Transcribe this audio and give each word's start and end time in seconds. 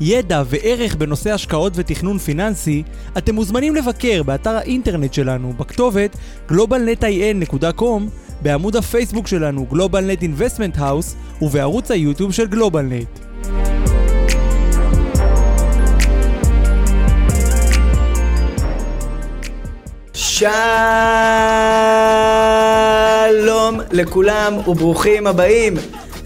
ידע 0.00 0.42
וערך 0.46 0.94
בנושא 0.94 1.32
השקעות 1.32 1.72
ותכנון 1.76 2.18
פיננסי, 2.18 2.82
אתם 3.18 3.34
מוזמנים 3.34 3.74
לבקר 3.74 4.22
באתר 4.22 4.56
האינטרנט 4.56 5.14
שלנו 5.14 5.52
בכתובת 5.52 6.16
globalnetin.com, 6.50 8.02
בעמוד 8.42 8.76
הפייסבוק 8.76 9.26
שלנו 9.26 9.66
GlobalNet 9.72 10.22
Investment 10.22 10.78
House 10.78 11.42
ובערוץ 11.42 11.90
היוטיוב 11.90 12.32
של 12.32 12.46
GlobalNet. 12.46 13.20
שלום 23.24 23.80
לכולם 23.92 24.54
וברוכים 24.66 25.26
הבאים 25.26 25.74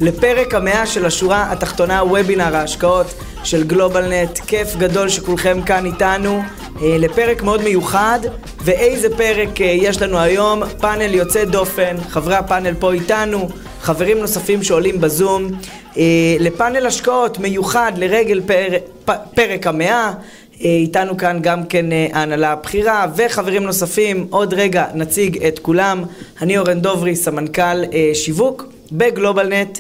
לפרק 0.01 0.55
המאה 0.55 0.87
של 0.87 1.07
השורה 1.07 1.52
התחתונה 1.52 2.02
וובינר 2.05 2.57
ההשקעות 2.57 3.07
של 3.45 3.65
גלובלנט. 3.65 4.38
כיף 4.47 4.77
גדול 4.77 5.09
שכולכם 5.09 5.62
כאן 5.62 5.87
איתנו 5.87 6.43
אה, 6.83 6.97
לפרק 6.98 7.43
מאוד 7.43 7.62
מיוחד. 7.62 8.19
ואיזה 8.65 9.16
פרק 9.16 9.60
אה, 9.60 9.66
יש 9.66 10.02
לנו 10.02 10.18
היום? 10.18 10.63
פאנל 10.80 11.15
יוצא 11.15 11.45
דופן, 11.45 11.96
חברי 12.09 12.35
הפאנל 12.35 12.74
פה 12.74 12.93
איתנו, 12.93 13.49
חברים 13.80 14.18
נוספים 14.18 14.63
שעולים 14.63 15.01
בזום. 15.01 15.51
אה, 15.96 16.37
לפאנל 16.40 16.87
השקעות 16.87 17.38
מיוחד 17.38 17.93
לרגל 17.96 18.40
פר, 18.46 18.68
פ, 19.05 19.10
פרק 19.35 19.66
המאה. 19.66 20.12
איתנו 20.60 21.16
כאן 21.16 21.38
גם 21.43 21.65
כן 21.65 21.87
ההנהלה 22.12 22.52
הבכירה 22.52 23.07
וחברים 23.16 23.62
נוספים, 23.62 24.27
עוד 24.30 24.55
רגע 24.55 24.85
נציג 24.95 25.45
את 25.45 25.59
כולם. 25.59 26.05
אני 26.43 26.59
אורן 26.59 26.80
דוברי, 26.80 27.16
סמנכ"ל 27.16 27.85
שיווק 28.15 28.65
בגלובלנט, 28.92 29.78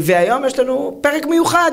והיום 0.00 0.44
יש 0.44 0.58
לנו 0.58 0.98
פרק 1.00 1.26
מיוחד. 1.26 1.72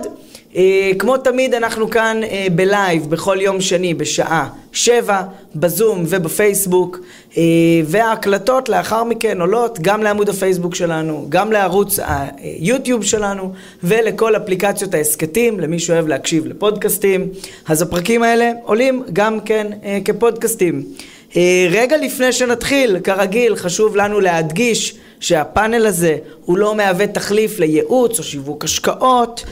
כמו 1.00 1.18
תמיד 1.18 1.54
אנחנו 1.54 1.90
כאן 1.90 2.22
בלייב 2.56 3.10
בכל 3.10 3.38
יום 3.42 3.62
שני 3.62 3.94
בשעה 3.94 4.50
שבע, 4.72 5.22
בזום 5.56 6.04
ובפייסבוק, 6.08 7.00
וההקלטות 7.86 8.70
לאחר 8.70 9.04
מכן 9.04 9.42
עולות 9.42 9.80
גם 9.82 10.04
לעמוד 10.04 10.30
הפייסבוק 10.30 10.76
שלנו, 10.76 11.26
גם 11.30 11.52
לערוץ 11.52 12.00
היוטיוב 12.38 13.04
שלנו 13.04 13.52
ולכל 13.84 14.36
אפליקציות 14.36 14.94
ההסכתים, 14.94 15.60
למי 15.60 15.80
שאוהב 15.80 16.08
להקשיב 16.08 16.46
לפודקאסטים. 16.46 17.28
אז 17.68 17.82
הפרקים 17.82 18.24
האלה 18.24 18.52
עולים 18.64 19.04
גם 19.14 19.40
כן 19.40 19.68
כפודקאסטים. 20.06 20.84
רגע 21.72 21.98
לפני 21.98 22.32
שנתחיל, 22.32 23.00
כרגיל, 23.00 23.56
חשוב 23.56 23.96
לנו 23.96 24.20
להדגיש 24.20 24.96
שהפאנל 25.22 25.86
הזה 25.86 26.18
הוא 26.46 26.58
לא 26.58 26.76
מהווה 26.76 27.08
תחליף 27.08 27.60
לייעוץ 27.60 28.20
או 28.20 28.24
שיווק 28.24 28.64
השקעות 28.64 29.46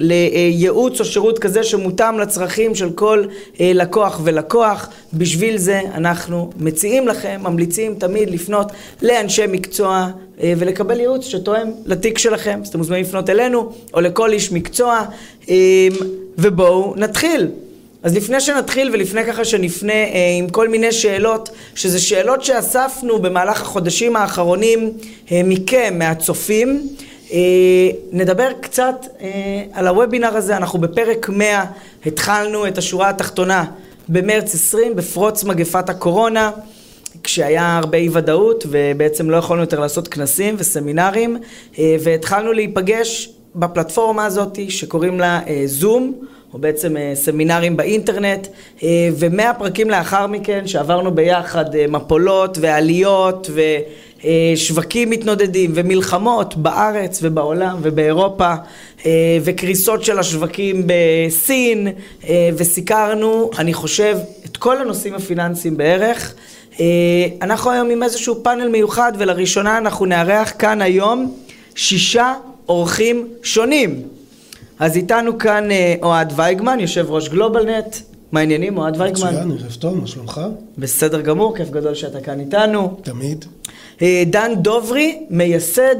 ולייעוץ 0.00 1.00
או 1.00 1.04
שירות 1.04 1.38
כזה 1.38 1.62
שמותאם 1.64 2.18
לצרכים 2.18 2.74
של 2.74 2.90
כל 2.90 3.24
לקוח 3.60 4.20
ולקוח. 4.24 4.88
בשביל 5.12 5.56
זה 5.56 5.80
אנחנו 5.94 6.50
מציעים 6.60 7.08
לכם, 7.08 7.40
ממליצים 7.42 7.94
תמיד 7.94 8.30
לפנות 8.30 8.72
לאנשי 9.02 9.46
מקצוע 9.48 10.08
ולקבל 10.40 11.00
ייעוץ 11.00 11.24
שתואם 11.24 11.70
לתיק 11.86 12.18
שלכם. 12.18 12.60
אז 12.62 12.68
אתם 12.68 12.78
מוזמנים 12.78 13.02
לפנות 13.02 13.30
אלינו 13.30 13.72
או 13.94 14.00
לכל 14.00 14.32
איש 14.32 14.52
מקצוע 14.52 15.04
ובואו 16.38 16.94
נתחיל. 16.96 17.48
אז 18.02 18.16
לפני 18.16 18.40
שנתחיל 18.40 18.90
ולפני 18.92 19.24
ככה 19.24 19.44
שנפנה 19.44 19.92
אה, 19.92 20.36
עם 20.38 20.48
כל 20.48 20.68
מיני 20.68 20.92
שאלות, 20.92 21.48
שזה 21.74 22.00
שאלות 22.00 22.44
שאספנו 22.44 23.18
במהלך 23.18 23.62
החודשים 23.62 24.16
האחרונים 24.16 24.92
אה, 25.32 25.40
מכם, 25.44 25.94
מהצופים, 25.98 26.88
אה, 27.32 27.38
נדבר 28.12 28.48
קצת 28.60 29.06
אה, 29.20 29.28
על 29.72 29.86
הוובינר 29.86 30.36
הזה, 30.36 30.56
אנחנו 30.56 30.78
בפרק 30.78 31.28
100, 31.28 31.64
התחלנו 32.06 32.66
את 32.66 32.78
השורה 32.78 33.08
התחתונה 33.08 33.64
במרץ 34.08 34.54
20 34.54 34.96
בפרוץ 34.96 35.44
מגפת 35.44 35.88
הקורונה, 35.88 36.50
כשהיה 37.22 37.76
הרבה 37.76 37.98
אי 37.98 38.08
ודאות 38.12 38.64
ובעצם 38.70 39.30
לא 39.30 39.36
יכולנו 39.36 39.62
יותר 39.62 39.80
לעשות 39.80 40.08
כנסים 40.08 40.54
וסמינרים, 40.58 41.36
אה, 41.78 41.96
והתחלנו 42.00 42.52
להיפגש 42.52 43.30
בפלטפורמה 43.54 44.24
הזאת 44.24 44.58
שקוראים 44.68 45.20
לה 45.20 45.40
אה, 45.46 45.62
זום. 45.66 46.14
או 46.54 46.58
בעצם 46.58 46.96
סמינרים 47.14 47.76
באינטרנט, 47.76 48.46
ומאה 49.18 49.54
פרקים 49.54 49.90
לאחר 49.90 50.26
מכן 50.26 50.66
שעברנו 50.66 51.14
ביחד 51.14 51.64
מפולות 51.88 52.58
ועליות 52.60 53.50
ושווקים 54.24 55.10
מתנודדים 55.10 55.70
ומלחמות 55.74 56.56
בארץ 56.56 57.18
ובעולם 57.22 57.78
ובאירופה 57.82 58.54
וקריסות 59.44 60.04
של 60.04 60.18
השווקים 60.18 60.86
בסין 60.86 61.88
וסיקרנו, 62.56 63.50
אני 63.58 63.74
חושב, 63.74 64.18
את 64.44 64.56
כל 64.56 64.78
הנושאים 64.78 65.14
הפיננסיים 65.14 65.76
בערך. 65.76 66.34
אנחנו 67.42 67.70
היום 67.70 67.90
עם 67.90 68.02
איזשהו 68.02 68.42
פאנל 68.42 68.68
מיוחד 68.68 69.12
ולראשונה 69.18 69.78
אנחנו 69.78 70.06
נארח 70.06 70.52
כאן 70.58 70.82
היום 70.82 71.34
שישה 71.74 72.34
אורחים 72.68 73.28
שונים. 73.42 74.02
אז 74.80 74.96
איתנו 74.96 75.38
כאן 75.38 75.68
אוהד 76.02 76.32
וייגמן, 76.36 76.80
יושב 76.80 77.06
ראש 77.08 77.28
גלובלנט. 77.28 77.96
מה 78.32 78.40
העניינים, 78.40 78.78
אוהד 78.78 79.00
וייגמן? 79.00 79.28
מצוין, 79.28 79.50
ערב 79.50 79.76
טוב, 79.78 80.00
מה 80.00 80.06
שלומך? 80.06 80.40
בסדר 80.78 81.20
גמור, 81.20 81.56
כיף 81.56 81.70
גדול 81.70 81.94
שאתה 81.94 82.20
כאן 82.20 82.40
איתנו. 82.40 82.96
תמיד. 83.02 83.44
דן 84.26 84.52
דוברי, 84.56 85.18
מייסד 85.30 85.96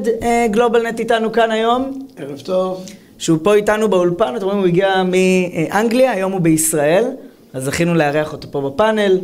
גלובלנט 0.51 1.01
איתנו 1.01 1.33
כאן 1.33 1.51
היום. 1.51 2.07
ערב 2.17 2.39
טוב. 2.39 2.85
שהוא 3.19 3.39
פה 3.43 3.55
איתנו 3.55 3.89
באולפן, 3.89 4.37
אתם 4.37 4.45
רואים, 4.45 4.59
הוא 4.59 4.67
הגיע 4.67 5.03
מאנגליה, 5.05 6.11
היום 6.11 6.33
הוא 6.33 6.41
בישראל, 6.41 7.05
אז 7.53 7.65
זכינו 7.65 7.95
לארח 7.95 8.33
אותו 8.33 8.49
פה 8.51 8.61
בפאנל. 8.61 9.19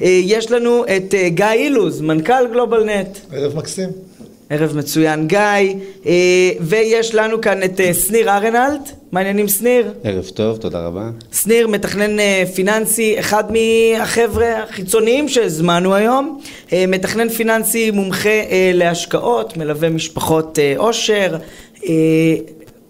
יש 0.00 0.50
לנו 0.50 0.84
את 0.96 1.14
גיא 1.28 1.46
אילוז, 1.52 2.00
מנכ"ל 2.00 2.46
גלובלנט. 2.52 3.18
ערב 3.32 3.56
מקסים. 3.56 3.88
ערב 4.50 4.76
מצוין 4.76 5.26
גיא, 5.28 5.74
ויש 6.60 7.14
לנו 7.14 7.40
כאן 7.40 7.62
את 7.62 7.80
שניר 8.06 8.30
ארנלט, 8.30 8.90
מה 9.12 9.20
העניינים 9.20 9.48
שניר? 9.48 9.92
ערב 10.04 10.24
טוב, 10.24 10.56
תודה 10.56 10.86
רבה. 10.86 11.10
שניר 11.32 11.68
מתכנן 11.68 12.16
פיננסי, 12.54 13.18
אחד 13.18 13.44
מהחבר'ה 13.52 14.62
החיצוניים 14.62 15.28
שהזמנו 15.28 15.94
היום, 15.94 16.40
מתכנן 16.88 17.28
פיננסי 17.28 17.90
מומחה 17.90 18.28
להשקעות, 18.74 19.56
מלווה 19.56 19.88
משפחות 19.88 20.58
עושר, 20.76 21.36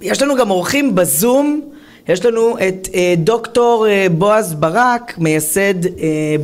יש 0.00 0.22
לנו 0.22 0.36
גם 0.36 0.50
אורחים 0.50 0.94
בזום, 0.94 1.60
יש 2.08 2.24
לנו 2.24 2.56
את 2.68 2.88
דוקטור 3.16 3.86
בועז 4.12 4.54
ברק, 4.54 5.18
מייסד 5.18 5.74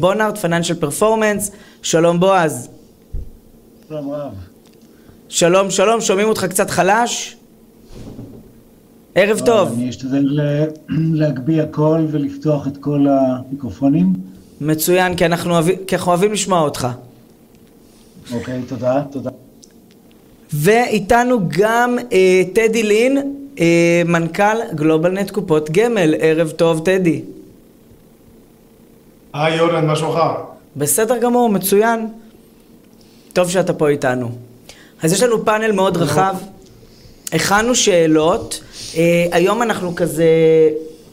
בונארט 0.01 0.39
פיננשל 0.39 0.75
פרפורמנס, 0.75 1.51
שלום 1.83 2.21
בועז. 2.21 2.69
שלום 3.89 4.11
רב. 4.11 4.52
שלום, 5.33 5.71
שלום, 5.71 6.01
שומעים 6.01 6.29
אותך 6.29 6.45
קצת 6.45 6.71
חלש? 6.71 7.37
ערב 9.15 9.41
טוב. 9.47 9.73
אני 9.77 9.91
אשתדל 9.91 10.25
להגביה 11.21 11.67
קול 11.67 12.07
ולפתוח 12.11 12.67
את 12.67 12.77
כל 12.77 13.07
המיקרופונים. 13.11 14.13
מצוין, 14.61 15.17
כי 15.17 15.27
אנחנו, 15.27 15.55
אוהבים, 15.55 15.77
כי 15.87 15.97
אנחנו 15.97 16.13
אוהבים 16.13 16.33
לשמוע 16.33 16.61
אותך. 16.61 16.89
אוקיי, 18.35 18.63
תודה, 18.69 19.03
תודה. 19.11 19.31
ואיתנו 20.53 21.39
גם 21.49 21.99
אה, 22.13 22.43
טדי 22.53 22.83
לין, 22.83 23.35
אה, 23.59 24.03
מנכ"ל 24.05 24.75
גלובלנט 24.75 25.31
קופות 25.31 25.71
גמל. 25.71 26.15
ערב 26.19 26.51
טוב, 26.51 26.85
טדי. 26.85 27.23
היי 29.33 29.61
אורן, 29.61 29.87
מה 29.87 29.97
שלומך? 29.97 30.19
בסדר 30.77 31.19
גמור, 31.19 31.49
מצוין. 31.49 32.09
טוב 33.33 33.51
שאתה 33.51 33.73
פה 33.73 33.89
איתנו. 33.89 34.52
אז 35.03 35.13
יש 35.13 35.23
לנו 35.23 35.45
פאנל 35.45 35.73
מאוד 35.73 35.97
רחב, 35.97 36.35
הכנו 37.33 37.75
שאלות, 37.75 38.61
אה, 38.97 39.27
היום 39.33 39.63
אנחנו 39.63 39.95
כזה 39.95 40.25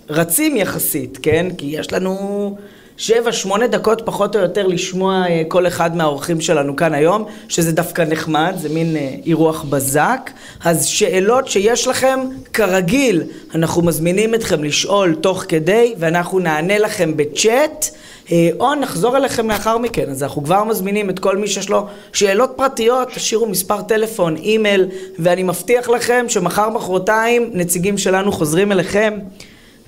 רצים 0.10 0.58
יחסית, 0.58 1.20
כן? 1.22 1.48
כי 1.58 1.66
יש 1.66 1.94
לנו 1.94 2.58
שבע, 3.00 3.32
שמונה 3.32 3.68
דקות 3.68 4.02
פחות 4.06 4.36
או 4.36 4.42
יותר 4.42 4.68
לשמוע 4.68 5.26
אה, 5.30 5.42
כל 5.48 5.68
אחד 5.68 5.96
מהאורחים 5.96 6.42
שלנו 6.42 6.76
כאן 6.76 6.94
היום, 6.94 7.26
שזה 7.50 7.72
דווקא 7.72 8.02
נחמד, 8.02 8.54
זה 8.58 8.70
מין 8.70 8.96
אה, 8.96 9.16
אירוח 9.26 9.64
בזק. 9.64 10.32
אז 10.64 10.86
שאלות 10.86 11.48
שיש 11.48 11.88
לכם, 11.88 12.20
כרגיל, 12.54 13.24
אנחנו 13.56 13.82
מזמינים 13.82 14.36
אתכם 14.36 14.64
לשאול 14.64 15.16
תוך 15.16 15.46
כדי, 15.48 15.94
ואנחנו 15.98 16.40
נענה 16.40 16.80
לכם 16.80 17.18
בצ'אט. 17.18 17.86
אה, 18.32 18.50
או 18.60 18.76
נחזור 18.76 19.18
אליכם 19.18 19.50
לאחר 19.50 19.78
מכן, 19.78 20.10
אז 20.10 20.24
אנחנו 20.24 20.44
כבר 20.44 20.64
מזמינים 20.64 21.10
את 21.10 21.20
כל 21.20 21.38
מי 21.38 21.48
שיש 21.48 21.70
לו 21.70 21.88
שאלות 22.14 22.54
פרטיות, 22.56 23.08
תשאירו 23.10 23.48
מספר 23.48 23.82
טלפון, 23.82 24.36
אימייל, 24.36 24.86
ואני 25.20 25.44
מבטיח 25.44 25.90
לכם 25.90 26.26
שמחר 26.28 26.70
מחרתיים 26.70 27.50
נציגים 27.54 27.98
שלנו 27.98 28.32
חוזרים 28.32 28.72
אליכם. 28.72 29.20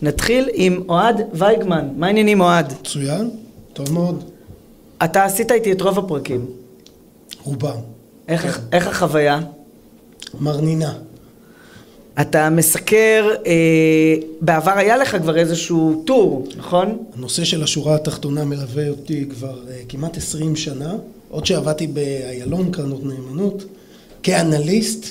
נתחיל 0.02 0.50
עם 0.54 0.84
אוהד 0.90 1.22
וייגמן, 1.34 1.90
מה 1.98 2.08
העניינים 2.08 2.42
אוהד? 2.42 2.74
מצוין, 2.82 3.30
טוב 3.74 3.94
מאוד. 3.94 4.24
אתה 5.04 5.24
עשית 5.24 5.52
איתי 5.52 5.72
את 5.72 5.82
רוב 5.82 6.00
הפרקים, 6.00 6.46
רובם. 7.44 7.78
איך, 8.28 8.62
איך 8.72 8.88
החוויה? 8.88 9.40
מרנינה. 10.40 10.94
אתה 12.22 12.50
מסקר, 12.50 13.30
אה, 13.46 14.16
בעבר 14.42 14.72
היה 14.78 14.98
לך 14.98 15.16
כבר 15.16 15.38
איזשהו 15.38 16.04
טור, 16.06 16.48
נכון? 16.58 16.98
הנושא 17.18 17.44
של 17.44 17.64
השורה 17.64 17.96
התחתונה 17.96 18.46
מלווה 18.46 18.90
אותי 18.90 19.26
כבר 19.30 19.54
uh, 19.54 19.90
כמעט 19.90 20.18
20 20.18 20.56
שנה. 20.56 20.96
עוד 21.30 21.46
שעבדתי 21.46 21.88
באיילון, 21.88 22.72
קרנות 22.72 23.04
נאמנות, 23.04 23.66
כאנליסט, 24.24 25.06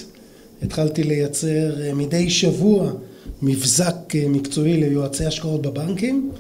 התחלתי 0.63 1.05
לייצר 1.05 1.75
uh, 1.75 1.95
מדי 1.95 2.31
שבוע 2.31 2.91
מבזק 3.43 3.95
uh, 4.09 4.15
מקצועי 4.29 4.77
ליועצי 4.77 5.27
השקעות 5.27 5.63
בבנקים, 5.63 6.31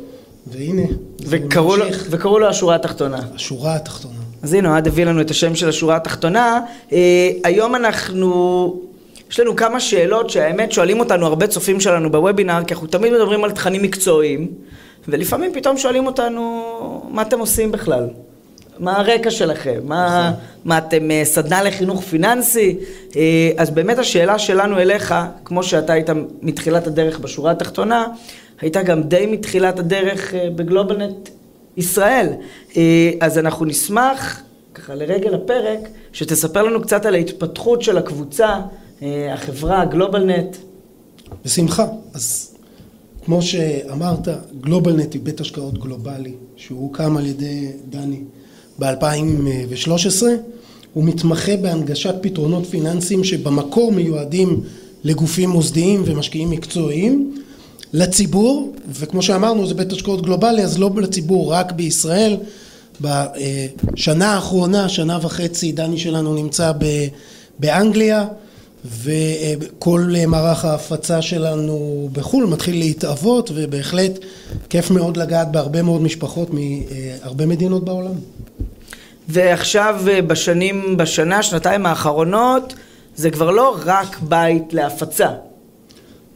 והנה, 0.47 0.83
וקראו 1.21 1.77
לו. 1.77 1.85
וקראו 2.11 2.39
לו 2.39 2.49
השורה 2.49 2.75
התחתונה. 2.75 3.21
השורה 3.35 3.77
התחתונה. 3.77 4.15
אז 4.43 4.55
הנה, 4.55 4.71
אוהד 4.71 4.87
הביא 4.87 5.05
לנו 5.05 5.21
את 5.21 5.31
השם 5.31 5.55
של 5.55 5.69
השורה 5.69 5.97
התחתונה. 5.97 6.61
אה, 6.93 7.31
היום 7.45 7.75
אנחנו, 7.75 8.81
יש 9.31 9.41
לנו 9.41 9.57
כמה 9.57 9.81
שאלות 9.81 10.31
שהאמת 10.31 10.73
שואלים 10.73 11.01
אותנו 11.01 11.27
הרבה 11.27 11.47
צופים 11.47 11.81
שלנו 11.81 12.11
בוובינר, 12.11 12.65
כי 12.67 12.75
אנחנו 12.75 12.87
תמיד 12.87 13.13
מדברים 13.13 13.45
על 13.45 13.51
תכנים 13.51 13.83
מקצועיים, 13.83 14.49
ולפעמים 15.09 15.53
פתאום 15.55 15.79
שואלים 15.79 16.07
אותנו, 16.07 16.63
מה 17.11 17.23
אתם 17.23 17.39
עושים 17.39 17.73
בכלל? 17.73 18.09
מה 18.81 18.97
הרקע 18.99 19.31
שלכם? 19.31 19.81
מה, 19.85 20.33
מה 20.65 20.79
אתם 20.79 21.11
אה, 21.11 21.23
סדנה 21.25 21.63
לחינוך 21.63 22.03
פיננסי? 22.03 22.77
אה, 23.17 23.51
אז 23.57 23.71
באמת 23.71 23.99
השאלה 23.99 24.39
שלנו 24.39 24.79
אליך, 24.79 25.15
כמו 25.45 25.63
שאתה 25.63 25.93
היית 25.93 26.11
מתחילת 26.43 26.87
הדרך 26.87 27.19
בשורה 27.19 27.51
התחתונה, 27.51 28.07
הייתה 28.61 28.83
גם 28.83 29.03
די 29.03 29.27
מתחילת 29.27 29.79
הדרך 29.79 30.35
אה, 30.35 30.49
בגלובלנט 30.55 31.29
ישראל. 31.77 32.29
אז 33.21 33.39
אנחנו 33.39 33.65
נשמח, 33.65 34.43
ככה 34.75 34.95
לרגל 34.95 35.35
הפרק, 35.35 35.79
שתספר 36.13 36.63
לנו 36.63 36.83
קצת 36.83 37.07
על 37.07 37.15
ההתפתחות 37.15 37.83
של 37.83 37.99
הקבוצה, 37.99 38.61
החברה, 39.33 39.85
גלובלנט. 39.85 40.57
בשמחה. 41.45 41.87
אז 42.15 42.55
כמו 43.25 43.43
שאמרת, 43.43 44.29
גלובלנט 44.61 45.15
היא 45.15 45.21
בית 45.23 45.41
השקעות 45.41 45.79
גלובלי, 45.79 46.35
שהוא 46.57 46.81
הוקם 46.81 47.17
על 47.17 47.27
ידי 47.27 47.73
דני 47.89 48.21
ב-2013. 48.81 50.23
הוא 50.95 51.05
מתמחה 51.05 51.57
בהנגשת 51.57 52.15
פתרונות 52.21 52.67
פיננסיים 52.67 53.25
שבמקור 53.25 53.93
מיועדים 53.93 54.61
לגופים 55.05 55.51
מוסדיים 55.51 56.03
ומשקיעים 56.07 56.51
מקצועיים, 56.51 57.35
לציבור, 57.93 58.73
וכמו 58.93 59.23
שאמרנו 59.23 59.67
זה 59.67 59.75
בית 59.75 59.93
השקעות 59.93 60.23
גלובלי, 60.23 60.63
אז 60.63 60.79
לא 60.79 60.91
לציבור, 60.97 61.53
רק 61.53 61.73
בישראל. 61.73 62.37
בשנה 63.01 64.35
האחרונה, 64.35 64.89
שנה 64.89 65.19
וחצי, 65.23 65.73
דני 65.73 65.99
שלנו 65.99 66.35
נמצא 66.35 66.73
ב- 66.79 67.07
באנגליה, 67.59 68.27
וכל 68.85 70.13
מערך 70.27 70.65
ההפצה 70.65 71.23
שלנו 71.23 72.09
בחו"ל 72.13 72.47
מתחיל 72.47 72.79
להתאבות, 72.79 73.51
ובהחלט 73.55 74.19
כיף 74.69 74.91
מאוד 74.91 75.17
לגעת 75.17 75.53
בהרבה 75.53 75.83
מאוד 75.83 76.03
משפחות 76.03 76.49
מהרבה 76.53 77.47
מדינות 77.47 77.85
בעולם. 77.85 78.15
ועכשיו 79.33 80.01
אה, 80.09 80.23
בשנים, 80.23 80.97
בשנה, 80.97 81.43
שנתיים 81.43 81.87
האחרונות, 81.87 82.75
זה 83.17 83.31
כבר 83.31 83.51
לא 83.51 83.77
רק 83.85 84.19
בית 84.23 84.73
להפצה. 84.73 85.29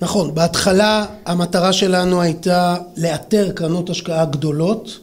נכון, 0.00 0.34
בהתחלה 0.34 1.06
המטרה 1.26 1.72
שלנו 1.72 2.20
הייתה 2.20 2.76
לאתר 2.96 3.50
קרנות 3.54 3.90
השקעה 3.90 4.24
גדולות, 4.24 4.98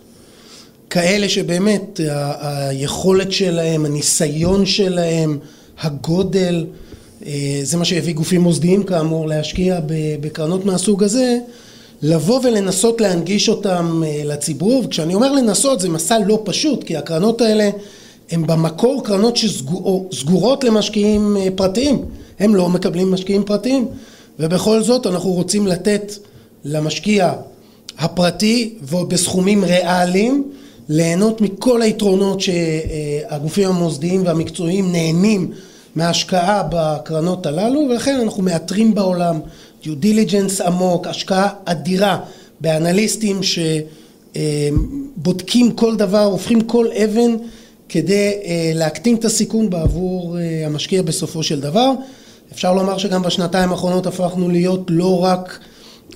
כאלה 0.90 1.30
שבאמת 1.30 2.00
ה- 2.12 2.68
היכולת 2.70 3.32
שלהם, 3.32 3.86
הניסיון 3.86 4.66
שלהם, 4.66 5.38
הגודל, 5.82 6.66
אה, 7.26 7.32
זה 7.64 7.78
מה 7.78 7.86
שהביא 7.86 8.14
גופים 8.14 8.42
מוסדיים 8.42 8.84
כאמור 8.84 9.28
להשקיע 9.28 9.80
בקרנות 10.22 10.66
מהסוג 10.66 11.04
הזה, 11.04 11.38
לבוא 12.02 12.40
ולנסות 12.44 13.02
להנגיש 13.02 13.50
אותם 13.50 14.02
אה, 14.06 14.22
לציבור, 14.26 14.84
וכשאני 14.86 15.14
אומר 15.14 15.32
לנסות 15.32 15.80
זה 15.80 15.90
מסע 15.90 16.20
לא 16.26 16.42
פשוט, 16.46 16.84
כי 16.84 16.98
הקרנות 16.98 17.42
האלה 17.42 17.70
הן 18.32 18.48
במקור 18.48 19.04
קרנות 19.04 19.38
שסגורות 19.38 20.64
למשקיעים 20.64 21.38
אה, 21.38 21.48
פרטיים, 21.56 22.06
הם 22.40 22.56
לא 22.56 22.70
מקבלים 22.70 23.12
משקיעים 23.12 23.44
פרטיים, 23.44 23.88
ובכל 24.40 24.84
זאת 24.84 25.08
אנחנו 25.08 25.32
רוצים 25.32 25.68
לתת 25.68 26.14
למשקיע 26.66 27.34
הפרטי 27.98 28.74
ובסכומים 28.82 29.64
ריאליים 29.64 30.52
ליהנות 30.90 31.42
מכל 31.42 31.82
היתרונות 31.82 32.42
שהגופים 32.42 33.70
המוסדיים 33.70 34.26
והמקצועיים 34.26 34.92
נהנים 34.92 35.52
מההשקעה 35.96 36.64
בקרנות 36.72 37.46
הללו 37.46 37.80
ולכן 37.90 38.20
אנחנו 38.20 38.44
מאתרים 38.44 38.94
בעולם 38.94 39.40
דיו 39.84 39.96
דיליג'נס 39.96 40.62
עמוק, 40.62 41.08
השקעה 41.08 41.50
אדירה 41.66 42.20
באנליסטים 42.60 43.40
שבודקים 44.34 45.72
כל 45.72 45.96
דבר, 45.96 46.24
הופכים 46.24 46.62
כל 46.62 46.88
אבן 46.92 47.36
כדי 47.90 48.34
אה, 48.46 48.72
להקטין 48.76 49.16
את 49.16 49.26
הסיכון 49.26 49.70
בעבור 49.70 50.38
אה, 50.38 50.66
המשקיע 50.66 51.02
בסופו 51.02 51.44
של 51.44 51.62
דבר. 51.62 51.92
אפשר 52.52 52.74
לומר 52.74 52.98
שגם 52.98 53.22
בשנתיים 53.22 53.72
האחרונות 53.72 54.08
הפכנו 54.08 54.50
להיות 54.50 54.86
לא 54.90 55.24
רק 55.24 55.60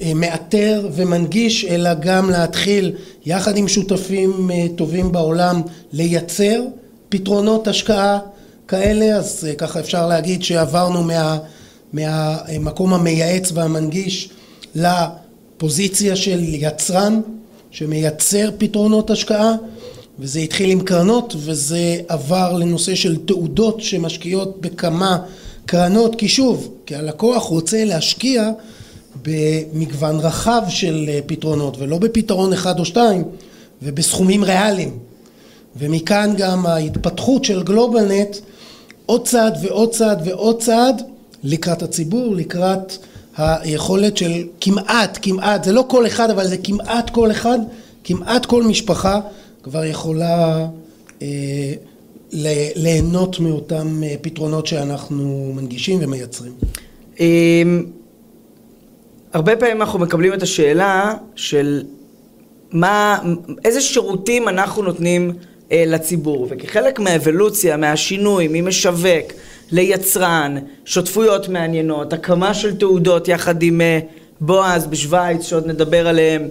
אה, 0.02 0.14
מאתר 0.16 0.90
ומנגיש, 0.94 1.66
אלא 1.66 1.94
גם 1.94 2.30
להתחיל 2.30 2.92
יחד 3.26 3.58
עם 3.58 3.68
שותפים 3.68 4.50
טובים 4.76 5.12
בעולם 5.12 5.62
לייצר 5.94 6.62
פתרונות 7.10 7.68
השקעה 7.68 8.20
כאלה, 8.68 9.16
אז 9.16 9.48
ככה 9.58 9.80
אפשר 9.80 10.08
להגיד 10.08 10.44
שעברנו 10.44 11.04
מה, 11.04 11.38
מהמקום 11.94 12.94
המייעץ 12.94 13.52
והמנגיש 13.54 14.30
לפוזיציה 14.76 16.16
של 16.16 16.40
יצרן 16.44 17.22
שמייצר 17.72 18.50
פתרונות 18.58 19.10
השקעה 19.10 19.56
וזה 20.20 20.40
התחיל 20.40 20.70
עם 20.70 20.82
קרנות 20.82 21.36
וזה 21.38 21.98
עבר 22.08 22.54
לנושא 22.54 22.96
של 22.96 23.18
תעודות 23.26 23.82
שמשקיעות 23.82 24.62
בכמה 24.62 25.18
קרנות, 25.66 26.16
כי 26.16 26.28
שוב, 26.28 26.72
כי 26.86 26.96
הלקוח 26.96 27.44
רוצה 27.44 27.86
להשקיע 27.86 28.52
במגוון 29.22 30.20
רחב 30.20 30.62
של 30.70 31.10
פתרונות 31.26 31.78
ולא 31.80 31.98
בפתרון 31.98 32.54
אחד 32.54 32.80
או 32.80 32.86
שתיים 32.86 33.24
ובסכומים 33.82 34.44
ריאליים. 34.44 34.98
ומכאן 35.78 36.34
גם 36.38 36.66
ההתפתחות 36.66 37.46
של 37.46 37.64
גלובלנט 37.64 38.38
עוד 39.06 39.28
צעד 39.28 39.58
ועוד 39.62 39.92
צעד 39.92 40.22
ועוד 40.26 40.62
צעד 40.62 41.02
לקראת 41.46 41.84
הציבור, 41.84 42.36
לקראת 42.36 42.98
היכולת 43.38 44.18
של 44.18 44.48
כמעט, 44.62 45.20
כמעט, 45.22 45.64
זה 45.64 45.74
לא 45.74 45.86
כל 45.88 46.08
אחד 46.08 46.30
אבל 46.30 46.48
זה 46.48 46.58
כמעט 46.58 47.10
כל 47.10 47.32
אחד, 47.32 47.60
כמעט 48.04 48.46
כל 48.46 48.64
משפחה 48.64 49.20
כבר 49.64 49.86
יכולה 49.86 50.68
אה, 51.22 51.74
ליהנות 52.76 53.40
מאותם 53.40 54.04
אה, 54.04 54.16
פתרונות 54.22 54.68
שאנחנו 54.68 55.54
מנגישים 55.56 56.00
ומייצרים. 56.02 56.54
אה, 57.20 57.64
הרבה 59.34 59.56
פעמים 59.56 59.82
אנחנו 59.82 60.00
מקבלים 60.00 60.34
את 60.34 60.44
השאלה 60.44 61.14
של 61.36 61.84
מה, 62.72 63.20
איזה 63.66 63.82
שירותים 63.82 64.48
אנחנו 64.48 64.84
נותנים 64.84 65.32
לציבור, 65.72 66.48
וכחלק 66.50 67.00
מהאבולוציה, 67.00 67.78
מהשינוי, 67.78 68.48
ממשווק 68.52 69.32
ליצרן, 69.72 70.58
שותפויות 70.86 71.50
מעניינות, 71.50 72.14
הקמה 72.14 72.54
של 72.54 72.78
תעודות 72.78 73.28
יחד 73.28 73.64
עם 73.64 73.82
אה, 73.82 74.00
בועז 74.42 74.86
בשוויץ, 74.86 75.42
שעוד 75.46 75.68
נדבר 75.68 76.08
עליהם. 76.08 76.48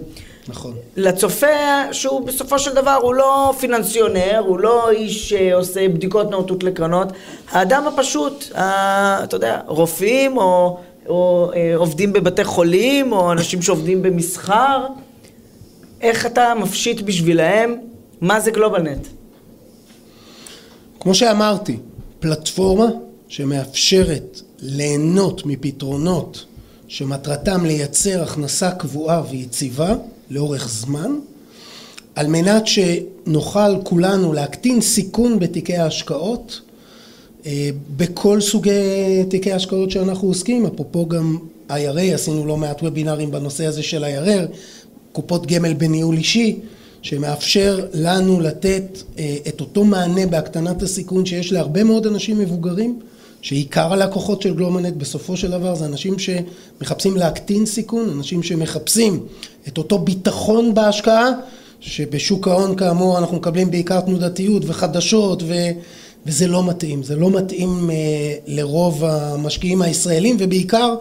נכון. 0.48 0.74
לצופה 0.96 1.46
שהוא 1.92 2.26
בסופו 2.26 2.58
של 2.58 2.74
דבר 2.74 2.98
הוא 3.02 3.14
לא 3.14 3.54
פיננסיונר, 3.60 4.42
הוא 4.46 4.58
לא 4.58 4.90
איש 4.90 5.28
שעושה 5.28 5.88
בדיקות 5.88 6.30
נאותות 6.30 6.62
לקרנות, 6.62 7.08
האדם 7.50 7.84
הפשוט, 7.86 8.44
ה, 8.54 9.24
אתה 9.24 9.36
יודע, 9.36 9.60
רופאים 9.66 10.36
או, 10.36 10.78
או 11.08 11.50
אה, 11.54 11.76
עובדים 11.76 12.12
בבתי 12.12 12.44
חולים 12.44 13.12
או 13.12 13.32
אנשים 13.32 13.62
שעובדים 13.62 14.02
במסחר, 14.02 14.86
איך 16.00 16.26
אתה 16.26 16.52
מפשיט 16.54 17.00
בשבילהם 17.00 17.76
מה 18.24 18.40
זה 18.40 18.50
גלובלנט? 18.50 19.06
כמו 21.00 21.14
שאמרתי, 21.14 21.76
פלטפורמה 22.20 22.86
שמאפשרת 23.28 24.40
ליהנות 24.58 25.46
מפתרונות 25.46 26.44
שמטרתם 26.88 27.64
לייצר 27.64 28.22
הכנסה 28.22 28.70
קבועה 28.70 29.22
ויציבה 29.30 29.94
לאורך 30.30 30.68
זמן, 30.68 31.18
על 32.14 32.26
מנת 32.26 32.66
שנוכל 32.66 33.82
כולנו 33.82 34.32
להקטין 34.32 34.80
סיכון 34.80 35.38
בתיקי 35.38 35.76
ההשקעות 35.76 36.60
אה, 37.46 37.70
בכל 37.96 38.40
סוגי 38.40 39.24
תיקי 39.30 39.52
ההשקעות 39.52 39.90
שאנחנו 39.90 40.28
עוסקים, 40.28 40.66
אפרופו 40.66 41.06
גם 41.06 41.38
IRA, 41.68 42.14
עשינו 42.14 42.46
לא 42.46 42.56
מעט 42.56 42.82
וובינארים 42.82 43.30
בנושא 43.30 43.66
הזה 43.66 43.82
של 43.82 44.04
IRR, 44.04 44.56
קופות 45.12 45.46
גמל 45.46 45.74
בניהול 45.74 46.16
אישי, 46.16 46.60
שמאפשר 47.04 47.86
לנו 47.94 48.40
לתת 48.40 49.02
אה, 49.18 49.36
את 49.48 49.60
אותו 49.60 49.84
מענה 49.84 50.26
בהקטנת 50.26 50.82
הסיכון 50.82 51.26
שיש 51.26 51.52
להרבה 51.52 51.84
מאוד 51.84 52.06
אנשים 52.06 52.38
מבוגרים, 52.38 52.98
שעיקר 53.42 53.92
הלקוחות 53.92 54.42
של 54.42 54.54
גלומנט 54.54 54.94
בסופו 54.94 55.36
של 55.36 55.50
דבר 55.50 55.74
זה 55.74 55.84
אנשים 55.84 56.14
שמחפשים 56.18 57.16
להקטין 57.16 57.66
סיכון, 57.66 58.10
אנשים 58.10 58.42
שמחפשים 58.42 59.26
את 59.68 59.78
אותו 59.78 59.98
ביטחון 59.98 60.74
בהשקעה, 60.74 61.30
שבשוק 61.80 62.48
ההון 62.48 62.76
כאמור 62.76 63.18
אנחנו 63.18 63.36
מקבלים 63.36 63.70
בעיקר 63.70 64.00
תנודתיות 64.00 64.62
וחדשות 64.66 65.42
ו... 65.42 65.54
וזה 66.26 66.46
לא 66.46 66.64
מתאים, 66.64 67.02
זה 67.02 67.16
לא 67.16 67.30
מתאים 67.30 67.90
אה, 67.90 67.96
לרוב 68.46 69.04
המשקיעים 69.04 69.82
הישראלים 69.82 70.36
ובעיקר 70.38 70.94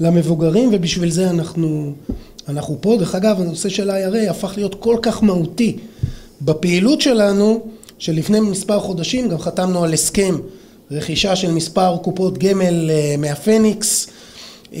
למבוגרים 0.00 0.70
ובשביל 0.72 1.10
זה 1.10 1.30
אנחנו, 1.30 1.92
אנחנו 2.48 2.76
פה. 2.80 2.96
דרך 2.98 3.14
אגב 3.14 3.40
הנושא 3.40 3.68
של 3.68 3.90
IRA 3.90 4.30
הפך 4.30 4.52
להיות 4.56 4.74
כל 4.74 4.96
כך 5.02 5.22
מהותי 5.22 5.76
בפעילות 6.42 7.00
שלנו 7.00 7.66
שלפני 7.98 8.40
מספר 8.40 8.80
חודשים 8.80 9.28
גם 9.28 9.38
חתמנו 9.38 9.84
על 9.84 9.92
הסכם 9.92 10.36
רכישה 10.90 11.36
של 11.36 11.50
מספר 11.50 11.96
קופות 12.02 12.38
גמל 12.38 12.90
אה, 12.90 13.14
מהפניקס 13.18 14.06
אה, 14.74 14.80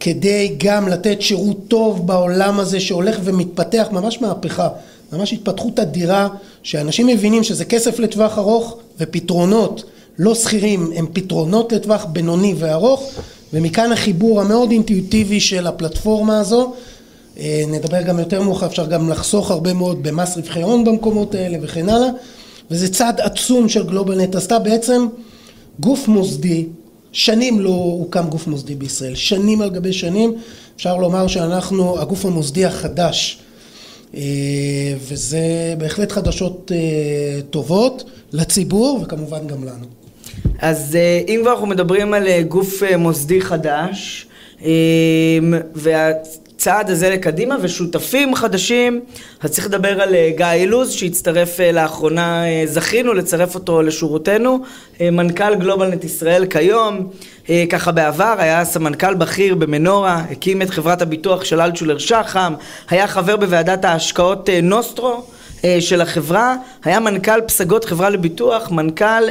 כדי 0.00 0.54
גם 0.58 0.88
לתת 0.88 1.22
שירות 1.22 1.58
טוב 1.68 2.06
בעולם 2.06 2.60
הזה 2.60 2.80
שהולך 2.80 3.20
ומתפתח, 3.24 3.88
ממש 3.92 4.20
מהפכה, 4.20 4.68
ממש 5.12 5.32
התפתחות 5.32 5.78
אדירה 5.78 6.28
שאנשים 6.62 7.06
מבינים 7.06 7.44
שזה 7.44 7.64
כסף 7.64 7.98
לטווח 7.98 8.38
ארוך 8.38 8.76
ופתרונות 8.98 9.84
לא 10.18 10.34
שכירים 10.34 10.92
הם 10.96 11.06
פתרונות 11.12 11.72
לטווח 11.72 12.04
בינוני 12.04 12.54
וארוך 12.58 13.10
ומכאן 13.52 13.92
החיבור 13.92 14.40
המאוד 14.40 14.70
אינטואיטיבי 14.70 15.40
של 15.40 15.66
הפלטפורמה 15.66 16.40
הזו 16.40 16.72
נדבר 17.68 18.02
גם 18.02 18.18
יותר 18.18 18.42
מאוחר, 18.42 18.66
אפשר 18.66 18.86
גם 18.86 19.10
לחסוך 19.10 19.50
הרבה 19.50 19.72
מאוד 19.72 20.02
במס 20.02 20.36
רווחי 20.36 20.62
הון 20.62 20.84
במקומות 20.84 21.34
האלה 21.34 21.58
וכן 21.62 21.88
הלאה. 21.88 22.08
וזה 22.70 22.92
צעד 22.92 23.20
עצום 23.20 23.68
של 23.68 23.86
גלובלנט 23.86 24.34
עשתה 24.34 24.58
בעצם 24.58 25.06
גוף 25.80 26.08
מוסדי, 26.08 26.66
שנים 27.12 27.60
לא 27.60 27.70
הוקם 27.70 28.28
גוף 28.28 28.46
מוסדי 28.46 28.74
בישראל, 28.74 29.14
שנים 29.14 29.62
על 29.62 29.70
גבי 29.70 29.92
שנים, 29.92 30.34
אפשר 30.76 30.96
לומר 30.96 31.26
שאנחנו 31.26 32.00
הגוף 32.00 32.24
המוסדי 32.24 32.64
החדש. 32.64 33.38
אה, 34.14 34.20
וזה 34.98 35.74
בהחלט 35.78 36.12
חדשות 36.12 36.72
אה, 36.74 37.40
טובות 37.50 38.04
לציבור 38.32 39.00
וכמובן 39.02 39.46
גם 39.46 39.64
לנו. 39.64 39.86
אז 40.58 40.96
אה, 40.96 41.20
אם 41.28 41.38
כבר 41.42 41.50
אנחנו 41.52 41.66
מדברים 41.66 42.14
על 42.14 42.42
גוף 42.42 42.82
מוסדי 42.98 43.40
חדש 43.40 44.26
וה... 45.74 46.10
הצעד 46.60 46.90
הזה 46.90 47.10
לקדימה 47.10 47.56
ושותפים 47.60 48.34
חדשים, 48.34 49.00
אז 49.40 49.50
צריך 49.50 49.66
לדבר 49.66 50.02
על 50.02 50.14
אה, 50.14 50.30
גיא 50.36 50.46
אילוז 50.52 50.90
שהצטרף 50.90 51.60
אה, 51.60 51.72
לאחרונה, 51.72 52.44
אה, 52.44 52.62
זכינו 52.66 53.14
לצרף 53.14 53.54
אותו 53.54 53.82
לשורותינו, 53.82 54.58
מנכ"ל 55.00 55.54
גלובלנט 55.54 56.04
ישראל 56.04 56.46
כיום, 56.46 57.10
ככה 57.70 57.92
בעבר 57.92 58.34
היה 58.38 58.64
סמנכ"ל 58.64 59.14
בכיר 59.14 59.54
במנורה, 59.54 60.22
הקים 60.30 60.62
את 60.62 60.70
חברת 60.70 61.02
הביטוח 61.02 61.44
של 61.44 61.60
אלטשולר 61.60 61.98
שחם, 61.98 62.54
היה 62.90 63.06
חבר 63.06 63.36
בוועדת 63.36 63.84
ההשקעות 63.84 64.48
נוסטרו 64.62 65.22
של 65.80 66.00
החברה, 66.00 66.54
היה 66.84 67.00
מנכ"ל 67.00 67.40
פסגות 67.40 67.84
חברה 67.84 68.10
לביטוח, 68.10 68.70
מנכ"ל 68.70 69.22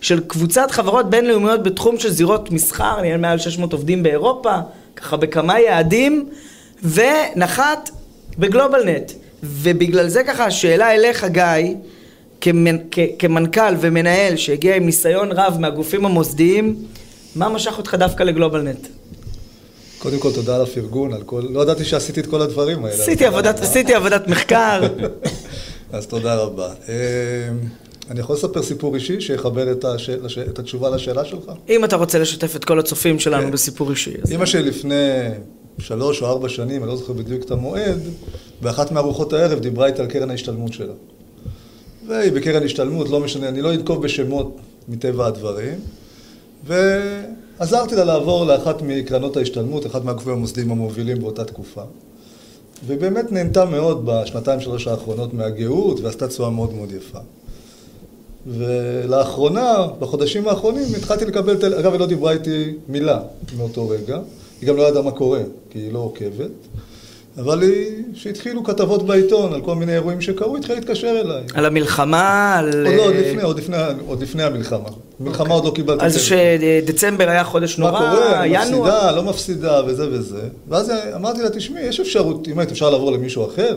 של 0.00 0.20
קבוצת 0.26 0.70
חברות 0.70 1.10
בינלאומיות 1.10 1.62
בתחום 1.62 1.98
של 1.98 2.10
זירות 2.10 2.50
מסחר, 2.50 3.00
נהיה 3.00 3.16
מעל 3.16 3.38
600 3.38 3.72
עובדים 3.72 4.02
באירופה, 4.02 4.54
ככה 5.00 5.16
בכמה 5.16 5.60
יעדים, 5.60 6.28
ונחת 6.82 7.90
בגלובלנט. 8.38 9.12
ובגלל 9.42 10.08
זה 10.08 10.24
ככה 10.24 10.44
השאלה 10.44 10.94
אליך 10.94 11.24
גיא, 11.24 11.74
כמנ... 12.40 12.76
כ... 12.90 12.98
כמנכ"ל 13.18 13.74
ומנהל 13.80 14.36
שהגיע 14.36 14.76
עם 14.76 14.86
ניסיון 14.86 15.32
רב 15.32 15.56
מהגופים 15.60 16.06
המוסדיים, 16.06 16.76
מה 17.36 17.48
משך 17.48 17.78
אותך 17.78 17.94
דווקא 17.94 18.22
לגלובלנט? 18.22 18.86
קודם 19.98 20.18
כל 20.18 20.32
תודה 20.32 20.56
על 20.56 20.62
הפרגון, 20.62 21.12
על 21.12 21.22
כל... 21.22 21.42
לא 21.50 21.62
ידעתי 21.62 21.84
שעשיתי 21.84 22.20
את 22.20 22.26
כל 22.26 22.42
הדברים 22.42 22.84
האלה. 22.84 23.02
עשיתי 23.02 23.26
עבודת, 23.26 23.60
עבודת 23.94 24.28
מחקר. 24.28 24.82
אז 25.92 26.06
תודה 26.06 26.34
רבה. 26.34 26.68
אני 28.10 28.20
יכול 28.20 28.36
לספר 28.36 28.62
סיפור 28.62 28.94
אישי 28.94 29.20
שיכבד 29.20 29.66
את, 29.66 29.84
הש... 29.84 30.10
את 30.38 30.58
התשובה 30.58 30.90
לשאלה 30.90 31.24
שלך? 31.24 31.52
אם 31.68 31.84
אתה 31.84 31.96
רוצה 31.96 32.18
לשתף 32.18 32.56
את 32.56 32.64
כל 32.64 32.78
הצופים 32.78 33.18
שלנו 33.18 33.46
כן. 33.46 33.50
בסיפור 33.50 33.90
אישי. 33.90 34.14
אמא 34.34 34.46
שלי 34.46 34.62
לפני 34.62 34.94
שלוש 35.78 36.22
או 36.22 36.26
ארבע 36.26 36.48
שנים, 36.48 36.82
אני 36.82 36.90
לא 36.90 36.96
זוכר 36.96 37.12
בדיוק 37.12 37.44
את 37.44 37.50
המועד, 37.50 37.98
באחת 38.62 38.92
מארוחות 38.92 39.32
הערב 39.32 39.58
דיברה 39.58 39.86
איתה 39.86 40.02
על 40.02 40.08
קרן 40.08 40.30
ההשתלמות 40.30 40.72
שלה. 40.72 40.92
והיא 42.08 42.32
בקרן 42.32 42.62
השתלמות, 42.62 43.08
לא 43.08 43.20
משנה, 43.20 43.48
אני 43.48 43.62
לא 43.62 43.74
אנקוב 43.74 44.02
בשמות 44.02 44.56
מטבע 44.88 45.26
הדברים, 45.26 45.78
ועזרתי 46.66 47.96
לה 47.96 48.04
לעבור 48.04 48.44
לאחת 48.46 48.82
מקרנות 48.82 49.36
ההשתלמות, 49.36 49.86
אחת 49.86 50.04
מהגופים 50.04 50.32
המוסדיים 50.32 50.70
המובילים 50.70 51.18
באותה 51.18 51.44
תקופה. 51.44 51.82
ובאמת 52.86 53.32
נהנתה 53.32 53.64
מאוד 53.64 54.02
בשנתיים 54.04 54.60
שלוש 54.60 54.86
האחרונות 54.86 55.34
מהגאות, 55.34 56.00
ועשתה 56.00 56.28
תשואה 56.28 56.50
מאוד 56.50 56.74
מאוד 56.74 56.92
יפה. 56.92 57.18
ולאחרונה, 58.46 59.86
בחודשים 59.98 60.48
האחרונים, 60.48 60.84
התחלתי 60.96 61.24
לקבל, 61.24 61.56
טל... 61.56 61.74
אגב, 61.74 61.92
היא 61.92 62.00
לא 62.00 62.06
דיברה 62.06 62.32
איתי 62.32 62.74
מילה 62.88 63.20
מאותו 63.56 63.88
רגע. 63.88 64.18
היא 64.60 64.68
גם 64.68 64.76
לא 64.76 64.82
ידעה 64.82 65.02
מה 65.02 65.10
קורה, 65.10 65.40
כי 65.70 65.78
היא 65.78 65.92
לא 65.92 65.98
עוקבת. 65.98 66.50
אבל 67.38 67.62
היא, 67.62 68.02
שהתחילו 68.14 68.64
כתבות 68.64 69.06
בעיתון 69.06 69.52
על 69.52 69.60
כל 69.60 69.74
מיני 69.74 69.94
אירועים 69.94 70.20
שקרו, 70.20 70.56
התחילה 70.56 70.78
להתקשר 70.78 71.20
אליי. 71.24 71.42
על 71.54 71.66
המלחמה, 71.66 72.54
על... 72.58 72.86
עוד 72.86 72.94
לא, 72.96 73.04
עוד 73.04 73.14
לפני, 73.14 73.42
עוד 73.42 73.58
לפני, 73.58 73.76
עוד 74.06 74.22
לפני 74.22 74.42
המלחמה. 74.42 74.88
מלחמה 75.20 75.48
okay. 75.48 75.52
עוד 75.52 75.64
לא 75.64 75.70
קיבלתי... 75.70 76.04
אז 76.04 76.20
שדצמבר 76.20 77.28
היה 77.28 77.44
חודש 77.44 77.78
נורא, 77.78 77.90
ינואר. 77.90 78.10
מה 78.10 78.16
קורה, 78.16 78.42
אני 78.42 78.52
מפסידה, 78.58 79.12
לא 79.12 79.22
מפסידה, 79.22 79.80
וזה 79.86 80.08
וזה. 80.10 80.42
ואז 80.68 80.92
אמרתי 81.14 81.42
לה, 81.42 81.50
תשמעי, 81.50 81.86
יש 81.86 82.00
אפשרות, 82.00 82.48
אם 82.48 82.58
היית 82.58 82.70
אפשר 82.70 82.90
לעבור 82.90 83.12
למישהו 83.12 83.46
אחר, 83.46 83.76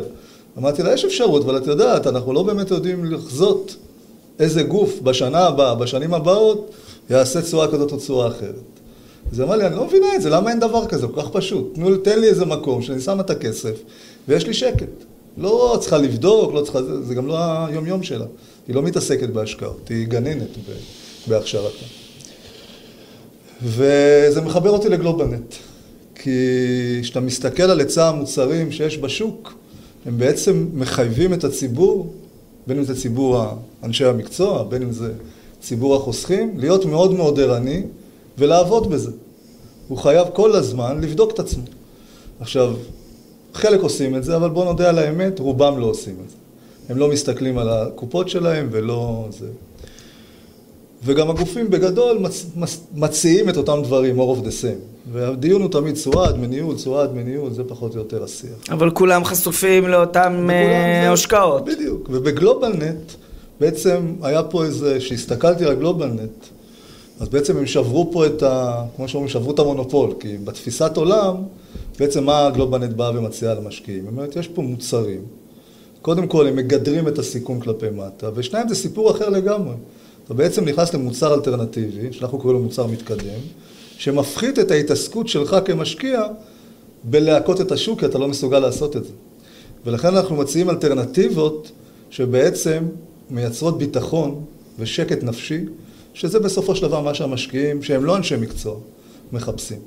אמרתי 0.57 0.83
לה, 0.83 0.93
יש 0.93 1.05
אפשרות, 1.05 1.43
אבל 1.43 1.57
את 1.57 1.67
יודעת, 1.67 2.07
אנחנו 2.07 2.33
לא 2.33 2.43
באמת 2.43 2.71
יודעים 2.71 3.05
לחזות 3.05 3.75
איזה 4.39 4.63
גוף 4.63 4.99
בשנה 4.99 5.39
הבאה, 5.39 5.75
בשנים 5.75 6.13
הבאות, 6.13 6.71
יעשה 7.09 7.41
צורה 7.41 7.67
כזאת 7.67 7.91
או 7.91 7.97
צורה 7.97 8.27
אחרת. 8.27 8.71
אז 9.31 9.39
היא 9.39 9.45
אמרה 9.45 9.57
לי, 9.57 9.65
אני 9.67 9.75
לא 9.75 9.85
מבינה 9.85 10.15
את 10.15 10.21
זה, 10.21 10.29
למה 10.29 10.49
אין 10.49 10.59
דבר 10.59 10.87
כזה? 10.87 11.07
כל 11.07 11.21
כך 11.21 11.29
פשוט. 11.29 11.75
תנו, 11.75 11.97
תן 11.97 12.19
לי 12.19 12.27
איזה 12.27 12.45
מקום 12.45 12.81
שאני 12.81 13.01
שם 13.01 13.19
את 13.19 13.29
הכסף 13.29 13.75
ויש 14.27 14.47
לי 14.47 14.53
שקט. 14.53 14.89
לא 15.37 15.77
צריכה 15.81 15.97
לבדוק, 15.97 16.53
לא 16.53 16.61
צריכה, 16.61 16.79
זה, 17.03 17.15
גם 17.15 17.27
לא 17.27 17.37
היום-יום 17.67 18.03
שלה. 18.03 18.25
היא 18.67 18.75
לא 18.75 18.81
מתעסקת 18.81 19.29
בהשקעות, 19.29 19.89
היא 19.89 20.07
גננת 20.07 20.57
בהכשרתה. 21.27 21.85
וזה 23.63 24.41
מחבר 24.41 24.69
אותי 24.69 24.89
לגלובלנט. 24.89 25.55
כי 26.15 26.29
כשאתה 27.01 27.19
מסתכל 27.19 27.63
על 27.63 27.79
היצע 27.79 28.07
המוצרים 28.07 28.71
שיש 28.71 28.97
בשוק, 28.97 29.53
הם 30.05 30.17
בעצם 30.17 30.67
מחייבים 30.73 31.33
את 31.33 31.43
הציבור, 31.43 32.13
בין 32.67 32.77
אם 32.77 32.83
זה 32.83 32.95
ציבור 32.95 33.43
אנשי 33.83 34.05
המקצוע, 34.05 34.63
בין 34.63 34.81
אם 34.81 34.91
זה 34.91 35.13
ציבור 35.61 35.95
החוסכים, 35.95 36.59
להיות 36.59 36.85
מאוד 36.85 37.13
מאוד 37.13 37.39
ערני 37.39 37.83
ולעבוד 38.37 38.89
בזה. 38.89 39.11
הוא 39.87 39.97
חייב 39.97 40.27
כל 40.33 40.55
הזמן 40.55 41.01
לבדוק 41.01 41.31
את 41.31 41.39
עצמו. 41.39 41.63
עכשיו, 42.39 42.73
חלק 43.53 43.81
עושים 43.81 44.15
את 44.15 44.23
זה, 44.23 44.35
אבל 44.35 44.49
בואו 44.49 44.65
נודה 44.65 44.89
על 44.89 44.99
האמת, 44.99 45.39
רובם 45.39 45.79
לא 45.79 45.85
עושים 45.85 46.15
את 46.25 46.29
זה. 46.29 46.35
הם 46.89 46.97
לא 46.97 47.09
מסתכלים 47.09 47.57
על 47.57 47.69
הקופות 47.69 48.29
שלהם 48.29 48.67
ולא 48.71 49.27
זה. 49.29 49.47
וגם 51.05 51.29
הגופים 51.29 51.69
בגדול 51.69 52.17
מצ, 52.17 52.45
מצ, 52.55 52.79
מציעים 52.93 53.49
את 53.49 53.57
אותם 53.57 53.79
דברים, 53.83 54.19
more 54.19 54.37
of 54.37 54.41
the 54.41 54.63
same. 54.63 54.90
והדיון 55.11 55.61
הוא 55.61 55.71
תמיד 55.71 55.95
תשואה, 55.95 56.31
דמי 56.31 56.47
ניהול, 56.47 56.75
תשואה, 56.75 57.07
דמי 57.07 57.23
ניהול, 57.23 57.53
זה 57.53 57.63
פחות 57.63 57.93
או 57.93 57.97
יותר 57.97 58.23
השיח. 58.23 58.51
אבל 58.69 58.91
כולם 58.91 59.25
חשופים 59.25 59.87
לאותן 59.87 60.47
אה, 60.49 61.11
השקעות. 61.11 61.65
בדיוק. 61.65 62.09
ובגלובלנט, 62.11 63.11
בעצם 63.59 64.13
היה 64.21 64.43
פה 64.43 64.65
איזה, 64.65 64.97
כשהסתכלתי 64.99 65.65
על 65.65 65.75
גלובלנט, 65.75 66.45
אז 67.19 67.29
בעצם 67.29 67.57
הם 67.57 67.65
שברו 67.65 68.09
פה 68.11 68.25
את 68.25 68.43
ה... 68.43 68.83
כמו 68.95 69.07
שאומרים, 69.07 69.29
שברו 69.29 69.51
את 69.51 69.59
המונופול, 69.59 70.13
כי 70.19 70.37
בתפיסת 70.43 70.97
עולם, 70.97 71.35
בעצם 71.99 72.23
מה 72.23 72.49
גלובלנט 72.49 72.93
באה 72.93 73.09
ומציעה 73.09 73.53
למשקיעים? 73.53 74.03
היא 74.03 74.11
אומרת, 74.11 74.35
יש 74.35 74.47
פה 74.47 74.61
מוצרים, 74.61 75.21
קודם 76.01 76.27
כל 76.27 76.47
הם 76.47 76.55
מגדרים 76.55 77.07
את 77.07 77.19
הסיכון 77.19 77.59
כלפי 77.59 77.89
מטה, 77.89 78.29
ושניים 78.35 78.69
זה 78.69 78.75
סיפור 78.75 79.11
אחר 79.11 79.29
לגמרי. 79.29 79.73
אתה 80.25 80.33
בעצם 80.33 80.65
נכנס 80.65 80.93
למוצר 80.93 81.33
אלטרנטיבי, 81.33 82.13
שאנחנו 82.13 82.39
קוראים 82.39 82.59
לו 82.59 82.65
מוצר 82.65 82.87
מתקדם, 82.87 83.39
שמפחית 84.01 84.59
את 84.59 84.71
ההתעסקות 84.71 85.27
שלך 85.27 85.55
כמשקיע 85.65 86.23
בלהכות 87.03 87.61
את 87.61 87.71
השוק, 87.71 87.99
כי 87.99 88.05
אתה 88.05 88.17
לא 88.17 88.27
מסוגל 88.27 88.59
לעשות 88.59 88.97
את 88.97 89.03
זה. 89.03 89.11
ולכן 89.85 90.07
אנחנו 90.07 90.35
מציעים 90.35 90.69
אלטרנטיבות 90.69 91.71
שבעצם 92.09 92.83
מייצרות 93.29 93.77
ביטחון 93.77 94.43
ושקט 94.79 95.23
נפשי, 95.23 95.59
שזה 96.13 96.39
בסופו 96.39 96.75
של 96.75 96.81
דבר 96.81 97.01
מה 97.01 97.13
שהמשקיעים, 97.13 97.83
שהם 97.83 98.05
לא 98.05 98.17
אנשי 98.17 98.35
מקצוע, 98.35 98.75
מחפשים. 99.31 99.79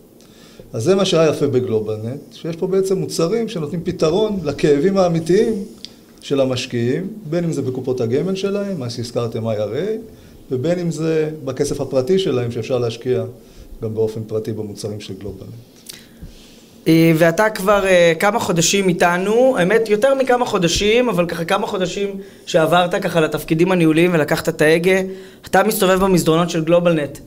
אז 0.73 0.85
זה 0.85 0.95
מה 0.95 1.05
שהיה 1.05 1.31
יפה 1.31 1.47
בגלובלנט, 1.47 2.21
שיש 2.33 2.57
פה 2.57 2.67
בעצם 2.67 2.99
מוצרים 2.99 3.49
שנותנים 3.49 3.81
פתרון 3.85 4.39
לכאבים 4.45 4.97
האמיתיים 4.97 5.65
של 6.21 6.41
המשקיעים, 6.41 7.09
בין 7.31 7.45
אם 7.45 7.53
זה 7.53 7.63
בקופות 7.63 8.01
הגמל 8.01 8.35
שלהם, 8.35 8.81
מה 8.81 8.91
שהזכרתם 8.91 9.47
IRA, 9.47 9.91
ובין 10.51 10.79
אם 10.79 10.91
זה 10.91 11.31
בכסף 11.45 11.81
הפרטי 11.81 12.19
שלהם, 12.19 12.51
שאפשר 12.51 12.79
להשקיע 12.79 13.25
גם 13.85 13.95
באופן 13.95 14.21
פרטי 14.27 14.53
במוצרים 14.53 15.01
של 15.01 15.15
גלובלנט. 15.15 15.51
אה, 16.89 17.13
ואתה 17.17 17.51
כבר 17.51 17.87
אה, 17.87 18.13
כמה 18.21 18.39
חודשים 18.39 18.89
איתנו, 18.89 19.57
האמת 19.59 19.89
יותר 19.89 20.15
מכמה 20.15 20.47
חודשים, 20.47 21.09
אבל 21.09 21.27
ככה 21.27 21.45
כמה 21.45 21.67
חודשים 21.67 22.09
שעברת 22.47 22.95
ככה 22.95 23.21
לתפקידים 23.21 23.73
הניהוליים 23.73 24.11
ולקחת 24.15 24.49
את 24.49 24.63
ההגה, 24.63 25.01
אתה 25.47 25.63
מסתובב 25.63 26.01
במסדרונות 26.05 26.51
של 26.51 26.65
גלובלנט. 26.65 27.19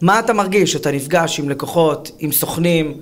מה 0.00 0.18
אתה 0.18 0.32
מרגיש? 0.32 0.76
אתה 0.76 0.90
נפגש 0.90 1.40
עם 1.40 1.48
לקוחות, 1.48 2.10
עם 2.18 2.32
סוכנים, 2.32 3.00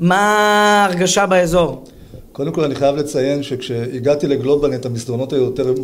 מה 0.00 0.18
ההרגשה 0.18 1.26
באזור? 1.26 1.84
קודם 2.32 2.52
כל 2.52 2.64
אני 2.64 2.74
חייב 2.74 2.96
לציין 2.96 3.42
שכשהגעתי 3.42 4.26
לגלובלנט 4.26 4.86
המסדרונות 4.86 5.32
היו 5.32 5.42
יותר 5.42 5.74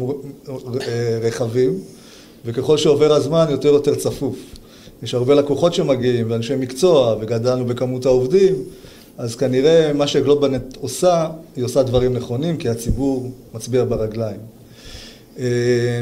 רחבים, 1.22 1.78
וככל 2.44 2.76
שעובר 2.76 3.12
הזמן 3.12 3.46
יותר 3.50 3.68
יותר 3.68 3.94
צפוף. 3.94 4.36
יש 5.02 5.14
הרבה 5.14 5.34
לקוחות 5.34 5.74
שמגיעים 5.74 6.30
ואנשי 6.30 6.56
מקצוע, 6.56 7.16
וגדלנו 7.20 7.64
בכמות 7.64 8.06
העובדים, 8.06 8.54
אז 9.18 9.36
כנראה 9.36 9.92
מה 9.92 10.06
שגלובלנט 10.06 10.76
עושה, 10.80 11.28
היא 11.56 11.64
עושה 11.64 11.82
דברים 11.82 12.14
נכונים, 12.14 12.56
כי 12.56 12.68
הציבור 12.68 13.30
מצביע 13.54 13.84
ברגליים. 13.84 14.40
אה, 15.38 15.44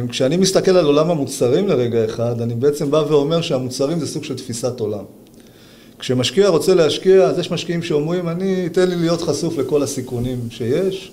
כשאני 0.08 0.36
מסתכל 0.36 0.70
על 0.70 0.84
עולם 0.84 1.10
המוצרים 1.10 1.68
לרגע 1.68 2.04
אחד, 2.04 2.40
אני 2.40 2.54
בעצם 2.54 2.90
בא 2.90 3.02
ואומר 3.08 3.40
שהמוצרים 3.40 4.00
זה 4.00 4.06
סוג 4.06 4.24
של 4.24 4.36
תפיסת 4.36 4.80
עולם. 4.80 5.04
כשמשקיע 5.98 6.48
רוצה 6.48 6.74
להשקיע, 6.74 7.24
אז 7.24 7.38
יש 7.38 7.50
משקיעים 7.50 7.82
שאומרים, 7.82 8.28
אני, 8.28 8.68
תן 8.68 8.88
לי 8.88 8.96
להיות 8.96 9.22
חשוף 9.22 9.58
לכל 9.58 9.82
הסיכונים 9.82 10.38
שיש, 10.50 11.12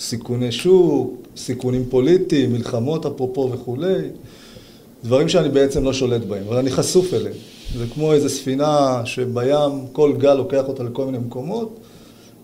סיכוני 0.00 0.52
שוק, 0.52 1.14
סיכונים 1.36 1.84
פוליטיים, 1.88 2.52
מלחמות 2.52 3.06
אפרופו 3.06 3.50
וכולי, 3.52 4.02
דברים 5.04 5.28
שאני 5.28 5.48
בעצם 5.48 5.84
לא 5.84 5.92
שולט 5.92 6.24
בהם, 6.24 6.42
אבל 6.48 6.56
אני 6.56 6.70
חשוף 6.70 7.14
אליהם. 7.14 7.34
זה 7.78 7.84
כמו 7.94 8.12
איזו 8.12 8.28
ספינה 8.28 9.02
שבים 9.04 9.86
כל 9.92 10.12
גל 10.18 10.34
לוקח 10.34 10.62
אותה 10.68 10.82
לכל 10.82 11.04
מיני 11.04 11.18
מקומות, 11.18 11.78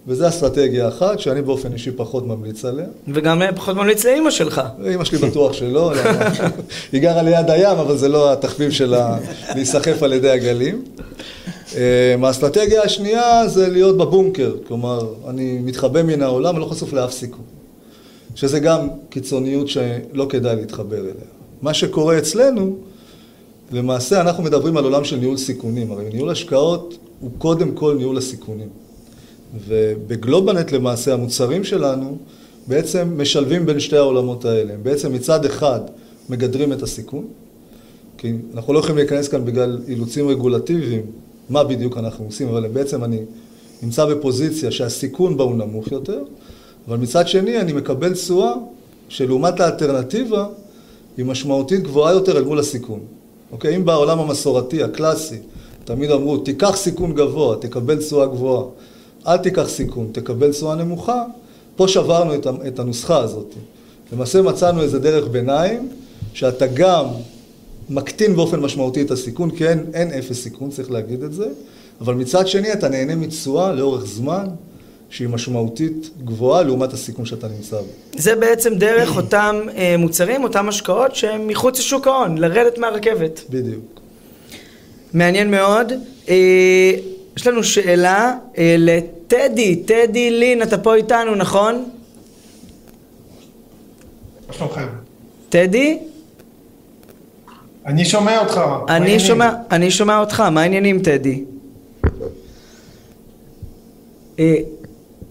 וזו 0.07 0.29
אסטרטגיה 0.29 0.89
אחת 0.89 1.21
שאני 1.21 1.43
באופן 1.43 1.73
אישי 1.73 1.91
פחות 1.91 2.27
ממליץ 2.27 2.65
עליה. 2.65 2.87
וגם 3.09 3.43
פחות 3.57 3.77
ממליץ 3.77 4.05
לאימא 4.05 4.31
שלך. 4.31 4.63
אימא 4.87 5.05
שלי 5.05 5.19
בטוח 5.19 5.53
שלא, 5.53 5.93
היא 6.93 7.03
גרה 7.03 7.23
ליד 7.23 7.51
הים, 7.51 7.79
אבל 7.79 7.97
זה 7.97 8.09
לא 8.09 8.33
התחביב 8.33 8.71
שלה 8.71 9.19
להיסחף 9.55 10.03
על 10.03 10.13
ידי 10.13 10.31
הגלים. 10.31 10.85
אה, 11.77 12.15
האסטרטגיה 12.23 12.83
השנייה 12.83 13.49
זה 13.49 13.69
להיות 13.69 13.97
בבונקר, 13.97 14.55
כלומר, 14.67 15.07
אני 15.29 15.59
מתחבא 15.59 16.03
מן 16.03 16.23
העולם, 16.23 16.55
אני 16.55 16.61
לא 16.61 16.67
חשוף 16.67 16.93
לאף 16.93 17.13
סיכון. 17.13 17.45
שזה 18.35 18.61
גם 18.61 18.89
קיצוניות 19.09 19.69
שלא 19.69 20.27
כדאי 20.29 20.57
להתחבר 20.57 21.01
אליה. 21.01 21.13
מה 21.63 21.75
שקורה 21.75 22.19
אצלנו, 22.19 22.77
למעשה 23.73 24.21
אנחנו 24.21 24.43
מדברים 24.43 24.77
על 24.77 24.85
עולם 24.85 25.05
של 25.05 25.17
ניהול 25.17 25.37
סיכונים, 25.37 25.93
הרי 25.93 26.05
ניהול 26.13 26.31
השקעות 26.31 26.99
הוא 27.21 27.31
קודם 27.39 27.73
כל 27.73 27.95
ניהול 27.99 28.19
הסיכונים. 28.19 28.69
ובגלובלנט 29.69 30.73
למעשה 30.73 31.13
המוצרים 31.15 31.65
שלנו 31.65 32.19
בעצם 32.67 33.15
משלבים 33.17 33.67
בין 33.67 33.81
שתי 33.81 33.97
העולמות 33.97 34.45
האלה. 34.45 34.75
הם 34.75 34.83
בעצם 34.83 35.13
מצד 35.13 35.45
אחד 35.45 35.81
מגדרים 36.29 36.73
את 36.73 36.83
הסיכון, 36.83 37.25
כי 38.19 38.33
אנחנו 38.55 38.73
לא 38.73 38.79
יכולים 38.79 38.97
להיכנס 38.97 39.29
כאן 39.29 39.45
בגלל 39.45 39.81
אילוצים 39.89 40.29
רגולטיביים, 40.29 41.03
מה 41.51 41.65
בדיוק 41.65 41.99
אנחנו 41.99 42.25
עושים, 42.25 42.49
אבל 42.49 42.69
בעצם 42.69 43.05
אני 43.05 43.19
נמצא 43.83 44.05
בפוזיציה 44.05 44.71
שהסיכון 44.71 45.37
בה 45.37 45.45
הוא 45.45 45.57
נמוך 45.57 45.93
יותר, 45.93 46.23
אבל 46.89 46.97
מצד 46.97 47.29
שני 47.29 47.61
אני 47.61 47.73
מקבל 47.73 48.15
תשואה 48.15 48.53
שלעומת 49.09 49.61
האלטרנטיבה 49.61 50.47
היא 51.17 51.27
משמעותית 51.27 51.83
גבוהה 51.83 52.13
יותר 52.13 52.39
אל 52.39 52.45
מול 52.45 52.59
הסיכון. 52.59 53.01
אוקיי? 53.53 53.77
אם 53.77 53.85
בעולם 53.85 54.19
המסורתי, 54.19 54.83
הקלאסי, 54.83 55.39
תמיד 55.85 56.11
אמרו, 56.11 56.37
תיקח 56.37 56.77
סיכון 56.77 57.15
גבוה, 57.15 57.57
תקבל 57.57 57.97
תשואה 57.97 58.27
גבוהה. 58.27 58.65
אל 59.27 59.37
תיקח 59.37 59.69
סיכון, 59.69 60.09
תקבל 60.13 60.53
תשואה 60.53 60.75
נמוכה, 60.75 61.25
פה 61.77 61.89
שברנו 61.89 62.33
את 62.67 62.79
הנוסחה 62.79 63.19
הזאת. 63.19 63.55
למעשה 64.13 64.43
מצאנו 64.43 64.83
איזה 64.83 64.99
דרך 64.99 65.29
ביניים, 65.29 65.89
שאתה 66.33 66.67
גם 66.75 67.05
מקטין 67.91 68.37
באופן 68.37 68.61
משמעותי 68.61 69.03
את 69.03 69.11
הסיכון, 69.11 69.51
כי 69.51 69.69
אין, 69.69 69.85
אין 69.95 70.11
אפס 70.11 70.43
סיכון, 70.43 70.71
צריך 70.71 70.91
להגיד 70.91 71.23
את 71.23 71.33
זה, 71.33 71.47
אבל 72.01 72.15
מצד 72.15 72.47
שני 72.47 72.73
אתה 72.73 72.89
נהנה 72.89 73.17
מתשואה 73.17 73.73
לאורך 73.73 74.07
זמן, 74.07 74.47
שהיא 75.15 75.29
משמעותית 75.29 76.11
גבוהה 76.25 76.63
לעומת 76.63 76.93
הסיכון 76.93 77.27
שאתה 77.27 77.49
נמצא 77.49 77.77
בו. 77.77 77.89
זה 78.17 78.37
בעצם 78.37 78.75
דרך 78.75 79.17
אותם 79.17 79.61
אה, 79.77 79.95
מוצרים, 79.99 80.45
אותם 80.45 80.69
השקעות 80.69 81.15
שהם 81.15 81.47
מחוץ 81.49 81.79
לשוק 81.79 82.07
ההון, 82.07 82.39
לרדת 82.39 82.79
מהרכבת. 82.79 83.41
בדיוק. 83.51 84.01
מעניין 85.13 85.51
מאוד. 85.51 85.93
אה, 86.29 86.93
יש 87.37 87.47
לנו 87.47 87.65
שאלה 87.65 88.35
אה, 88.59 88.77
לטדי, 88.79 89.77
טדי 89.77 90.31
לין, 90.31 90.63
אתה 90.63 90.79
פה 90.79 90.95
איתנו, 90.95 91.35
נכון? 91.35 91.85
מה 94.49 94.55
שלומכם? 94.55 94.87
טדי? 95.49 95.99
אני 97.87 98.05
שומע 98.05 98.41
אותך. 98.41 98.61
אני 98.89 99.21
שומע, 99.21 99.51
אני 99.71 99.91
שומע 99.91 100.19
אותך, 100.19 100.41
מה 100.41 100.63
העניינים 100.63 101.03
טדי? 101.03 101.45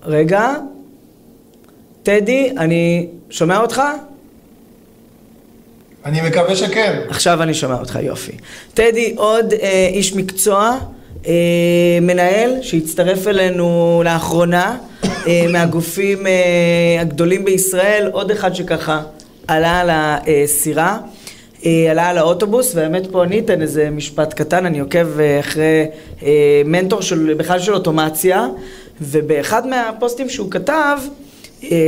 רגע, 0.05 0.53
טדי, 2.03 2.51
אני 2.57 3.07
שומע 3.29 3.59
אותך? 3.59 3.81
אני 6.05 6.21
מקווה 6.21 6.55
שכן. 6.55 7.01
עכשיו 7.09 7.43
אני 7.43 7.53
שומע 7.53 7.79
אותך, 7.79 7.99
יופי. 8.01 8.31
טדי, 8.73 9.13
עוד 9.17 9.53
אה, 9.53 9.89
איש 9.93 10.15
מקצוע, 10.15 10.77
אה, 11.27 11.33
מנהל, 12.01 12.61
שהצטרף 12.61 13.27
אלינו 13.27 14.01
לאחרונה, 14.05 14.77
אה, 15.27 15.45
מהגופים 15.49 16.27
אה, 16.27 16.31
הגדולים 17.01 17.45
בישראל, 17.45 18.09
עוד 18.11 18.31
אחד 18.31 18.55
שככה 18.55 19.01
עלה 19.47 19.79
על 19.79 19.89
הסירה. 19.91 20.97
אה, 21.65 21.91
עלה 21.91 22.09
על 22.09 22.17
האוטובוס, 22.17 22.75
והאמת 22.75 23.07
פה 23.11 23.23
אני 23.23 23.39
אתן 23.39 23.61
איזה 23.61 23.89
משפט 23.89 24.33
קטן, 24.33 24.65
אני 24.65 24.79
עוקב 24.79 25.19
אה, 25.19 25.39
אחרי 25.39 25.85
אה, 26.23 26.61
מנטור 26.65 27.01
של, 27.01 27.33
בכלל 27.37 27.59
של 27.59 27.73
אוטומציה, 27.73 28.47
ובאחד 29.03 29.67
מהפוסטים 29.67 30.29
שהוא 30.29 30.51
כתב, 30.51 30.97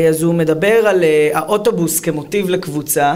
אז 0.09 0.23
הוא 0.23 0.33
מדבר 0.33 0.87
על 0.87 1.03
האוטובוס 1.33 1.99
כמוטיב 1.99 2.49
לקבוצה, 2.49 3.15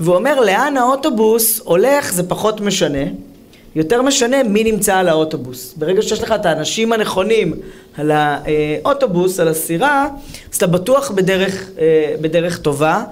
והוא 0.00 0.16
אומר 0.16 0.40
לאן 0.40 0.76
האוטובוס 0.76 1.60
הולך 1.64 2.12
זה 2.12 2.28
פחות 2.28 2.60
משנה, 2.60 3.04
יותר 3.74 4.02
משנה 4.02 4.42
מי 4.42 4.64
נמצא 4.64 4.96
על 4.96 5.08
האוטובוס. 5.08 5.74
ברגע 5.76 6.02
שיש 6.02 6.22
לך 6.22 6.32
את 6.32 6.46
האנשים 6.46 6.92
הנכונים 6.92 7.52
על 7.98 8.10
האוטובוס, 8.14 9.40
על 9.40 9.48
הסירה, 9.48 10.08
אז 10.52 10.56
אתה 10.56 10.66
בטוח 10.66 11.10
בדרך, 11.10 11.70
בדרך 12.20 12.58
טובה. 12.58 13.04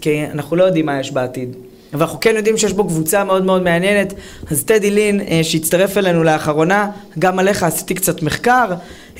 כי 0.00 0.24
אנחנו 0.32 0.56
לא 0.56 0.64
יודעים 0.64 0.86
מה 0.86 1.00
יש 1.00 1.12
בעתיד. 1.12 1.56
אבל 1.96 2.04
אנחנו 2.04 2.20
כן 2.20 2.36
יודעים 2.36 2.56
שיש 2.56 2.72
בו 2.72 2.84
קבוצה 2.84 3.24
מאוד 3.24 3.44
מאוד 3.44 3.62
מעניינת. 3.62 4.14
אז 4.50 4.64
טדי 4.64 4.90
לין, 4.90 5.20
אה, 5.20 5.40
שהצטרף 5.42 5.98
אלינו 5.98 6.24
לאחרונה, 6.24 6.90
גם 7.18 7.38
עליך 7.38 7.62
עשיתי 7.62 7.94
קצת 7.94 8.22
מחקר, 8.22 8.64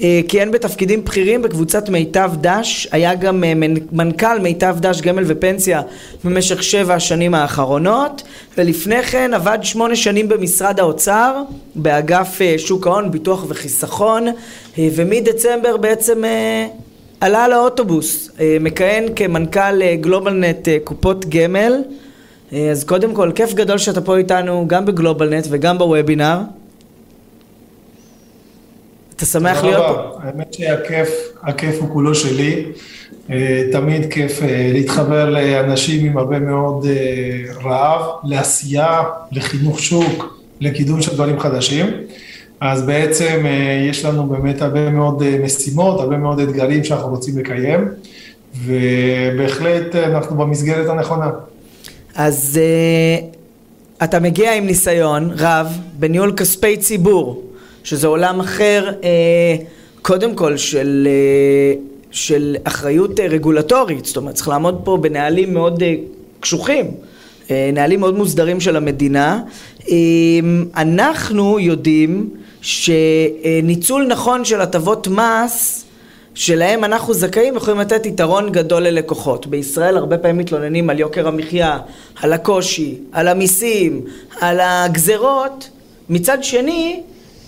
אה, 0.02 0.20
כיהן 0.28 0.50
בתפקידים 0.50 1.04
בכירים 1.04 1.42
בקבוצת 1.42 1.88
מיטב 1.88 2.30
דש, 2.40 2.88
היה 2.92 3.14
גם 3.14 3.44
אה, 3.44 3.52
מנכ"ל 3.92 4.38
מיטב 4.42 4.76
דש 4.80 5.00
גמל 5.00 5.24
ופנסיה 5.26 5.82
במשך 6.24 6.62
שבע 6.62 6.94
השנים 6.94 7.34
האחרונות, 7.34 8.22
ולפני 8.58 9.02
כן 9.02 9.34
עבד 9.34 9.58
שמונה 9.62 9.96
שנים 9.96 10.28
במשרד 10.28 10.80
האוצר, 10.80 11.42
באגף 11.74 12.40
שוק 12.56 12.86
ההון, 12.86 13.10
ביטוח 13.10 13.44
וחיסכון, 13.48 14.26
ומדצמבר 14.78 15.76
בעצם 15.76 16.22
עלה 17.20 17.48
לאוטובוס, 17.48 18.30
מכהן 18.60 19.04
כמנכ"ל 19.16 19.94
גלובלנט 20.00 20.68
קופות 20.84 21.24
גמל. 21.28 21.82
אז 22.52 22.84
קודם 22.84 23.14
כל, 23.14 23.32
כיף 23.34 23.54
גדול 23.54 23.78
שאתה 23.78 24.00
פה 24.00 24.16
איתנו 24.16 24.64
גם 24.68 24.86
בגלובלנט 24.86 25.46
וגם 25.50 25.78
בוובינר. 25.78 26.38
אתה 29.16 29.26
שמח 29.26 29.64
להיות 29.64 29.86
פה. 29.86 30.18
האמת 30.22 30.54
שהכיף, 30.54 31.08
הכיף 31.42 31.80
הוא 31.80 31.88
כולו 31.92 32.14
שלי. 32.14 32.64
אה, 33.30 33.62
תמיד 33.72 34.12
כיף 34.12 34.42
אה, 34.42 34.70
להתחבר 34.72 35.30
לאנשים 35.30 36.06
עם 36.06 36.18
הרבה 36.18 36.38
מאוד 36.38 36.86
אה, 36.86 37.52
רעב, 37.64 38.02
לעשייה, 38.24 39.02
לחינוך 39.32 39.80
שוק, 39.80 40.40
לקידום 40.60 41.02
של 41.02 41.14
דברים 41.14 41.40
חדשים. 41.40 41.86
אז 42.60 42.82
בעצם 42.82 43.44
יש 43.90 44.04
לנו 44.04 44.26
באמת 44.26 44.62
הרבה 44.62 44.90
מאוד 44.90 45.22
משימות, 45.42 46.00
הרבה 46.00 46.16
מאוד 46.16 46.40
אתגרים 46.40 46.84
שאנחנו 46.84 47.08
רוצים 47.08 47.38
לקיים, 47.38 47.88
ובהחלט 48.64 49.94
אנחנו 49.94 50.36
במסגרת 50.36 50.88
הנכונה. 50.88 51.30
אז 52.16 52.60
אתה 54.04 54.20
מגיע 54.20 54.54
עם 54.54 54.66
ניסיון 54.66 55.30
רב 55.38 55.66
בניהול 55.98 56.32
כספי 56.36 56.76
ציבור, 56.76 57.42
שזה 57.84 58.06
עולם 58.06 58.40
אחר, 58.40 58.92
קודם 60.02 60.34
כל 60.34 60.56
של 60.56 61.08
של 62.16 62.56
אחריות 62.64 63.20
אה, 63.20 63.26
רגולטורית, 63.26 64.04
זאת 64.04 64.16
אומרת 64.16 64.34
צריך 64.34 64.48
לעמוד 64.48 64.80
פה 64.84 64.96
בנהלים 65.00 65.54
מאוד 65.54 65.82
אה, 65.82 65.94
קשוחים, 66.40 66.86
אה, 67.50 67.70
נהלים 67.72 68.00
מאוד 68.00 68.16
מוסדרים 68.16 68.60
של 68.60 68.76
המדינה. 68.76 69.42
אנחנו 70.76 71.60
יודעים 71.60 72.30
שניצול 72.60 74.06
נכון 74.06 74.44
של 74.44 74.60
הטבות 74.60 75.08
מס 75.08 75.84
שלהם 76.36 76.84
אנחנו 76.84 77.14
זכאים 77.14 77.56
יכולים 77.56 77.80
לתת 77.80 78.06
יתרון 78.06 78.52
גדול 78.52 78.82
ללקוחות. 78.82 79.46
בישראל 79.46 79.96
הרבה 79.96 80.18
פעמים 80.18 80.38
מתלוננים 80.38 80.90
על 80.90 81.00
יוקר 81.00 81.28
המחיה, 81.28 81.78
על 82.22 82.32
הקושי, 82.32 82.98
על 83.12 83.28
המיסים, 83.28 84.04
על 84.40 84.60
הגזרות. 84.60 85.70
מצד 86.08 86.44
שני, 86.44 87.02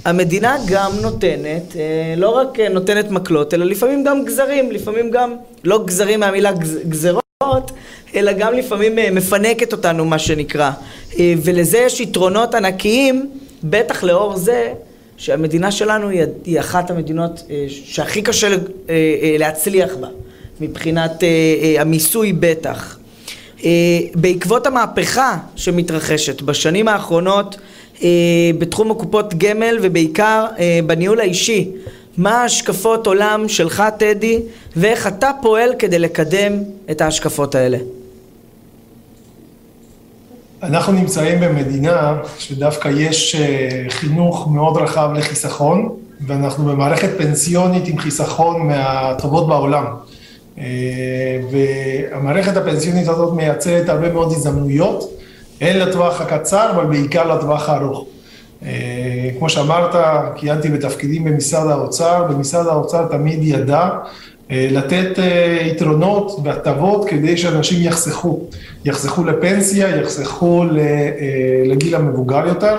המדינה 0.05 0.57
גם 0.66 0.92
נותנת, 1.03 1.77
אה, 1.77 2.14
לא 2.16 2.29
רק 2.29 2.61
אה, 2.61 2.68
נותנת 2.68 3.11
מקלות, 3.11 3.55
אלא 3.55 3.64
לפעמים 3.66 4.05
גם 4.05 4.24
גזרים, 4.24 4.72
לפעמים 4.72 5.11
גם, 5.11 5.35
לא 5.64 5.85
גזרים 5.85 6.20
מהמילה 6.20 6.53
גזרות, 6.88 7.70
אלא 8.14 8.33
גם 8.33 8.55
לפעמים 8.55 8.98
אה, 8.98 9.11
מפנקת 9.11 9.72
אותנו, 9.72 10.05
מה 10.05 10.18
שנקרא. 10.18 10.70
ולזה 11.18 11.79
יש 11.79 12.01
יתרונות 12.01 12.55
ענקיים, 12.55 13.31
בטח 13.64 14.05
לאור 14.05 14.37
זה 14.37 14.72
שהמדינה 15.18 15.70
שלנו 15.70 16.09
היא 16.44 16.61
אחת 16.61 16.90
המדינות 16.90 17.42
שהכי 17.68 18.22
קשה 18.22 18.57
להצליח 19.38 19.96
בה, 19.96 20.09
מבחינת 20.61 21.22
המיסוי 21.78 22.33
בטח. 22.33 22.98
בעקבות 24.14 24.66
המהפכה 24.66 25.37
שמתרחשת 25.57 26.42
בשנים 26.42 26.88
האחרונות, 26.88 27.57
אה, 28.02 28.09
בתחום 28.59 28.90
הקופות 28.90 29.35
גמל 29.35 29.78
ובעיקר 29.83 30.46
אה, 30.59 30.81
בניהול 30.87 31.20
האישי. 31.20 31.70
מה 32.16 32.44
השקפות 32.44 33.07
עולם 33.07 33.48
שלך, 33.48 33.83
טדי, 33.98 34.40
ואיך 34.76 35.07
אתה 35.07 35.31
פועל 35.42 35.70
כדי 35.78 35.98
לקדם 35.98 36.52
את 36.90 37.00
ההשקפות 37.00 37.54
האלה? 37.54 37.78
אנחנו 40.62 40.92
נמצאים 40.92 41.40
במדינה 41.40 42.18
שדווקא 42.38 42.88
יש 42.96 43.34
אה, 43.34 43.86
חינוך 43.88 44.48
מאוד 44.52 44.76
רחב 44.76 45.10
לחיסכון, 45.14 45.88
ואנחנו 46.26 46.64
במערכת 46.64 47.10
פנסיונית 47.18 47.88
עם 47.88 47.98
חיסכון 47.98 48.66
מהטובות 48.66 49.48
בעולם. 49.48 49.84
והמערכת 51.50 52.56
הפנסיונית 52.56 53.08
הזאת 53.08 53.34
מייצרת 53.34 53.88
הרבה 53.88 54.12
מאוד 54.12 54.32
הזדמנויות. 54.32 55.10
הן 55.60 55.76
לטווח 55.76 56.20
הקצר, 56.20 56.70
אבל 56.70 56.84
בעיקר 56.86 57.34
לטווח 57.36 57.68
הארוך. 57.68 58.04
אה, 58.62 59.30
כמו 59.38 59.50
שאמרת, 59.50 59.94
כיהנתי 60.36 60.68
בתפקידים 60.68 61.24
במשרד 61.24 61.70
האוצר, 61.70 62.26
ומשרד 62.30 62.66
האוצר 62.66 63.06
תמיד 63.06 63.38
ידע 63.42 63.80
אה, 63.80 63.88
לתת 64.50 65.18
אה, 65.18 65.58
יתרונות 65.66 66.40
והטבות 66.44 67.08
כדי 67.08 67.37
שאנשים 67.37 67.82
יחסכו. 67.82 68.40
יחסכו 68.84 69.24
לפנסיה, 69.24 69.96
יחסכו 69.96 70.64
לגיל 71.66 71.94
המבוגר 71.94 72.46
יותר, 72.46 72.76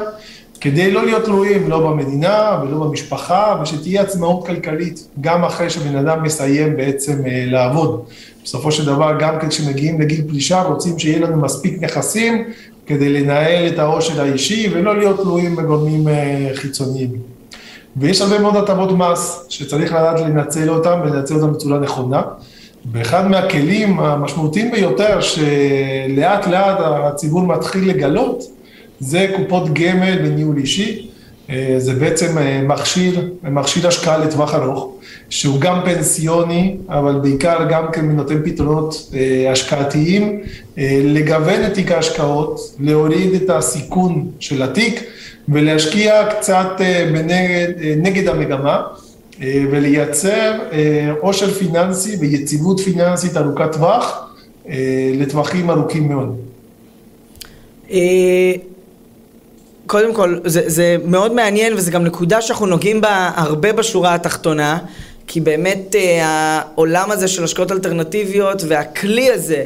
כדי 0.62 0.92
לא 0.92 1.06
להיות 1.06 1.26
תלויים 1.26 1.70
לא 1.70 1.80
במדינה 1.80 2.60
ולא 2.64 2.78
במשפחה, 2.78 3.60
ושתהיה 3.62 4.02
עצמאות 4.02 4.48
כלכלית, 4.48 5.08
גם 5.22 5.44
אחרי 5.44 5.70
שבן 5.70 5.96
אדם 5.96 6.24
מסיים 6.24 6.78
בעצם 6.78 7.22
לעבוד. 7.26 8.04
בסופו 8.44 8.72
של 8.72 8.86
דבר, 8.86 9.12
גם 9.20 9.36
כשמגיעים 9.50 10.02
לגיל 10.02 10.22
פרישה, 10.28 10.62
רוצים 10.62 11.00
שיהיה 11.00 11.20
לנו 11.20 11.42
מספיק 11.42 11.84
נכסים 11.84 12.44
כדי 12.86 13.10
לנהל 13.10 13.68
את 13.68 13.80
העושר 13.80 14.22
האישי 14.22 14.70
ולא 14.74 14.98
להיות 14.98 15.22
תלויים 15.22 15.56
בגורמים 15.56 16.08
אה, 16.08 16.50
חיצוניים. 16.54 17.29
ויש 18.00 18.22
הרבה 18.22 18.40
מאוד 18.40 18.56
הטבות 18.56 18.92
מס 18.92 19.46
שצריך 19.50 19.94
לדעת 19.94 20.20
לנצל 20.20 20.70
אותם 20.70 21.00
ולנצל 21.04 21.36
אותם 21.36 21.54
בצורה 21.54 21.80
נכונה. 21.80 22.22
ואחד 22.92 23.28
מהכלים 23.28 24.00
המשמעותיים 24.00 24.72
ביותר 24.72 25.22
שלאט 25.22 26.48
לאט 26.48 26.78
הציבור 26.80 27.42
מתחיל 27.42 27.90
לגלות 27.90 28.44
זה 29.00 29.28
קופות 29.36 29.74
גמל 29.74 30.20
וניהול 30.24 30.58
אישי. 30.58 31.10
אה, 31.50 31.76
זה 31.78 31.94
בעצם 31.94 32.38
אה, 32.38 32.62
מכשיר, 32.62 33.30
מכשיר 33.44 33.88
השקעה 33.88 34.18
לטווח 34.18 34.56
ארוך, 34.56 34.92
שהוא 35.30 35.60
גם 35.60 35.82
פנסיוני, 35.86 36.78
אבל 36.90 37.20
בעיקר 37.20 37.58
גם 37.70 37.86
כן 37.92 38.12
נותן 38.12 38.42
פתרונות 38.46 39.12
אה, 39.14 39.52
השקעתיים, 39.52 40.40
לגוון 41.04 41.66
את 41.66 41.74
תיק 41.74 41.92
ההשקעות, 41.92 42.60
להוריד 42.80 43.34
את 43.34 43.50
הסיכון 43.50 44.28
של 44.40 44.62
התיק 44.62 45.04
ולהשקיע 45.52 46.26
קצת 46.30 46.82
בנגד, 47.14 47.68
נגד 47.98 48.28
המגמה. 48.28 48.82
ולייצר 49.72 50.60
עושר 51.20 51.52
פיננסי 51.54 52.16
ויציבות 52.16 52.80
פיננסית 52.80 53.38
ארוכת 53.38 53.72
טווח 53.72 54.36
לטווחים 55.14 55.70
ארוכים 55.70 56.08
מאוד. 56.08 56.36
קודם 59.90 60.14
כל, 60.14 60.40
זה, 60.46 60.62
זה 60.66 60.98
מאוד 61.06 61.34
מעניין 61.34 61.74
וזה 61.74 61.92
גם 61.92 62.04
נקודה 62.04 62.42
שאנחנו 62.42 62.66
נוגעים 62.66 63.02
בה 63.02 63.32
הרבה 63.36 63.74
בשורה 63.74 64.16
התחתונה, 64.16 64.78
כי 65.28 65.42
באמת 65.42 65.96
אה, 65.96 66.22
העולם 66.22 67.12
הזה 67.12 67.28
של 67.28 67.44
השקעות 67.44 67.72
אלטרנטיביות 67.72 68.64
והכלי 68.68 69.32
הזה 69.32 69.56
אה, 69.56 69.66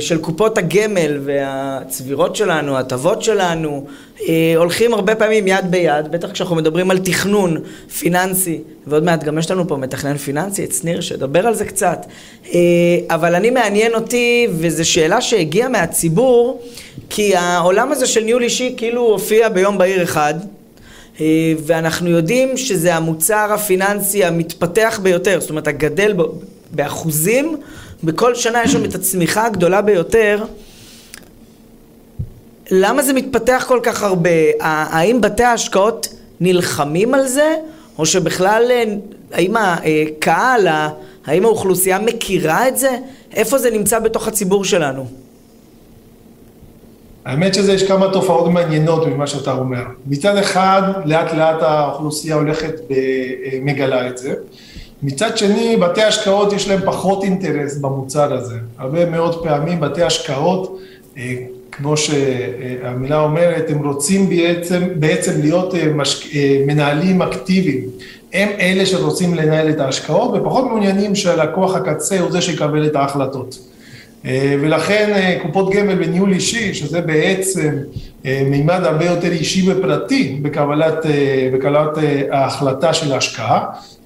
של 0.00 0.18
קופות 0.18 0.58
הגמל 0.58 1.18
והצבירות 1.24 2.36
שלנו, 2.36 2.76
ההטבות 2.76 3.22
שלנו, 3.22 3.86
אה, 4.28 4.54
הולכים 4.56 4.94
הרבה 4.94 5.14
פעמים 5.14 5.48
יד 5.48 5.70
ביד, 5.70 6.10
בטח 6.10 6.32
כשאנחנו 6.32 6.56
מדברים 6.56 6.90
על 6.90 6.98
תכנון 6.98 7.56
פיננסי, 7.98 8.60
ועוד 8.86 9.04
מעט 9.04 9.24
גם 9.24 9.38
יש 9.38 9.50
לנו 9.50 9.68
פה 9.68 9.76
מתכנן 9.76 10.16
פיננסי, 10.16 10.64
את 10.64 10.72
שניר, 10.72 11.00
שידבר 11.00 11.46
על 11.46 11.54
זה 11.54 11.64
קצת. 11.64 12.06
אה, 12.54 12.58
אבל 13.10 13.34
אני 13.34 13.50
מעניין 13.50 13.94
אותי, 13.94 14.46
וזו 14.50 14.88
שאלה 14.88 15.20
שהגיעה 15.20 15.68
מהציבור, 15.68 16.62
כי 17.10 17.36
העולם 17.36 17.92
הזה 17.92 18.06
של 18.06 18.24
ניהול 18.24 18.42
אישי 18.42 18.74
כאילו 18.76 19.02
הופיע 19.02 19.48
ביום 19.48 19.78
בהיר 19.78 20.02
אחד, 20.02 20.34
ואנחנו 21.66 22.10
יודעים 22.10 22.56
שזה 22.56 22.94
המוצר 22.94 23.52
הפיננסי 23.52 24.24
המתפתח 24.24 25.00
ביותר, 25.02 25.40
זאת 25.40 25.50
אומרת 25.50 25.68
הגדל 25.68 26.14
באחוזים 26.70 27.56
בכל 28.04 28.34
שנה 28.34 28.62
יש 28.64 28.72
שם 28.72 28.84
את 28.84 28.94
הצמיחה 28.94 29.46
הגדולה 29.46 29.82
ביותר. 29.82 30.44
למה 32.70 33.02
זה 33.02 33.12
מתפתח 33.12 33.64
כל 33.68 33.80
כך 33.82 34.02
הרבה? 34.02 34.30
האם 34.60 35.20
בתי 35.20 35.42
ההשקעות 35.42 36.08
נלחמים 36.40 37.14
על 37.14 37.26
זה? 37.26 37.54
או 37.98 38.06
שבכלל, 38.06 38.62
אה, 38.70 38.84
האם 39.32 39.54
הקהל, 39.56 40.68
האם 41.26 41.44
האוכלוסייה 41.44 41.98
מכירה 41.98 42.68
את 42.68 42.78
זה? 42.78 42.90
איפה 43.34 43.58
זה 43.58 43.70
נמצא 43.70 43.98
בתוך 43.98 44.28
הציבור 44.28 44.64
שלנו? 44.64 45.06
האמת 47.24 47.54
שזה, 47.54 47.72
יש 47.72 47.82
כמה 47.82 48.12
תופעות 48.12 48.50
מעניינות 48.50 49.06
ממה 49.06 49.26
שאתה 49.26 49.52
אומר. 49.52 49.82
מצד 50.06 50.36
אחד, 50.36 50.82
לאט 51.04 51.32
לאט 51.32 51.62
האוכלוסייה 51.62 52.34
הולכת 52.34 52.74
ומגלה 52.90 54.08
את 54.08 54.18
זה. 54.18 54.34
מצד 55.04 55.38
שני, 55.38 55.76
בתי 55.76 56.02
השקעות 56.02 56.52
יש 56.52 56.68
להם 56.68 56.80
פחות 56.84 57.24
אינטרס 57.24 57.76
במוצר 57.76 58.34
הזה. 58.34 58.54
הרבה 58.78 59.10
מאוד 59.10 59.44
פעמים 59.44 59.80
בתי 59.80 60.02
השקעות, 60.02 60.78
אה, 61.18 61.34
כמו 61.72 61.96
שהמילה 61.96 63.20
אומרת, 63.20 63.70
הם 63.70 63.84
רוצים 63.86 64.28
בעצם, 64.28 64.82
בעצם 64.96 65.40
להיות 65.40 65.74
אה, 65.74 65.86
משק... 65.94 66.34
אה, 66.34 66.62
מנהלים 66.66 67.22
אקטיביים. 67.22 67.84
הם 68.32 68.48
אלה 68.60 68.86
שרוצים 68.86 69.34
לנהל 69.34 69.70
את 69.70 69.80
ההשקעות 69.80 70.30
ופחות 70.34 70.64
מעוניינים 70.64 71.14
שהלקוח 71.14 71.76
הקצה 71.76 72.20
הוא 72.20 72.30
זה 72.30 72.42
שיקבל 72.42 72.86
את 72.86 72.96
ההחלטות. 72.96 73.58
ולכן 74.60 75.38
קופות 75.42 75.74
גמל 75.74 75.94
בניהול 75.94 76.32
אישי, 76.32 76.74
שזה 76.74 77.00
בעצם 77.00 77.70
מימד 78.24 78.80
הרבה 78.84 79.04
יותר 79.04 79.32
אישי 79.32 79.72
ופרטי 79.72 80.38
בקבלת, 80.42 81.06
בקבלת 81.52 81.98
ההחלטה 82.30 82.94
של 82.94 83.12
ההשקעה, 83.12 83.64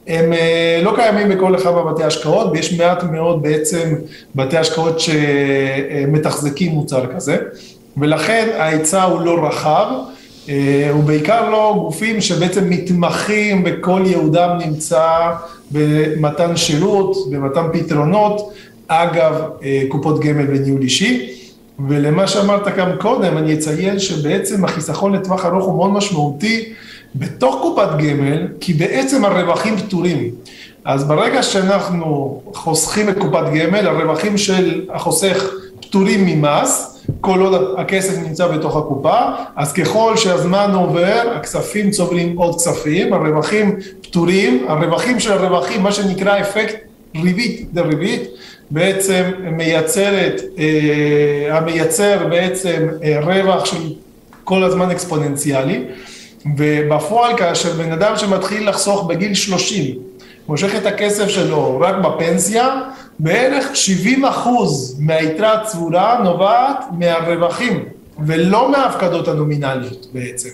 הם 0.09 0.33
אה, 0.33 0.81
לא 0.83 0.93
קיימים 0.95 1.29
בכל 1.29 1.55
אחד 1.55 1.71
מהבתי 1.71 2.05
השקעות, 2.05 2.51
ויש 2.53 2.81
מעט 2.81 3.03
מאוד 3.03 3.43
בעצם 3.43 3.95
בתי 4.35 4.57
השקעות 4.57 5.01
שמתחזקים 5.01 6.73
מוצר 6.73 7.07
כזה, 7.15 7.37
ולכן 7.97 8.49
ההיצע 8.59 9.03
הוא 9.03 9.21
לא 9.21 9.47
רחב, 9.47 9.87
אה, 10.49 10.91
ובעיקר 10.99 11.51
לא 11.51 11.75
גופים 11.79 12.21
שבעצם 12.21 12.71
מתמחים 12.71 13.65
בכל 13.65 14.03
יהודם 14.07 14.59
נמצא 14.67 15.31
במתן 15.71 16.57
שירות, 16.57 17.17
במתן 17.31 17.67
פתרונות, 17.73 18.53
אגב 18.89 19.35
אה, 19.63 19.83
קופות 19.89 20.21
גמל 20.21 20.47
וניהול 20.49 20.83
אישי. 20.83 21.35
ולמה 21.89 22.27
שאמרת 22.27 22.77
גם 22.77 22.91
קודם, 23.01 23.39
אני 23.39 23.55
אציין 23.55 23.99
שבעצם 23.99 24.65
החיסכון 24.65 25.15
לטווח 25.15 25.45
ארוך 25.45 25.65
הוא 25.65 25.77
מאוד 25.77 25.91
משמעותי 25.91 26.73
בתוך 27.15 27.59
קופת 27.63 27.89
גמל, 27.99 28.47
כי 28.61 28.73
בעצם 28.73 29.25
הרווחים 29.25 29.77
פטורים. 29.77 30.31
אז 30.85 31.05
ברגע 31.05 31.43
שאנחנו 31.43 32.43
חוסכים 32.55 33.07
בקופת 33.07 33.45
גמל, 33.55 33.87
הרווחים 33.87 34.39
של 34.39 34.85
החוסך 34.91 35.51
פטורים 35.81 36.27
ממס, 36.27 36.99
כל 37.21 37.41
עוד 37.41 37.75
הכסף 37.79 38.19
נמצא 38.19 38.47
בתוך 38.47 38.77
הקופה, 38.77 39.19
אז 39.57 39.73
ככל 39.73 40.17
שהזמן 40.17 40.71
עובר, 40.75 41.23
הכספים 41.37 41.91
צוברים 41.91 42.37
עוד 42.37 42.55
כספים, 42.57 43.13
הרווחים 43.13 43.77
פטורים, 44.01 44.65
הרווחים 44.69 45.21
של 45.21 45.33
הרווחים, 45.33 45.83
מה 45.83 45.93
שנקרא 45.93 46.41
אפקט 46.41 46.77
ריבית 47.23 47.69
דריבית, 47.75 48.23
בעצם 48.71 49.23
מייצרת, 49.53 50.43
אה, 50.59 51.59
המייצר 51.59 52.27
בעצם 52.31 52.89
אה, 53.05 53.21
רווח 53.21 53.65
של 53.65 53.93
כל 54.45 54.65
הזמן 54.65 54.91
אקספוננציאלי, 54.91 55.85
ובפועל 56.57 57.37
כאשר 57.37 57.73
בן 57.73 57.93
אדם 57.93 58.17
שמתחיל 58.17 58.69
לחסוך 58.69 59.07
בגיל 59.07 59.35
30, 59.35 59.95
מושך 60.49 60.77
את 60.77 60.87
הכסף 60.87 61.29
שלו 61.29 61.81
רק 61.81 61.95
בפנסיה, 61.95 62.81
בערך 63.19 63.77
70 63.77 64.25
אחוז 64.25 64.97
מהיתרה 65.01 65.53
הצבורה 65.53 66.21
נובעת 66.25 66.85
מהרווחים 66.93 67.85
ולא 68.27 68.71
מההפקדות 68.71 69.29
הנומינליות 69.29 70.07
בעצם. 70.13 70.49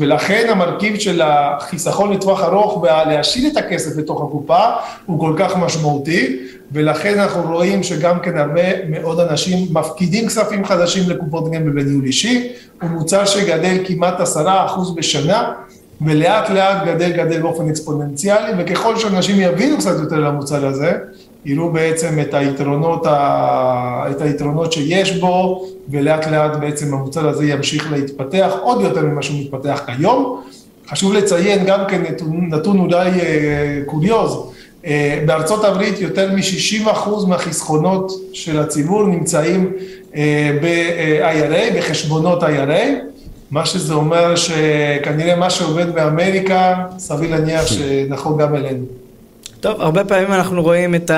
ולכן 0.00 0.46
המרכיב 0.48 0.98
של 0.98 1.22
החיסכון 1.24 2.12
לטווח 2.12 2.42
ארוך 2.42 2.82
ולהשאיר 2.82 3.52
את 3.52 3.56
הכסף 3.56 3.96
בתוך 3.96 4.22
הקופה 4.22 4.64
הוא 5.06 5.20
כל 5.20 5.34
כך 5.38 5.56
משמעותי, 5.56 6.38
ולכן 6.72 7.18
אנחנו 7.18 7.52
רואים 7.52 7.82
שגם 7.82 8.20
כן 8.20 8.38
הרבה 8.38 8.86
מאוד 8.88 9.20
אנשים 9.20 9.68
מפקידים 9.70 10.26
כספים 10.26 10.64
חדשים 10.64 11.10
לקופות 11.10 11.50
גמל 11.52 11.70
בניהול 11.82 12.04
אישי, 12.04 12.48
הוא 12.82 12.90
מוצר 12.90 13.24
שגדל 13.24 13.76
כמעט 13.84 14.20
עשרה 14.20 14.66
אחוז 14.66 14.94
בשנה, 14.94 15.52
ולאט 16.00 16.50
לאט 16.50 16.86
גדל 16.86 17.12
גדל 17.12 17.42
באופן 17.42 17.68
אקספוננציאלי, 17.68 18.52
וככל 18.58 18.98
שאנשים 18.98 19.40
יבינו 19.40 19.78
קצת 19.78 19.96
יותר 20.00 20.16
למוצר 20.16 20.66
הזה, 20.66 20.92
יראו 21.44 21.72
בעצם 21.72 22.18
את 22.20 22.34
היתרונות, 22.34 23.06
ה... 23.06 24.06
את 24.10 24.22
היתרונות 24.22 24.72
שיש 24.72 25.16
בו, 25.16 25.66
ולאט 25.88 26.26
לאט 26.26 26.56
בעצם 26.56 26.94
המוצר 26.94 27.28
הזה 27.28 27.46
ימשיך 27.46 27.92
להתפתח 27.92 28.52
עוד 28.62 28.80
יותר 28.80 29.02
ממה 29.02 29.22
שהוא 29.22 29.40
מתפתח 29.40 29.82
כיום. 29.86 30.42
חשוב 30.88 31.12
לציין 31.12 31.64
גם 31.66 31.80
כן 31.88 32.02
נתון, 32.02 32.48
נתון 32.50 32.78
אולי 32.78 33.10
אה, 33.10 33.80
קוריוז, 33.86 34.36
בארצות 35.26 35.64
הברית 35.64 36.00
יותר 36.00 36.32
מ-60% 36.32 37.26
מהחסכונות 37.28 38.12
של 38.32 38.58
הציבור 38.60 39.06
נמצאים 39.06 39.72
אה, 40.16 40.58
ב-IRA, 40.62 41.78
בחשבונות 41.78 42.42
IRA, 42.42 42.84
מה 43.50 43.66
שזה 43.66 43.94
אומר 43.94 44.36
שכנראה 44.36 45.36
מה 45.36 45.50
שעובד 45.50 45.94
באמריקה, 45.94 46.74
סביר 46.98 47.30
להניח 47.30 47.66
שנכון 47.66 48.38
גם 48.38 48.54
אלינו. 48.56 48.84
טוב, 49.60 49.80
הרבה 49.80 50.04
פעמים 50.04 50.32
אנחנו 50.32 50.62
רואים 50.62 50.94
את 50.94 51.10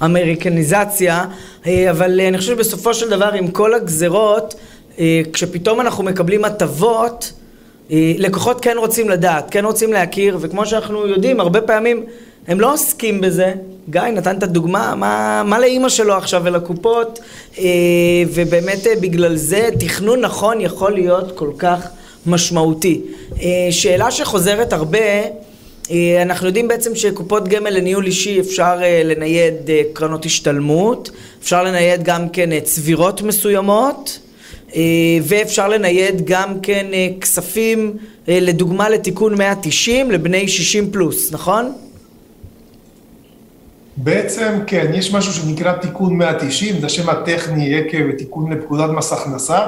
האמריקניזציה, 0.00 1.24
אה, 1.66 1.90
אבל 1.90 2.20
אני 2.20 2.38
חושב 2.38 2.56
שבסופו 2.56 2.94
של 2.94 3.10
דבר 3.10 3.32
עם 3.32 3.48
כל 3.48 3.74
הגזרות, 3.74 4.54
אה, 4.98 5.20
כשפתאום 5.32 5.80
אנחנו 5.80 6.04
מקבלים 6.04 6.44
הטבות, 6.44 7.32
אה, 7.32 7.47
לקוחות 7.90 8.60
כן 8.60 8.76
רוצים 8.78 9.08
לדעת, 9.08 9.50
כן 9.50 9.64
רוצים 9.64 9.92
להכיר, 9.92 10.38
וכמו 10.40 10.66
שאנחנו 10.66 11.06
יודעים, 11.06 11.40
הרבה 11.40 11.60
פעמים 11.60 12.04
הם 12.48 12.60
לא 12.60 12.72
עוסקים 12.72 13.20
בזה. 13.20 13.52
גיא 13.90 14.00
נתן 14.00 14.38
את 14.38 14.42
הדוגמה, 14.42 14.94
מה, 14.94 15.42
מה 15.46 15.58
לאימא 15.58 15.88
שלו 15.88 16.14
עכשיו 16.14 16.42
ולקופות, 16.44 17.20
ובאמת 18.34 18.86
בגלל 19.00 19.36
זה 19.36 19.68
תכנון 19.80 20.20
נכון 20.20 20.60
יכול 20.60 20.92
להיות 20.92 21.38
כל 21.38 21.50
כך 21.58 21.88
משמעותי. 22.26 23.00
שאלה 23.70 24.10
שחוזרת 24.10 24.72
הרבה, 24.72 24.98
אה, 25.90 26.22
אנחנו 26.22 26.46
יודעים 26.46 26.68
בעצם 26.68 26.94
שקופות 26.94 27.48
גמל 27.48 27.70
לניהול 27.70 28.06
אישי 28.06 28.40
אפשר 28.40 28.78
אה, 28.82 29.02
לנייד 29.04 29.70
אה, 29.70 29.82
קרנות 29.92 30.24
השתלמות, 30.24 31.10
אפשר 31.42 31.64
לנייד 31.64 32.02
גם 32.02 32.28
כן 32.28 32.60
צבירות 32.60 33.22
מסוימות 33.22 34.18
ואפשר 35.22 35.68
לנייד 35.68 36.24
גם 36.24 36.60
כן 36.60 36.86
כספים 37.20 37.96
לדוגמה 38.28 38.88
לתיקון 38.88 39.38
190 39.38 40.10
לבני 40.10 40.48
60 40.48 40.90
פלוס, 40.90 41.32
נכון? 41.32 41.72
בעצם 44.02 44.58
כן, 44.66 44.90
יש 44.94 45.14
משהו 45.14 45.32
שנקרא 45.32 45.72
תיקון 45.72 46.16
190, 46.16 46.80
זה 46.80 46.86
השם 46.86 47.10
הטכני 47.10 47.78
עקב 47.78 48.12
תיקון 48.18 48.52
לפקודת 48.52 48.90
מס 48.90 49.12
הכנסה, 49.12 49.58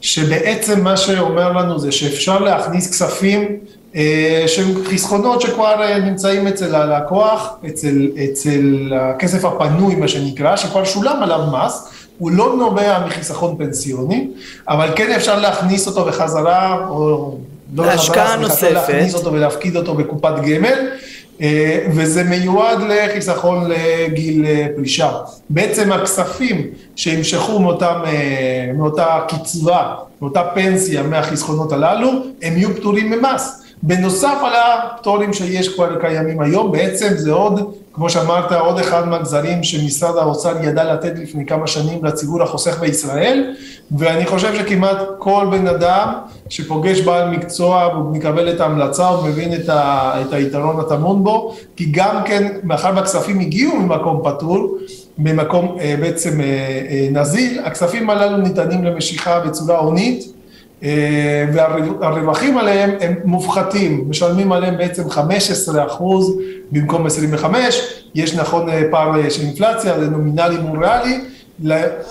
שבעצם 0.00 0.84
מה 0.84 0.96
שאומר 0.96 1.52
לנו 1.52 1.78
זה 1.78 1.92
שאפשר 1.92 2.38
להכניס 2.38 2.90
כספים 2.90 3.56
אה, 3.96 4.44
שהם 4.46 4.84
חסכונות 4.84 5.40
שכבר 5.40 5.82
אה, 5.82 5.98
נמצאים 5.98 6.46
אצל 6.46 6.74
הלקוח, 6.74 7.56
אצל, 7.66 8.08
אצל 8.24 8.92
הכסף 9.00 9.44
הפנוי 9.44 9.94
מה 9.94 10.08
שנקרא, 10.08 10.56
שכבר 10.56 10.84
שולם 10.84 11.22
עליו 11.22 11.40
מס, 11.52 11.88
הוא 12.18 12.30
לא 12.30 12.56
נובע 12.56 13.06
מחיסכון 13.06 13.56
פנסיוני, 13.58 14.28
אבל 14.68 14.88
כן 14.96 15.12
אפשר 15.12 15.38
להכניס 15.38 15.86
אותו 15.86 16.04
בחזרה, 16.04 16.86
או 16.88 17.36
לא 17.74 17.84
בחזרה, 17.84 18.36
נוספת. 18.36 18.70
להכניס 18.70 19.14
אותו 19.14 19.32
ולהפקיד 19.32 19.76
אותו 19.76 19.94
בקופת 19.94 20.34
גמל, 20.46 20.88
אה, 21.40 21.86
וזה 21.90 22.24
מיועד 22.24 22.78
לחיסכון 22.88 23.70
לגיל 23.70 24.46
פרישה. 24.76 25.10
בעצם 25.50 25.92
הכספים 25.92 26.66
שימשכו 26.96 27.58
מאותם, 27.58 28.02
מאותה 28.74 29.20
קצבה, 29.28 29.94
מאותה 30.22 30.42
פנסיה 30.54 31.02
מהחסכונות 31.02 31.72
הללו, 31.72 32.10
הם 32.42 32.56
יהיו 32.56 32.76
פטורים 32.76 33.10
ממס. 33.10 33.62
בנוסף 33.82 34.38
על 34.42 34.52
הפטורים 34.54 35.32
שיש 35.32 35.68
כבר 35.68 36.00
קיימים 36.00 36.40
היום, 36.40 36.72
בעצם 36.72 37.08
זה 37.16 37.32
עוד, 37.32 37.74
כמו 37.96 38.10
שאמרת, 38.10 38.52
עוד 38.52 38.78
אחד 38.78 39.08
מהגזרים 39.08 39.62
שמשרד 39.62 40.16
האוצר 40.16 40.52
ידע 40.62 40.92
לתת 40.92 41.12
לפני 41.18 41.46
כמה 41.46 41.66
שנים 41.66 42.04
לציבור 42.04 42.42
החוסך 42.42 42.80
בישראל, 42.80 43.54
ואני 43.90 44.26
חושב 44.26 44.54
שכמעט 44.54 44.98
כל 45.18 45.46
בן 45.50 45.66
אדם 45.66 46.12
שפוגש 46.48 47.00
בעל 47.00 47.30
מקצוע 47.30 47.86
ומקבל 47.96 48.50
את 48.50 48.60
ההמלצה 48.60 49.10
ומבין 49.10 49.54
את, 49.54 49.68
ה, 49.68 50.12
את 50.20 50.32
היתרון 50.32 50.80
הטמון 50.80 51.24
בו, 51.24 51.54
כי 51.76 51.88
גם 51.90 52.22
כן, 52.24 52.52
מאחר 52.62 52.92
והכספים 52.96 53.40
הגיעו 53.40 53.76
ממקום 53.76 54.20
פטור, 54.24 54.78
ממקום 55.18 55.76
אה, 55.80 55.94
בעצם 56.00 56.40
אה, 56.40 56.46
אה, 56.90 57.08
נזיל, 57.10 57.60
הכספים 57.64 58.10
הללו 58.10 58.36
ניתנים 58.36 58.84
למשיכה 58.84 59.40
בצורה 59.40 59.78
הונית, 59.78 60.35
והרווחים 61.52 62.58
עליהם 62.58 62.90
הם 63.00 63.14
מופחתים, 63.24 64.04
משלמים 64.08 64.52
עליהם 64.52 64.76
בעצם 64.76 65.10
15 65.10 65.86
אחוז 65.86 66.38
במקום 66.72 67.06
25, 67.06 67.80
יש 68.14 68.34
נכון 68.34 68.68
אה, 68.68 68.82
פער 68.90 69.20
אה, 69.20 69.30
של 69.30 69.42
אינפלציה, 69.42 70.00
זה 70.00 70.10
נומינלי 70.10 70.58
מול 70.58 70.84
ריאלי, 70.84 71.20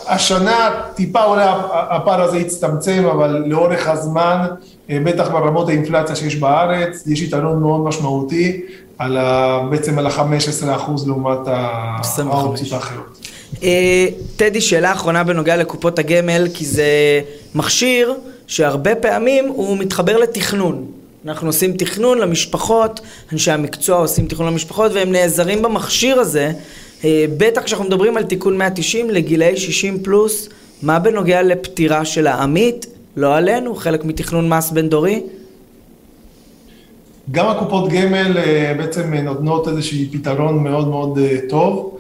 השנה 0.07 0.69
טיפה 0.95 1.23
אולי 1.23 1.45
הפער 1.71 2.21
הזה 2.21 2.37
יצטמצם, 2.37 3.05
אבל 3.11 3.43
לאורך 3.45 3.87
הזמן, 3.87 4.45
בטח 4.89 5.29
ברמות 5.29 5.69
האינפלציה 5.69 6.15
שיש 6.15 6.35
בארץ, 6.35 7.03
יש 7.07 7.21
יתרון 7.21 7.61
מאוד 7.61 7.81
משמעותי 7.81 8.61
על 8.97 9.17
ה, 9.17 9.59
בעצם 9.69 9.99
על 9.99 10.07
ה-15 10.07 10.75
אחוז 10.75 11.07
לעומת 11.07 11.47
האופציות 12.17 12.73
האחרות. 12.73 13.27
טדי, 14.35 14.61
שאלה 14.61 14.91
אחרונה 14.91 15.23
בנוגע 15.23 15.57
לקופות 15.57 15.99
הגמל, 15.99 16.47
כי 16.53 16.65
זה 16.65 17.21
מכשיר 17.55 18.13
שהרבה 18.47 18.95
פעמים 18.95 19.47
הוא 19.47 19.77
מתחבר 19.77 20.17
לתכנון. 20.17 20.85
אנחנו 21.25 21.47
עושים 21.47 21.77
תכנון 21.77 22.17
למשפחות, 22.17 22.99
אנשי 23.33 23.51
המקצוע 23.51 23.97
עושים 23.97 24.27
תכנון 24.27 24.47
למשפחות 24.47 24.91
והם 24.93 25.11
נעזרים 25.11 25.61
במכשיר 25.61 26.19
הזה. 26.19 26.51
אה, 27.03 27.25
בטח 27.37 27.63
כשאנחנו 27.63 27.85
מדברים 27.85 28.17
על 28.17 28.23
תיקון 28.23 28.57
190 28.57 29.09
לגילאי 29.09 29.57
60 29.57 30.03
פלוס, 30.03 30.49
מה 30.81 30.99
בנוגע 30.99 31.41
לפטירה 31.41 32.05
של 32.05 32.27
העמית? 32.27 32.85
לא 33.17 33.35
עלינו, 33.35 33.75
חלק 33.75 34.05
מתכנון 34.05 34.49
מס 34.49 34.71
בין 34.71 34.89
דורי? 34.89 35.23
גם 37.31 37.47
הקופות 37.47 37.89
גמל 37.89 38.37
אה, 38.37 38.73
בעצם 38.77 39.13
נותנות 39.13 39.67
איזשהו 39.67 39.97
פתרון 40.11 40.63
מאוד 40.63 40.87
מאוד 40.87 41.17
אה, 41.17 41.37
טוב. 41.49 41.91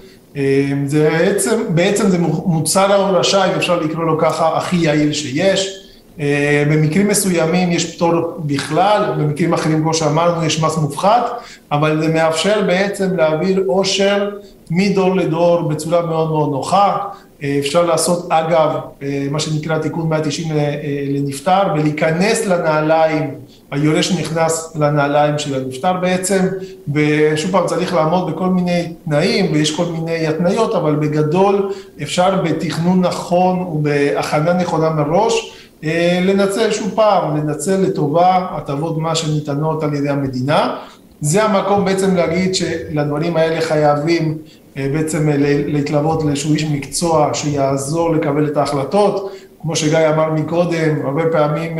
זה 0.85 1.09
בעצם, 1.09 1.61
בעצם 1.69 2.09
זה 2.09 2.17
מוצר 2.45 2.91
ההורשה, 2.91 3.45
אם 3.45 3.55
אפשר 3.55 3.79
לקרוא 3.79 4.03
לו 4.03 4.17
ככה, 4.17 4.57
הכי 4.57 4.75
יעיל 4.75 5.13
שיש. 5.13 5.84
אה, 6.19 6.63
במקרים 6.71 7.07
מסוימים 7.07 7.71
יש 7.71 7.95
פטור 7.95 8.11
בכלל, 8.39 9.13
במקרים 9.17 9.53
אחרים 9.53 9.81
כמו 9.81 9.93
שאמרנו 9.93 10.45
יש 10.45 10.61
מס 10.61 10.77
מופחת, 10.77 11.25
אבל 11.71 12.01
זה 12.01 12.13
מאפשר 12.13 12.61
בעצם 12.67 13.15
להעביר 13.15 13.63
עושר 13.67 14.29
מדור 14.71 15.15
לדור 15.15 15.61
בצורה 15.61 16.05
מאוד 16.05 16.29
מאוד 16.29 16.51
נוחה. 16.51 16.97
אפשר 17.59 17.85
לעשות 17.85 18.31
אגב 18.31 18.79
מה 19.31 19.39
שנקרא 19.39 19.77
תיקון 19.77 20.09
190 20.09 20.47
לנפטר 21.09 21.61
ולהיכנס 21.73 22.45
לנעליים, 22.45 23.31
היורש 23.71 24.11
נכנס 24.11 24.75
לנעליים 24.75 25.39
של 25.39 25.55
הנפטר 25.55 25.93
בעצם, 25.93 26.47
ושוב 26.93 27.51
פעם 27.51 27.65
צריך 27.65 27.93
לעמוד 27.93 28.31
בכל 28.31 28.47
מיני 28.47 28.93
תנאים 29.05 29.53
ויש 29.53 29.75
כל 29.75 29.85
מיני 29.85 30.27
התניות, 30.27 30.75
אבל 30.75 30.95
בגדול 30.95 31.71
אפשר 32.01 32.41
בתכנון 32.41 33.01
נכון 33.01 33.59
ובהכנה 33.59 34.53
נכונה 34.53 34.89
מראש 34.89 35.64
לנצל 36.21 36.71
שוב 36.71 36.91
פעם, 36.95 37.37
לנצל 37.37 37.77
לטובה 37.77 38.47
הטבות 38.51 38.97
מס 38.97 39.17
שניתנות 39.17 39.83
על 39.83 39.93
ידי 39.93 40.09
המדינה. 40.09 40.77
זה 41.21 41.43
המקום 41.43 41.85
בעצם 41.85 42.15
להגיד 42.15 42.55
שלדברים 42.55 43.37
האלה 43.37 43.61
חייבים 43.61 44.37
בעצם 44.75 45.29
להתלוות 45.67 46.23
לאיזשהו 46.23 46.53
איש 46.53 46.65
מקצוע 46.65 47.29
שיעזור 47.33 48.15
לקבל 48.15 48.47
את 48.47 48.57
ההחלטות. 48.57 49.31
כמו 49.61 49.75
שגיא 49.75 50.09
אמר 50.13 50.31
מקודם, 50.31 51.05
הרבה 51.05 51.23
פעמים 51.31 51.79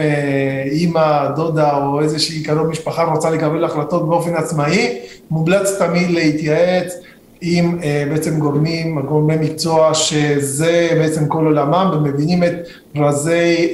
אימא, 0.71 1.27
דודה 1.35 1.77
או 1.77 2.01
איזושהי 2.01 2.43
קרוב 2.43 2.67
משפחה 2.67 3.03
רוצה 3.03 3.29
לקבל 3.29 3.63
החלטות 3.63 4.09
באופן 4.09 4.33
עצמאי, 4.33 4.97
מומלץ 5.31 5.71
תמיד 5.79 6.09
להתייעץ 6.11 6.93
עם 7.41 7.79
בעצם 8.09 8.39
גורמים, 8.39 9.01
גורמי 9.01 9.35
מקצוע 9.35 9.93
שזה 9.93 10.89
בעצם 10.97 11.27
כל 11.27 11.45
עולמם 11.45 11.91
ומבינים 11.93 12.43
את 12.43 12.53
רזי, 12.95 13.73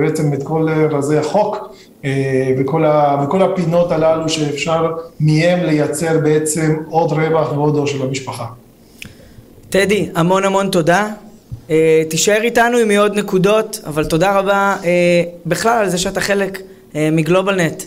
בעצם 0.00 0.32
את 0.32 0.42
כל 0.42 0.68
רזי 0.90 1.16
החוק 1.18 1.76
וכל, 2.58 2.84
ה, 2.84 3.24
וכל 3.24 3.42
הפינות 3.42 3.92
הללו 3.92 4.28
שאפשר 4.28 4.92
מהם 5.20 5.64
לייצר 5.64 6.18
בעצם 6.18 6.76
עוד 6.90 7.12
רווח 7.12 7.52
ועוד 7.52 7.76
אור 7.76 7.86
של 7.86 8.02
המשפחה. 8.02 8.46
טדי, 9.70 10.08
המון 10.14 10.44
המון 10.44 10.68
תודה. 10.70 11.08
Uh, 11.68 11.70
תישאר 12.08 12.42
איתנו 12.42 12.78
עם 12.78 12.90
עוד 12.90 13.18
נקודות, 13.18 13.80
אבל 13.86 14.04
תודה 14.04 14.38
רבה 14.38 14.76
uh, 14.80 14.84
בכלל 15.46 15.78
על 15.78 15.88
זה 15.88 15.98
שאתה 15.98 16.20
חלק 16.20 16.58
uh, 16.58 16.96
מגלובלנט. 17.12 17.82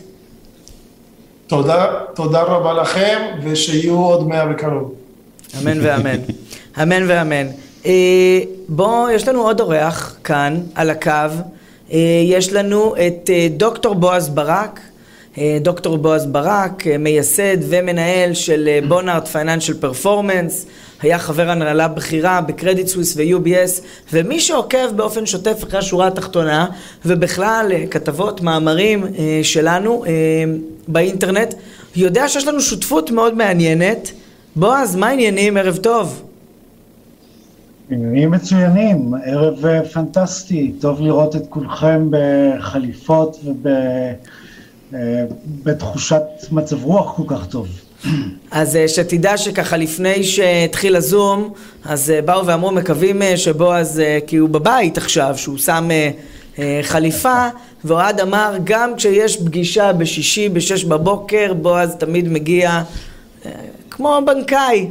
תודה, 1.48 1.86
תודה 2.16 2.42
רבה 2.42 2.74
לכם, 2.74 3.20
ושיהיו 3.44 3.96
עוד 3.96 4.28
מאה 4.28 4.46
בקרוב. 4.46 4.94
אמן 5.58 5.80
ואמן. 5.82 6.20
אמן 6.82 7.04
ואמן. 7.08 7.48
Uh, 7.84 7.88
בוא, 8.68 9.10
יש 9.10 9.28
לנו 9.28 9.42
עוד 9.42 9.62
אורח 9.62 10.18
כאן 10.24 10.62
על 10.76 10.90
הקו. 10.90 11.12
Uh, 11.90 11.94
יש 12.26 12.54
לנו 12.54 12.96
את 12.96 13.30
uh, 13.30 13.58
דוקטור 13.58 13.96
בועז 13.96 14.30
ברק. 14.30 14.80
Uh, 15.36 15.40
דוקטור 15.62 15.98
בועז 15.98 16.26
ברק, 16.26 16.84
uh, 16.84 16.98
מייסד 17.00 17.58
ומנהל 17.62 18.34
של 18.34 18.70
uh, 18.84 18.88
בונארט 18.88 19.28
פייננשל 19.28 19.74
פרפורמנס. 19.74 20.66
היה 21.02 21.20
חבר 21.20 21.50
הנהלה 21.50 21.88
בכירה 21.88 22.42
בקרדיט 22.42 22.88
סוויס 22.88 23.18
ו-UBS, 23.18 23.82
ומי 24.14 24.40
שעוקב 24.40 24.92
באופן 24.96 25.26
שוטף 25.26 25.64
אחרי 25.64 25.80
השורה 25.80 26.08
התחתונה, 26.08 26.68
ובכלל 27.06 27.72
כתבות, 27.92 28.42
מאמרים 28.42 29.06
שלנו 29.44 30.04
באינטרנט, 30.88 31.54
יודע 31.96 32.30
שיש 32.30 32.48
לנו 32.48 32.62
שותפות 32.62 33.12
מאוד 33.12 33.34
מעניינת. 33.34 34.12
בועז, 34.56 34.96
מה 34.96 35.08
העניינים? 35.08 35.58
ערב 35.58 35.78
טוב. 35.78 36.24
עניינים 37.92 38.32
מצוינים, 38.32 39.14
ערב 39.26 39.66
פנטסטי, 39.94 40.72
טוב 40.80 41.02
לראות 41.02 41.36
את 41.36 41.42
כולכם 41.50 42.10
בחליפות 42.10 43.38
ובתחושת 44.92 46.22
מצב 46.52 46.84
רוח 46.84 47.16
כל 47.16 47.24
כך 47.28 47.46
טוב. 47.46 47.68
אז 48.52 48.78
שתדע 48.88 49.38
שככה 49.38 49.78
לפני 49.78 50.24
שהתחיל 50.24 50.96
הזום, 50.96 51.54
אז 51.86 52.14
באו 52.26 52.46
ואמרו 52.46 52.72
מקווים 52.72 53.22
שבועז, 53.36 54.02
כי 54.28 54.38
הוא 54.38 54.50
בבית 54.50 54.98
עכשיו, 54.98 55.34
שהוא 55.38 55.58
שם 55.58 55.90
חליפה, 56.82 57.48
ואוהד 57.86 58.20
אמר 58.20 58.58
גם 58.64 58.96
כשיש 58.96 59.38
פגישה 59.38 59.94
בשישי 59.94 60.50
בשש 60.50 60.84
בבוקר, 60.84 61.54
בועז 61.54 61.96
תמיד 61.96 62.30
מגיע 62.30 62.82
כמו 64.00 64.20
בנקאי. 64.26 64.88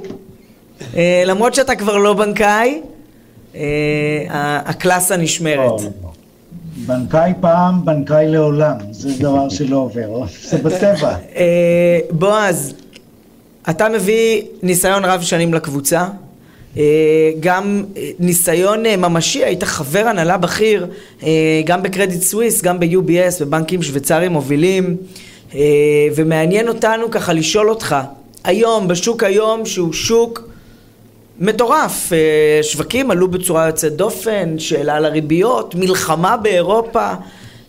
למרות 1.27 1.55
שאתה 1.55 1.75
כבר 1.75 1.97
לא 1.97 2.15
בנקאי, 2.15 2.81
הקלאסה 4.65 5.17
נשמרת. 5.17 5.81
בנקאי 6.87 7.33
פעם, 7.41 7.85
בנקאי 7.85 8.29
לעולם, 8.29 8.77
זה 8.91 9.11
דבר 9.19 9.49
שלא 9.49 9.77
עובר, 9.77 10.21
זה 10.43 10.59
בטבע. 10.59 11.17
בועז, 12.11 12.75
אתה 13.71 13.89
מביא 13.89 14.43
ניסיון 14.63 15.05
רב 15.05 15.23
שנים 15.23 15.55
לקבוצה, 15.55 16.09
גם 17.41 17.85
ניסיון 18.19 18.83
ממשי, 18.99 19.45
היית 19.45 19.65
חבר 19.65 20.07
הנהלה 20.07 20.37
בכיר 20.37 20.87
גם 21.65 21.83
בקרדיט 21.83 22.23
סוויס, 22.23 22.63
גם 22.63 22.81
ב-UBS, 22.81 23.41
בבנקים 23.45 23.83
שוויצריים 23.83 24.33
מובילים, 24.33 24.97
ומעניין 26.15 26.69
אותנו 26.69 27.11
ככה 27.11 27.33
לשאול 27.33 27.71
אותך, 27.71 27.97
היום, 28.49 28.89
בשוק 28.89 29.23
היום, 29.23 29.67
שהוא 29.67 29.93
שוק 29.93 30.49
מטורף, 31.41 32.13
שווקים 32.63 33.11
עלו 33.11 33.29
בצורה 33.29 33.67
יוצאת 33.67 33.97
דופן, 33.97 34.59
שאלה 34.59 34.97
על 34.97 35.05
הריביות, 35.05 35.75
מלחמה 35.75 36.37
באירופה, 36.37 37.15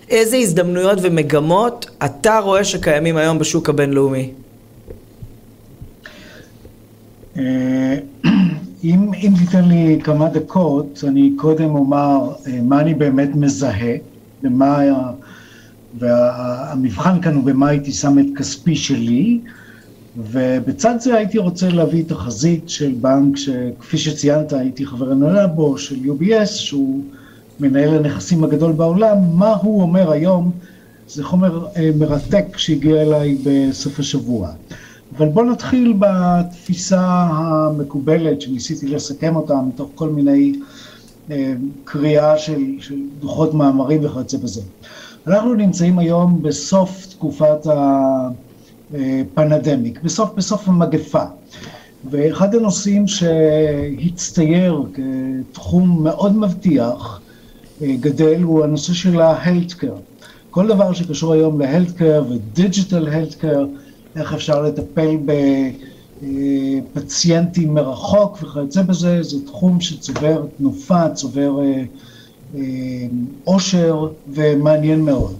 איזה 0.09 0.37
הזדמנויות 0.37 0.99
ומגמות 1.01 1.89
אתה 2.05 2.39
רואה 2.39 2.63
שקיימים 2.63 3.17
היום 3.17 3.39
בשוק 3.39 3.69
הבינלאומי? 3.69 4.31
אם, 7.37 7.43
אם 8.83 9.33
תיתן 9.39 9.65
לי 9.65 9.99
כמה 10.03 10.29
דקות, 10.29 11.03
אני 11.07 11.31
קודם 11.35 11.75
אומר 11.75 12.19
מה 12.63 12.81
אני 12.81 12.93
באמת 12.93 13.29
מזהה, 13.35 13.95
ומה, 14.43 14.79
והמבחן 15.99 17.21
כאן 17.21 17.35
הוא 17.35 17.43
במה 17.43 17.67
הייתי 17.67 17.91
שם 17.91 18.19
את 18.19 18.25
כספי 18.37 18.75
שלי, 18.75 19.39
ובצד 20.31 20.95
זה 20.99 21.15
הייתי 21.15 21.37
רוצה 21.37 21.69
להביא 21.69 22.03
תחזית 22.07 22.69
של 22.69 22.93
בנק 23.01 23.37
שכפי 23.37 23.97
שציינת 23.97 24.53
הייתי 24.53 24.85
חבר 24.85 25.11
הנהלה 25.11 25.47
בו, 25.47 25.77
של 25.77 25.95
UBS, 25.95 26.45
שהוא 26.45 27.03
מנהל 27.59 27.97
הנכסים 27.97 28.43
הגדול 28.43 28.71
בעולם, 28.71 29.17
מה 29.33 29.55
הוא 29.55 29.81
אומר 29.81 30.11
היום, 30.11 30.51
זה 31.07 31.23
חומר 31.23 31.67
מרתק 31.95 32.45
שהגיע 32.57 33.01
אליי 33.01 33.37
בסוף 33.43 33.99
השבוע. 33.99 34.49
אבל 35.17 35.29
בואו 35.29 35.45
נתחיל 35.45 35.93
בתפיסה 35.99 37.01
המקובלת 37.31 38.41
שניסיתי 38.41 38.87
לסכם 38.87 39.35
אותה 39.35 39.55
מתוך 39.67 39.89
כל 39.95 40.09
מיני 40.09 40.53
אה, 41.31 41.53
קריאה 41.83 42.37
של, 42.37 42.63
של 42.79 42.95
דוחות 43.19 43.53
מאמרים 43.53 44.05
וכיוצא 44.05 44.37
בזה. 44.37 44.61
אנחנו 45.27 45.53
נמצאים 45.53 45.99
היום 45.99 46.41
בסוף 46.41 47.07
תקופת 47.09 47.67
הפנדמיק, 48.93 50.01
בסוף, 50.03 50.29
בסוף 50.35 50.67
המגפה. 50.67 51.23
ואחד 52.09 52.55
הנושאים 52.55 53.07
שהצטייר 53.07 54.83
כתחום 54.93 56.03
מאוד 56.03 56.37
מבטיח, 56.37 57.21
גדל, 57.83 58.41
הוא 58.43 58.63
הנושא 58.63 58.93
של 58.93 59.21
ה-healthcare. 59.21 59.99
כל 60.49 60.67
דבר 60.67 60.93
שקשור 60.93 61.33
היום 61.33 61.61
ל-healthcare 61.61 62.23
ו-digital 62.29 63.07
healthcare, 63.07 63.65
איך 64.15 64.33
אפשר 64.33 64.61
לטפל 64.61 65.17
בפציינטים 66.93 67.73
מרחוק 67.73 68.37
וכיוצא 68.43 68.81
בזה, 68.81 69.23
זה 69.23 69.45
תחום 69.45 69.81
שצובר 69.81 70.45
תנופה, 70.57 71.09
צובר 71.09 71.59
עושר 73.43 74.07
ומעניין 74.27 75.01
מאוד. 75.05 75.35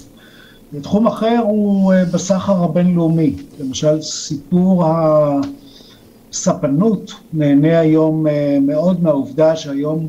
תחום 0.82 1.08
אחר 1.08 1.40
הוא 1.44 1.94
בסחר 2.14 2.64
הבינלאומי, 2.64 3.36
למשל 3.60 4.02
סיפור 4.02 4.84
הספנות 6.32 7.12
נהנה 7.34 7.80
היום 7.80 8.26
מאוד 8.62 9.04
מהעובדה 9.04 9.56
שהיום 9.56 10.08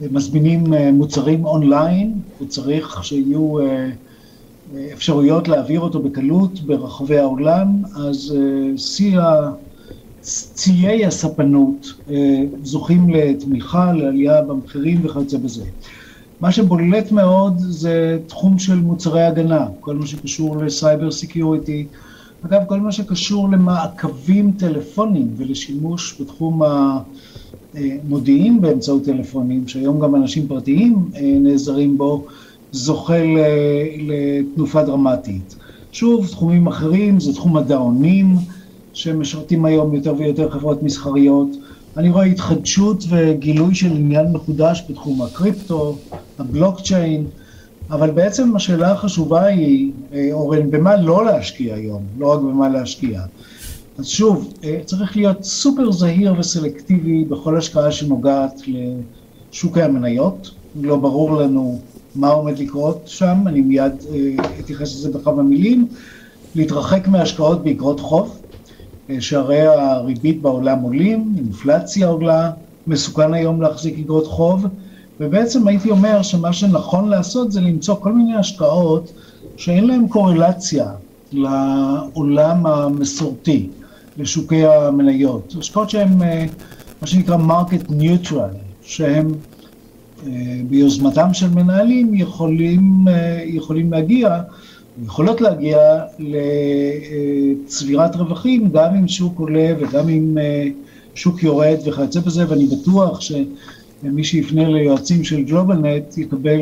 מזמינים 0.00 0.64
מוצרים 0.92 1.44
אונליין 1.44 2.14
וצריך 2.40 3.04
שיהיו 3.04 3.56
אפשרויות 4.92 5.48
להעביר 5.48 5.80
אותו 5.80 6.02
בקלות 6.02 6.60
ברחבי 6.60 7.18
העולם, 7.18 7.82
אז 7.96 8.34
ציי 10.54 11.06
הספנות 11.06 11.86
זוכים 12.62 13.10
לתמיכה, 13.10 13.92
לעלייה 13.92 14.42
במחירים 14.42 15.00
וכיוצא 15.04 15.38
בזה. 15.38 15.64
מה 16.44 16.52
שבולט 16.52 17.12
מאוד 17.12 17.54
זה 17.58 18.18
תחום 18.26 18.58
של 18.58 18.80
מוצרי 18.80 19.22
הגנה, 19.22 19.66
כל 19.80 19.96
מה 19.96 20.06
שקשור 20.06 20.56
לסייבר 20.56 21.10
security, 21.10 21.86
אגב 22.42 22.60
כל 22.68 22.80
מה 22.80 22.92
שקשור 22.92 23.48
למעקבים 23.50 24.52
טלפונים 24.58 25.28
ולשימוש 25.36 26.20
בתחום 26.20 26.62
המודיעין 27.74 28.60
באמצעות 28.60 29.04
טלפונים, 29.04 29.68
שהיום 29.68 30.00
גם 30.00 30.14
אנשים 30.14 30.48
פרטיים 30.48 31.10
נעזרים 31.40 31.98
בו, 31.98 32.26
זוכה 32.72 33.22
לתנופה 33.98 34.82
דרמטית. 34.82 35.56
שוב, 35.92 36.26
תחומים 36.26 36.66
אחרים, 36.66 37.20
זה 37.20 37.34
תחום 37.34 37.56
הדאונים, 37.56 38.36
שמשרתים 38.92 39.64
היום 39.64 39.94
יותר 39.94 40.14
ויותר 40.18 40.50
חברות 40.50 40.82
מסחריות, 40.82 41.48
אני 41.96 42.10
רואה 42.10 42.24
התחדשות 42.24 43.04
וגילוי 43.08 43.74
של 43.74 43.92
עניין 43.92 44.32
מחודש 44.32 44.84
בתחום 44.90 45.22
הקריפטו, 45.22 45.98
הבלוקצ'יין, 46.38 47.26
אבל 47.90 48.10
בעצם 48.10 48.56
השאלה 48.56 48.92
החשובה 48.92 49.44
היא, 49.44 49.92
אה, 50.12 50.28
אורן, 50.32 50.70
במה 50.70 50.96
לא 50.96 51.24
להשקיע 51.24 51.74
היום, 51.74 52.02
לא 52.18 52.32
רק 52.32 52.40
במה 52.40 52.68
להשקיע. 52.68 53.22
אז 53.98 54.06
שוב, 54.06 54.52
אה, 54.64 54.80
צריך 54.84 55.16
להיות 55.16 55.44
סופר 55.44 55.92
זהיר 55.92 56.34
וסלקטיבי 56.38 57.24
בכל 57.24 57.58
השקעה 57.58 57.92
שנוגעת 57.92 58.60
לשוקי 59.52 59.82
המניות. 59.82 60.50
לא 60.80 60.96
ברור 60.96 61.36
לנו 61.36 61.80
מה 62.14 62.28
עומד 62.28 62.58
לקרות 62.58 63.02
שם, 63.06 63.38
אני 63.46 63.60
מיד 63.60 63.92
אה, 64.12 64.44
אתייחס 64.60 64.94
לזה 64.94 65.18
בכמה 65.18 65.42
מילים. 65.42 65.88
להתרחק 66.54 67.08
מהשקעות 67.08 67.64
באגרות 67.64 68.00
חוב, 68.00 68.40
שהרי 69.20 69.60
הריבית 69.60 70.42
בעולם 70.42 70.80
עולים, 70.80 71.34
אינפלציה 71.36 72.06
עולה, 72.06 72.50
מסוכן 72.86 73.34
היום 73.34 73.62
להחזיק 73.62 73.98
אגרות 73.98 74.26
חוב, 74.26 74.66
ובעצם 75.20 75.68
הייתי 75.68 75.90
אומר 75.90 76.22
שמה 76.22 76.52
שנכון 76.52 77.08
לעשות 77.08 77.52
זה 77.52 77.60
למצוא 77.60 77.94
כל 77.94 78.12
מיני 78.12 78.36
השקעות 78.36 79.12
שאין 79.56 79.86
להן 79.86 80.08
קורלציה 80.08 80.90
לעולם 81.32 82.66
המסורתי. 82.66 83.68
לשוקי 84.18 84.66
המניות. 84.66 85.54
השקעות 85.58 85.90
שהן 85.90 86.22
אה, 86.22 86.46
מה 87.00 87.06
שנקרא 87.06 87.36
market 87.36 87.90
neutral, 87.90 88.56
שהן 88.82 89.28
ביוזמתם 90.68 91.34
של 91.34 91.50
מנהלים 91.50 92.14
יכולים, 92.14 93.04
אה, 93.08 93.42
יכולים 93.46 93.92
להגיע, 93.92 94.40
יכולות 95.02 95.40
להגיע 95.40 95.78
לצבירת 96.18 98.16
רווחים 98.16 98.70
גם 98.70 98.94
אם 98.94 99.08
שוק 99.08 99.38
עולה 99.38 99.72
וגם 99.78 100.08
אם 100.08 100.38
שוק 101.14 101.42
יורד 101.42 101.76
וכיוצא 101.86 102.20
בזה, 102.20 102.44
ואני 102.48 102.66
בטוח 102.66 103.20
שמי 103.20 104.24
שיפנה 104.24 104.68
ליועצים 104.68 105.24
של 105.24 105.42
גלובלנט 105.42 106.18
יקבל 106.18 106.60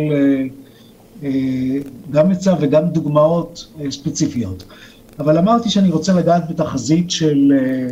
גם 2.11 2.31
עצה 2.31 2.55
וגם 2.61 2.89
דוגמאות 2.89 3.67
ספציפיות. 3.91 4.65
אבל 5.19 5.39
אמרתי 5.39 5.71
שאני 5.71 5.91
רוצה 5.91 6.13
לגעת 6.13 6.51
בתחזית 6.51 7.11
של 7.11 7.53
אה, 7.53 7.89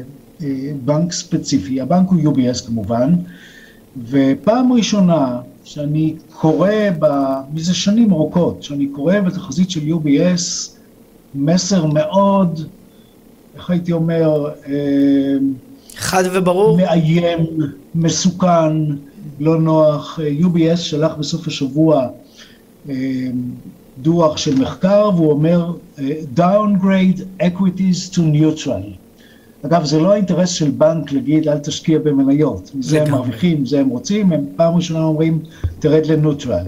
אה, 0.47 0.73
בנק 0.85 1.13
ספציפי. 1.13 1.81
הבנק 1.81 2.09
הוא 2.09 2.33
UBS 2.33 2.67
כמובן, 2.67 3.15
ופעם 4.11 4.73
ראשונה 4.73 5.41
שאני 5.73 6.15
קורא, 6.33 6.71
ב, 6.99 7.07
מזה 7.55 7.75
שנים 7.75 8.13
ארוכות, 8.13 8.63
שאני 8.63 8.87
קורא 8.87 9.21
בתחזית 9.21 9.71
של 9.71 9.81
UBS 9.81 10.71
מסר 11.35 11.87
מאוד, 11.87 12.61
איך 13.57 13.71
הייתי 13.71 13.93
אומר, 13.93 14.49
אה, 14.67 14.73
חד 15.97 16.25
וברור. 16.33 16.77
מאיים, 16.77 17.47
מסוכן, 17.95 18.73
לא 19.41 19.61
נוח. 19.61 20.19
UBS 20.41 20.77
שלח 20.77 21.15
בסוף 21.15 21.47
השבוע 21.47 22.09
דוח 23.99 24.37
של 24.37 24.59
מחקר 24.59 25.11
והוא 25.17 25.31
אומר 25.31 25.73
downgrade 26.37 27.43
equities 27.43 28.15
to 28.15 28.19
neutral. 28.19 28.85
אגב, 29.67 29.85
זה 29.85 30.01
לא 30.01 30.13
האינטרס 30.13 30.51
של 30.51 30.71
בנק 30.71 31.13
להגיד 31.13 31.49
אל 31.49 31.59
תשקיע 31.59 31.99
במניות. 31.99 32.71
זה 32.81 33.03
הם 33.03 33.11
מרוויחים, 33.11 33.67
זה 33.67 33.81
הם 33.81 33.89
רוצים, 33.89 34.33
הם 34.33 34.45
פעם 34.57 34.75
ראשונה 34.77 35.05
אומרים 35.05 35.39
תרד 35.79 36.07
לנוטרל. 36.07 36.67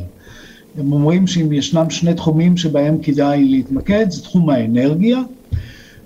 הם 0.79 0.93
אומרים 0.93 1.27
שאם 1.27 1.53
ישנם 1.53 1.91
שני 1.91 2.15
תחומים 2.15 2.57
שבהם 2.57 2.99
כדאי 3.03 3.45
להתמקד, 3.45 4.11
זה 4.11 4.23
תחום 4.23 4.51
האנרגיה, 4.51 5.23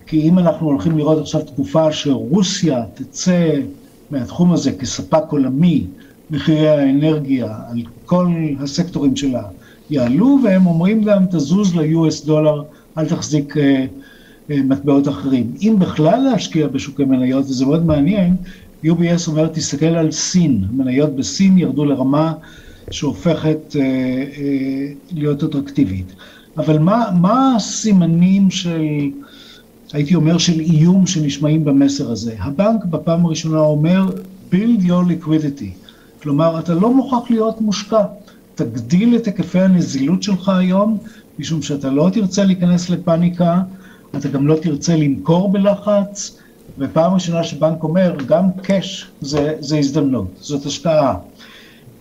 כי 0.07 0.29
אם 0.29 0.39
אנחנו 0.39 0.67
הולכים 0.67 0.99
לראות 0.99 1.19
עכשיו 1.19 1.41
תקופה 1.41 1.93
שרוסיה 1.93 2.85
תצא 2.95 3.51
מהתחום 4.11 4.53
הזה 4.53 4.73
כספק 4.73 5.23
עולמי, 5.29 5.87
מחירי 6.31 6.69
האנרגיה 6.69 7.57
על 7.69 7.83
כל 8.05 8.27
הסקטורים 8.61 9.17
שלה 9.17 9.43
יעלו, 9.91 10.39
והם 10.45 10.67
אומרים 10.67 11.03
גם 11.03 11.27
תזוז 11.31 11.77
ל-US 11.77 12.27
דולר, 12.27 12.63
אל 12.99 13.09
תחזיק 13.09 13.57
אה, 13.57 13.87
מטבעות 14.49 15.09
אחרים. 15.09 15.53
אם 15.63 15.77
בכלל 15.79 16.21
להשקיע 16.21 16.67
בשוקי 16.67 17.05
מניות, 17.05 17.45
וזה 17.45 17.67
מאוד 17.67 17.87
מעניין, 17.87 18.37
UBS 18.85 19.29
אומר, 19.29 19.49
תסתכל 19.49 19.87
על 19.87 20.11
סין, 20.11 20.65
המניות 20.71 21.17
בסין 21.17 21.59
ירדו 21.59 21.85
לרמה 21.85 22.33
שהופכת 22.91 23.77
אה, 23.77 23.83
אה, 23.83 24.93
להיות 25.13 25.45
אטרקטיבית. 25.45 26.13
אבל 26.57 26.79
מה, 26.79 27.05
מה 27.21 27.57
הסימנים 27.57 28.51
של, 28.51 28.83
הייתי 29.93 30.15
אומר, 30.15 30.39
של 30.39 30.61
איום 30.61 31.07
שנשמעים 31.07 31.65
במסר 31.65 32.11
הזה? 32.11 32.35
הבנק 32.39 32.85
בפעם 32.85 33.27
הראשונה 33.27 33.59
אומר, 33.59 34.11
build 34.53 34.83
your 34.83 35.09
liquidity, 35.09 35.87
כלומר, 36.23 36.59
אתה 36.59 36.75
לא 36.75 36.95
מוכרח 36.95 37.31
להיות 37.31 37.61
מושקע. 37.61 38.03
תגדיל 38.55 39.17
את 39.17 39.27
היקפי 39.27 39.61
הנזילות 39.61 40.23
שלך 40.23 40.49
היום, 40.49 40.99
משום 41.39 41.63
שאתה 41.63 41.91
לא 41.91 42.11
תרצה 42.13 42.45
להיכנס 42.45 42.91
לפאניקה, 42.91 43.63
אתה 44.17 44.29
גם 44.29 44.47
לא 44.47 44.57
תרצה 44.63 44.97
למכור 44.97 45.53
בלחץ, 45.53 46.39
ופעם 46.79 47.15
ראשונה 47.15 47.45
שבנק 47.45 47.83
אומר, 47.83 48.17
גם 48.27 48.53
קאש 48.63 49.11
זה, 49.21 49.55
זה 49.61 49.79
הזדמנות, 49.79 50.29
זאת 50.41 50.67
השקעה. 50.67 51.15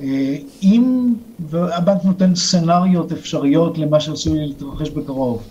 אה, 0.01 0.38
אם, 0.63 1.13
והבנק 1.39 2.03
נותן 2.03 2.36
סצנריות 2.36 3.11
אפשריות 3.11 3.78
למה 3.78 3.99
שעשוי 3.99 4.47
להתרחש 4.47 4.89
בקרוב, 4.89 5.43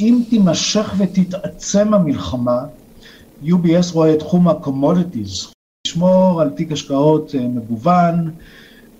אם 0.00 0.22
תימשך 0.30 0.94
ותתעצם 0.98 1.94
המלחמה, 1.94 2.58
UBS 3.44 3.92
רואה 3.92 4.12
את 4.12 4.18
תחום 4.18 4.48
ה-commodities, 4.48 5.52
לשמור 5.86 6.40
על 6.40 6.50
תיק 6.50 6.72
השקעות 6.72 7.34
אה, 7.34 7.48
מגוון, 7.48 8.30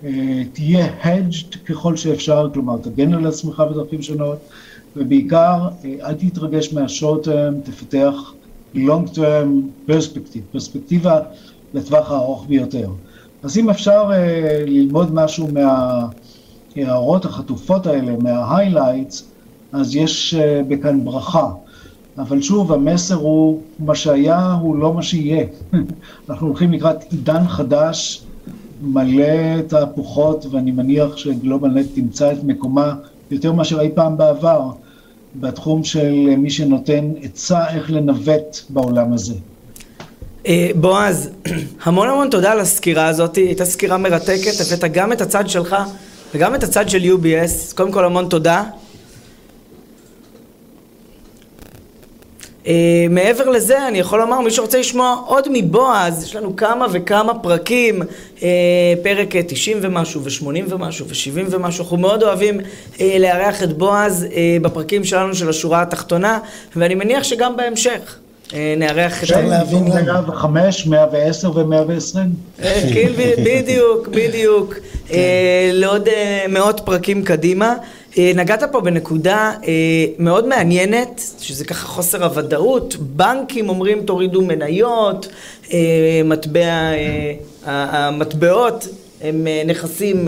אה, 0.03 0.43
תהיה 0.53 0.87
hedged 1.03 1.57
ככל 1.65 1.97
שאפשר, 1.97 2.49
כלומר 2.53 2.77
תגן 2.77 3.13
על 3.13 3.27
עצמך 3.27 3.63
בדרכים 3.71 4.01
שונות, 4.01 4.39
ובעיקר 4.95 5.67
אה, 5.85 5.95
אל 6.09 6.13
תתרגש 6.13 6.73
מהשורט 6.73 7.27
term, 7.27 7.53
תפתח 7.63 8.33
long 8.75 9.15
term 9.15 9.89
perspective, 9.89 10.41
פרספקטיבה 10.51 11.19
לטווח 11.73 12.11
הארוך 12.11 12.45
ביותר. 12.47 12.89
אז 13.43 13.57
אם 13.57 13.69
אפשר 13.69 14.09
אה, 14.13 14.63
ללמוד 14.67 15.13
משהו 15.13 15.47
מההערות 16.75 17.25
החטופות 17.25 17.87
האלה, 17.87 18.11
מה-highlights, 18.21 19.23
אז 19.71 19.95
יש 19.95 20.35
בכאן 20.67 21.05
ברכה. 21.05 21.49
אבל 22.17 22.41
שוב, 22.41 22.71
המסר 22.71 23.15
הוא, 23.15 23.61
מה 23.79 23.95
שהיה 23.95 24.53
הוא 24.53 24.75
לא 24.75 24.93
מה 24.93 25.03
שיהיה. 25.03 25.45
אנחנו 26.29 26.47
הולכים 26.47 26.71
לקראת 26.71 27.11
עידן 27.11 27.47
חדש 27.47 28.23
מלא 28.81 29.61
תהפוכות, 29.67 30.45
ואני 30.51 30.71
מניח 30.71 31.17
שגלובלנט 31.17 31.87
תמצא 31.93 32.31
את 32.31 32.43
מקומה 32.43 32.95
יותר 33.31 33.51
מאשר 33.51 33.81
אי 33.81 33.89
פעם 33.93 34.17
בעבר, 34.17 34.61
בתחום 35.35 35.83
של 35.83 36.11
מי 36.37 36.49
שנותן 36.49 37.11
עצה 37.21 37.69
איך 37.69 37.91
לנווט 37.91 38.57
בעולם 38.69 39.13
הזה. 39.13 39.33
אה, 40.47 40.69
בועז, 40.75 41.29
המון 41.83 42.09
המון 42.09 42.29
תודה 42.29 42.51
על 42.51 42.59
הסקירה 42.59 43.07
הזאת, 43.07 43.35
הייתה 43.35 43.65
סקירה 43.65 43.97
מרתקת, 43.97 44.53
הבאת 44.61 44.91
גם 44.91 45.11
את 45.13 45.21
הצד 45.21 45.49
שלך 45.49 45.75
וגם 46.35 46.55
את 46.55 46.63
הצד 46.63 46.89
של 46.89 47.01
UBS, 47.01 47.75
קודם 47.75 47.91
כל 47.91 48.05
המון 48.05 48.29
תודה. 48.29 48.63
מעבר 53.09 53.49
לזה, 53.49 53.87
אני 53.87 53.99
יכול 53.99 54.19
לומר, 54.19 54.39
מי 54.39 54.51
שרוצה 54.51 54.79
לשמוע 54.79 55.15
עוד 55.25 55.47
מבועז, 55.51 56.23
יש 56.23 56.35
לנו 56.35 56.55
כמה 56.55 56.85
וכמה 56.91 57.39
פרקים, 57.39 58.01
uh, 58.01 58.41
פרק 59.03 59.35
90 59.47 59.77
ומשהו, 59.81 60.21
ו-80 60.23 60.45
ומשהו, 60.69 61.05
ו-70 61.07 61.47
ומשהו, 61.49 61.83
אנחנו 61.83 61.97
מאוד 61.97 62.23
אוהבים 62.23 62.59
uh, 62.59 63.01
לארח 63.19 63.63
את 63.63 63.77
בועז 63.77 64.27
uh, 64.29 64.33
בפרקים 64.61 65.03
שלנו 65.03 65.35
של 65.35 65.49
השורה 65.49 65.81
התחתונה, 65.81 66.39
ואני 66.75 66.95
מניח 66.95 67.23
שגם 67.23 67.57
בהמשך. 67.57 68.17
נארח 68.77 69.17
את... 69.17 69.23
אפשר 69.23 69.45
להבין 69.45 69.83
למה. 69.87 70.21
105, 70.21 70.87
110 70.87 71.51
ו-120. 71.55 72.17
כן, 72.93 73.11
בדיוק, 73.43 74.07
בדיוק. 74.07 74.73
כן. 75.07 75.17
לעוד 75.73 76.09
מאות 76.49 76.81
פרקים 76.85 77.23
קדימה. 77.23 77.75
אה, 78.17 78.31
נגעת 78.35 78.63
פה 78.71 78.81
בנקודה 78.81 79.53
אה, 79.67 80.05
מאוד 80.19 80.47
מעניינת, 80.47 81.21
שזה 81.39 81.65
ככה 81.65 81.87
חוסר 81.87 82.23
הוודאות. 82.23 82.95
בנקים 82.99 83.69
אומרים 83.69 84.01
תורידו 84.05 84.41
מניות, 84.41 85.27
אה, 85.73 86.21
מטבע, 86.25 86.91
המטבעות 87.65 88.87
הם 89.21 89.47
נכסים 89.65 90.27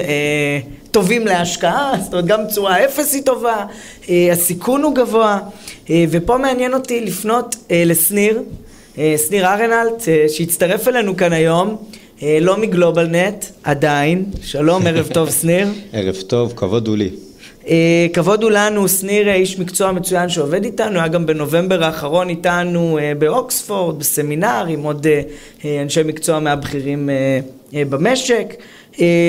טובים 0.91 1.27
להשקעה, 1.27 1.93
זאת 2.03 2.13
אומרת 2.13 2.25
גם 2.25 2.39
תשואה 2.47 2.85
אפס 2.85 3.13
היא 3.13 3.23
טובה, 3.23 3.65
הסיכון 4.31 4.83
הוא 4.83 4.95
גבוה, 4.95 5.39
ופה 5.89 6.37
מעניין 6.37 6.73
אותי 6.73 7.01
לפנות 7.01 7.55
לשניר, 7.69 8.41
שניר 9.27 9.45
ארנלט, 9.45 10.03
שהצטרף 10.27 10.87
אלינו 10.87 11.17
כאן 11.17 11.33
היום. 11.33 11.77
לא 12.41 12.57
מגלובלנט, 12.57 13.45
עדיין. 13.63 14.25
שלום, 14.43 14.87
ערב 14.87 15.09
טוב, 15.13 15.31
שניר. 15.41 15.67
ערב 15.93 16.15
טוב, 16.27 16.53
כבוד 16.55 16.87
הוא 16.87 16.97
לי. 16.97 17.09
אה, 17.67 18.07
כבוד 18.13 18.43
הוא 18.43 18.51
לנו, 18.51 18.89
שניר 18.89 19.33
איש 19.33 19.59
מקצוע 19.59 19.91
מצוין 19.91 20.29
שעובד 20.29 20.63
איתנו, 20.63 20.99
היה 20.99 21.07
גם 21.07 21.25
בנובמבר 21.25 21.83
האחרון 21.83 22.29
איתנו 22.29 22.97
אה, 23.01 23.13
באוקספורד, 23.19 23.99
בסמינר, 23.99 24.65
עם 24.69 24.83
עוד 24.83 25.07
אה, 25.65 25.81
אנשי 25.81 26.01
מקצוע 26.05 26.39
מהבכירים 26.39 27.09
במשק. 27.73 28.53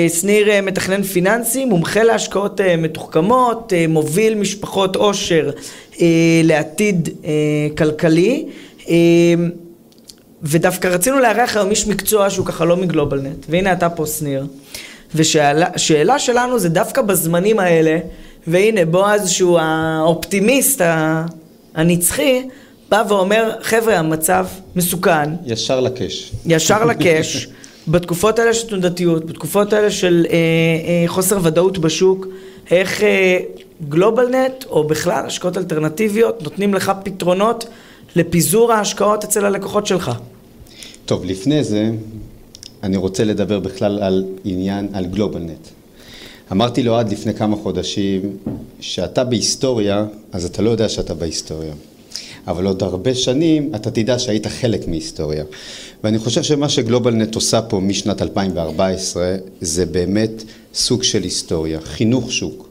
שניר 0.09 0.61
מתכנן 0.61 1.03
פיננסי, 1.03 1.65
מומחה 1.65 2.03
להשקעות 2.03 2.61
מתוחכמות, 2.77 3.73
מוביל 3.89 4.35
משפחות 4.35 4.95
עושר 4.95 5.49
לעתיד 6.43 7.09
כלכלי. 7.77 8.45
ודווקא 10.43 10.87
רצינו 10.87 11.19
לארח 11.19 11.57
היום 11.57 11.69
איש 11.69 11.87
מקצוע 11.87 12.29
שהוא 12.29 12.45
ככה 12.45 12.65
לא 12.65 12.77
מגלובלנט, 12.77 13.45
והנה 13.49 13.73
אתה 13.73 13.89
פה 13.89 14.05
שניר. 14.05 14.45
ושאלה 15.15 16.19
שלנו 16.19 16.59
זה 16.59 16.69
דווקא 16.69 17.01
בזמנים 17.01 17.59
האלה, 17.59 17.97
והנה 18.47 18.85
בועז 18.85 19.29
שהוא 19.29 19.59
האופטימיסט 19.59 20.81
הנצחי, 21.75 22.47
בא 22.89 23.03
ואומר, 23.09 23.51
חבר'ה, 23.61 23.99
המצב 23.99 24.47
מסוכן. 24.75 25.29
ישר 25.45 25.79
לקש. 25.79 26.31
ישר 26.45 26.85
לקש. 26.91 27.47
בתקופות 27.87 28.39
האלה 28.39 28.53
של 28.53 28.67
תנודתיות, 28.67 29.25
בתקופות 29.25 29.73
האלה 29.73 29.91
של 29.91 30.25
אה, 30.29 30.35
אה, 30.35 31.03
חוסר 31.07 31.39
ודאות 31.43 31.77
בשוק, 31.77 32.27
איך 32.71 33.03
אה, 33.03 33.39
גלובלנט, 33.89 34.65
או 34.69 34.83
בכלל 34.83 35.25
השקעות 35.25 35.57
אלטרנטיביות, 35.57 36.43
נותנים 36.43 36.73
לך 36.73 36.91
פתרונות 37.03 37.65
לפיזור 38.15 38.73
ההשקעות 38.73 39.23
אצל 39.23 39.45
הלקוחות 39.45 39.87
שלך. 39.87 40.11
טוב, 41.05 41.25
לפני 41.25 41.63
זה, 41.63 41.89
אני 42.83 42.97
רוצה 42.97 43.23
לדבר 43.23 43.59
בכלל 43.59 43.99
על 44.03 44.25
עניין, 44.45 44.87
על 44.93 45.05
גלובלנט. 45.05 45.67
אמרתי 46.51 46.83
לו 46.83 46.95
עד 46.95 47.11
לפני 47.11 47.33
כמה 47.33 47.55
חודשים, 47.55 48.37
שאתה 48.79 49.23
בהיסטוריה, 49.23 50.05
אז 50.31 50.45
אתה 50.45 50.61
לא 50.61 50.69
יודע 50.69 50.89
שאתה 50.89 51.13
בהיסטוריה. 51.13 51.73
אבל 52.47 52.65
עוד 52.65 52.83
הרבה 52.83 53.15
שנים 53.15 53.71
אתה 53.75 53.91
תדע 53.91 54.19
שהיית 54.19 54.47
חלק 54.47 54.87
מהיסטוריה. 54.87 55.43
ואני 56.03 56.19
חושב 56.19 56.43
שמה 56.43 56.69
שגלובלנט 56.69 57.35
עושה 57.35 57.61
פה 57.61 57.79
משנת 57.79 58.21
2014 58.21 59.35
זה 59.61 59.85
באמת 59.85 60.43
סוג 60.73 61.03
של 61.03 61.23
היסטוריה, 61.23 61.81
חינוך 61.81 62.31
שוק. 62.31 62.69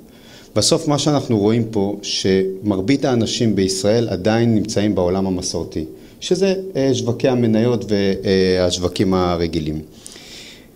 בסוף 0.56 0.88
מה 0.88 0.98
שאנחנו 0.98 1.38
רואים 1.38 1.64
פה, 1.70 1.96
שמרבית 2.02 3.04
האנשים 3.04 3.56
בישראל 3.56 4.08
עדיין 4.08 4.54
נמצאים 4.54 4.94
בעולם 4.94 5.26
המסורתי, 5.26 5.84
שזה 6.20 6.54
אה, 6.76 6.90
שווקי 6.94 7.28
המניות 7.28 7.84
והשווקים 7.88 9.14
הרגילים. 9.14 9.80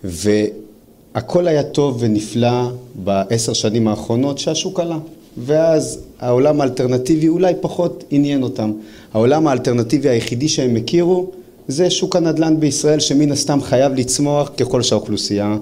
והכל 0.03 1.47
היה 1.47 1.63
טוב 1.63 1.97
ונפלא 1.99 2.71
בעשר 2.95 3.53
שנים 3.53 3.87
האחרונות 3.87 4.37
שהשוק 4.37 4.79
עלה. 4.79 4.97
ואז 5.37 5.99
העולם 6.19 6.61
האלטרנטיבי 6.61 7.27
אולי 7.27 7.53
פחות 7.61 8.03
עניין 8.09 8.43
אותם. 8.43 8.71
העולם 9.13 9.47
האלטרנטיבי 9.47 10.09
היחידי 10.09 10.49
שהם 10.49 10.75
הכירו 10.75 11.31
זה 11.67 11.89
שוק 11.89 12.15
הנדל"ן 12.15 12.59
בישראל 12.59 12.99
שמן 12.99 13.31
הסתם 13.31 13.61
חייב 13.61 13.93
לצמוח 13.93 14.51
ככל 14.57 14.81
שהאוכלוסייה 14.81 15.57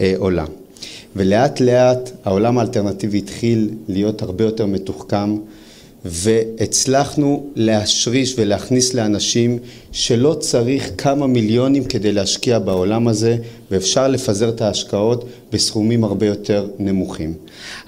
אה, 0.00 0.14
עולה. 0.18 0.44
ולאט 1.16 1.60
לאט 1.60 2.10
העולם 2.24 2.58
האלטרנטיבי 2.58 3.18
התחיל 3.18 3.70
להיות 3.88 4.22
הרבה 4.22 4.44
יותר 4.44 4.66
מתוחכם 4.66 5.36
והצלחנו 6.08 7.46
להשריש 7.56 8.34
ולהכניס 8.38 8.94
לאנשים 8.94 9.58
שלא 9.92 10.36
צריך 10.40 10.90
כמה 10.98 11.26
מיליונים 11.26 11.84
כדי 11.84 12.12
להשקיע 12.12 12.58
בעולם 12.58 13.08
הזה 13.08 13.36
ואפשר 13.70 14.08
לפזר 14.08 14.48
את 14.48 14.60
ההשקעות 14.60 15.24
בסכומים 15.52 16.04
הרבה 16.04 16.26
יותר 16.26 16.68
נמוכים. 16.78 17.34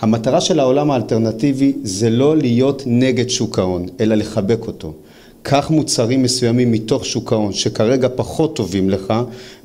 המטרה 0.01 0.41
של 0.41 0.61
העולם 0.61 0.91
האלטרנטיבי 0.91 1.73
זה 1.83 2.11
לא 2.11 2.37
להיות 2.37 2.83
נגד 2.87 3.31
שוק 3.31 3.59
ההון, 3.59 3.87
אלא 4.01 4.14
לחבק 4.14 4.66
אותו. 4.66 4.93
קח 5.43 5.71
מוצרים 5.71 6.23
מסוימים 6.23 6.73
מתוך 6.73 7.07
שוק 7.07 7.33
ההון 7.33 7.53
שכרגע 7.53 8.09
פחות 8.14 8.57
טובים 8.57 8.91
לך 8.91 9.14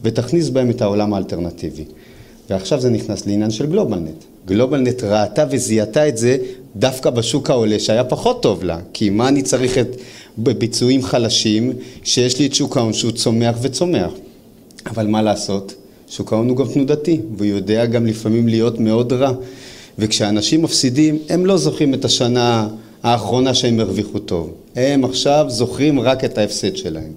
ותכניס 0.02 0.50
בהם 0.50 0.70
את 0.70 0.82
העולם 0.82 1.14
האלטרנטיבי. 1.14 1.86
ועכשיו 2.50 2.82
זה 2.82 2.90
נכנס 2.90 3.28
לעניין 3.28 3.52
של 3.52 3.66
גלובלנט. 3.66 4.33
גלובלנט 4.48 5.04
ראתה 5.04 5.46
וזיהתה 5.52 6.08
את 6.08 6.18
זה 6.18 6.38
דווקא 6.76 7.10
בשוק 7.10 7.50
העולה 7.50 7.80
שהיה 7.80 8.04
פחות 8.04 8.44
טוב 8.44 8.64
לה, 8.64 8.80
כי 8.94 9.10
מה 9.10 9.28
אני 9.28 9.42
צריך 9.42 9.78
את 9.78 9.96
בביצועים 10.38 11.04
חלשים 11.04 11.74
שיש 12.04 12.40
לי 12.40 12.46
את 12.46 12.54
שוק 12.54 12.78
ההון 12.78 12.94
שהוא 12.94 13.12
צומח 13.12 13.56
וצומח. 13.62 14.12
אבל 14.86 15.08
מה 15.08 15.22
לעשות? 15.22 15.74
שוק 16.10 16.34
ההון 16.34 16.50
הוא 16.50 16.58
גם 16.58 16.66
תנודתי, 16.74 17.20
והוא 17.38 17.46
יודע 17.46 17.86
גם 17.86 18.06
לפעמים 18.06 18.48
להיות 18.48 18.80
מאוד 18.80 19.14
רע. 19.14 19.32
וכשאנשים 20.00 20.62
מפסידים, 20.62 21.18
הם 21.30 21.46
לא 21.46 21.58
זוכרים 21.58 21.94
את 21.94 22.06
השנה 22.06 22.68
האחרונה 23.04 23.54
שהם 23.54 23.80
הרוויחו 23.80 24.20
טוב. 24.20 24.54
הם 24.76 25.06
עכשיו 25.06 25.46
זוכרים 25.48 26.00
רק 26.00 26.24
את 26.24 26.38
ההפסד 26.38 26.76
שלהם. 26.76 27.12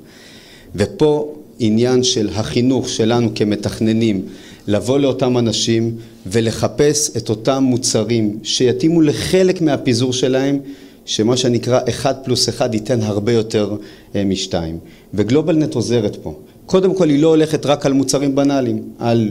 ופה 0.75 1.35
עניין 1.59 2.03
של 2.03 2.29
החינוך 2.35 2.89
שלנו 2.89 3.29
כמתכננים, 3.35 4.23
לבוא 4.67 4.99
לאותם 4.99 5.39
אנשים 5.39 5.97
ולחפש 6.27 7.11
את 7.17 7.29
אותם 7.29 7.63
מוצרים 7.63 8.39
שיתאימו 8.43 9.01
לחלק 9.01 9.61
מהפיזור 9.61 10.13
שלהם, 10.13 10.59
שמה 11.05 11.37
שנקרא 11.37 11.81
אחד 11.89 12.15
פלוס 12.25 12.49
אחד 12.49 12.75
ייתן 12.75 13.03
הרבה 13.03 13.33
יותר 13.33 13.77
אה, 14.15 14.25
משתיים. 14.25 14.79
וגלובלנט 15.15 15.75
עוזרת 15.75 16.17
פה. 16.17 16.35
קודם 16.67 16.95
כל 16.95 17.09
היא 17.09 17.23
לא 17.23 17.29
הולכת 17.29 17.67
רק 17.67 17.87
על 17.87 17.93
מוצרים 17.93 18.35
בנאליים, 18.35 18.83
על 18.99 19.31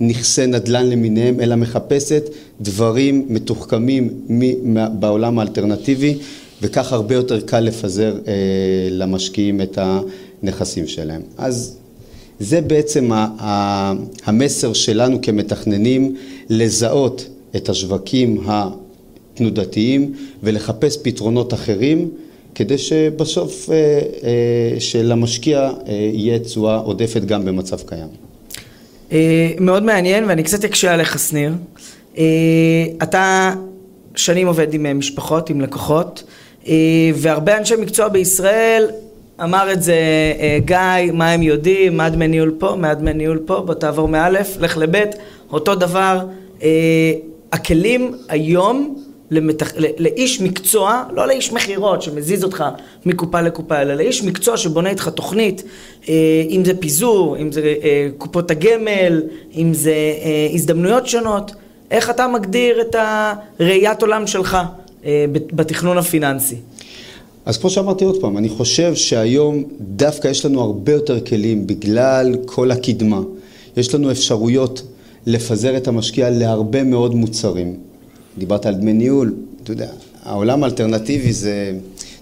נכסי 0.00 0.46
נדל"ן 0.46 0.86
למיניהם, 0.86 1.40
אלא 1.40 1.56
מחפשת 1.56 2.30
דברים 2.60 3.26
מתוחכמים 3.28 4.10
בעולם 4.98 5.38
האלטרנטיבי, 5.38 6.18
וכך 6.62 6.92
הרבה 6.92 7.14
יותר 7.14 7.40
קל 7.40 7.60
לפזר 7.60 8.14
אה, 8.26 8.32
למשקיעים 8.90 9.60
את 9.60 9.78
הנכסים 9.78 10.86
שלהם. 10.86 11.22
אז 11.38 11.76
זה 12.40 12.60
בעצם 12.60 13.10
המסר 14.24 14.72
שלנו 14.72 15.18
כמתכננים, 15.22 16.16
לזהות 16.48 17.28
את 17.56 17.68
השווקים 17.68 18.40
התנודתיים 18.46 20.12
ולחפש 20.42 20.98
פתרונות 21.02 21.54
אחרים 21.54 22.10
כדי 22.54 22.78
שבסוף 22.78 23.70
אה, 23.70 23.74
אה, 23.74 24.80
שלמשקיע 24.80 25.60
אה, 25.60 25.92
יהיה 26.12 26.38
תשואה 26.38 26.76
עודפת 26.76 27.24
גם 27.24 27.44
במצב 27.44 27.78
קיים. 27.86 28.08
מאוד 29.60 29.82
מעניין 29.82 30.24
ואני 30.24 30.42
קצת 30.42 30.64
אקשה 30.64 30.94
עליך 30.94 31.18
שניר. 31.18 31.52
אתה 33.02 33.54
שנים 34.14 34.46
עובד 34.46 34.74
עם 34.74 34.98
משפחות, 34.98 35.50
עם 35.50 35.60
לקוחות 35.60 36.22
והרבה 37.14 37.58
אנשי 37.58 37.74
מקצוע 37.76 38.08
בישראל 38.08 38.86
אמר 39.42 39.72
את 39.72 39.82
זה 39.82 39.94
אה, 40.40 40.58
גיא, 40.64 41.12
מה 41.12 41.30
הם 41.30 41.42
יודעים, 41.42 41.96
מה 41.96 42.10
דמי 42.10 42.28
ניהול 42.28 42.54
פה, 42.58 42.74
מה 42.78 42.94
דמי 42.94 43.12
ניהול 43.12 43.38
פה, 43.46 43.60
בוא 43.60 43.74
תעבור 43.74 44.08
מאלף, 44.08 44.56
לך 44.60 44.76
לבית, 44.76 45.10
אותו 45.52 45.74
דבר. 45.74 46.18
אה, 46.62 47.12
הכלים 47.52 48.14
היום 48.28 49.04
למתח... 49.30 49.72
לאיש 49.98 50.40
מקצוע, 50.40 51.02
לא 51.12 51.26
לאיש 51.26 51.52
מכירות 51.52 52.02
שמזיז 52.02 52.44
אותך 52.44 52.64
מקופה 53.06 53.40
לקופה, 53.40 53.82
אלא 53.82 53.94
לאיש 53.94 54.24
מקצוע 54.24 54.56
שבונה 54.56 54.90
איתך 54.90 55.08
תוכנית, 55.08 55.62
אה, 56.08 56.14
אם 56.50 56.64
זה 56.64 56.72
פיזור, 56.80 57.36
אם 57.36 57.52
זה 57.52 57.74
אה, 57.82 58.08
קופות 58.18 58.50
הגמל, 58.50 59.22
אם 59.56 59.74
זה 59.74 59.90
אה, 59.90 60.48
הזדמנויות 60.54 61.06
שונות, 61.06 61.52
איך 61.90 62.10
אתה 62.10 62.28
מגדיר 62.28 62.80
את 62.80 62.96
הראיית 62.98 64.02
עולם 64.02 64.26
שלך 64.26 64.58
אה, 65.04 65.24
בתכנון 65.32 65.98
הפיננסי? 65.98 66.56
אז 67.46 67.58
כמו 67.58 67.70
שאמרתי 67.70 68.04
עוד 68.04 68.20
פעם, 68.20 68.38
אני 68.38 68.48
חושב 68.48 68.94
שהיום 68.94 69.64
דווקא 69.80 70.28
יש 70.28 70.46
לנו 70.46 70.60
הרבה 70.60 70.92
יותר 70.92 71.20
כלים 71.20 71.66
בגלל 71.66 72.36
כל 72.46 72.70
הקדמה. 72.70 73.20
יש 73.76 73.94
לנו 73.94 74.10
אפשרויות 74.10 74.82
לפזר 75.26 75.76
את 75.76 75.88
המשקיע 75.88 76.30
להרבה 76.30 76.84
מאוד 76.84 77.14
מוצרים. 77.14 77.76
דיברת 78.38 78.66
על 78.66 78.74
דמי 78.74 78.92
ניהול, 78.92 79.34
אתה 79.62 79.72
יודע, 79.72 79.88
העולם 80.22 80.62
האלטרנטיבי 80.62 81.32
זה, 81.32 81.72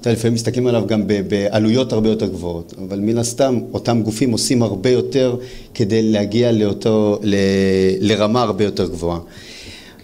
אתה 0.01 0.09
יודע, 0.09 0.18
לפעמים 0.18 0.35
מסתכלים 0.35 0.66
עליו 0.66 0.87
גם 0.87 1.03
בעלויות 1.29 1.93
הרבה 1.93 2.09
יותר 2.09 2.27
גבוהות, 2.27 2.75
אבל 2.89 3.01
מן 3.01 3.18
הסתם 3.18 3.59
אותם 3.73 4.03
גופים 4.03 4.33
עושים 4.33 4.62
הרבה 4.62 4.91
יותר 4.91 5.37
כדי 5.75 6.03
להגיע 6.03 6.53
לאותו, 6.53 7.18
ל, 7.23 7.37
לרמה 8.01 8.43
הרבה 8.43 8.64
יותר 8.64 8.87
גבוהה. 8.87 9.18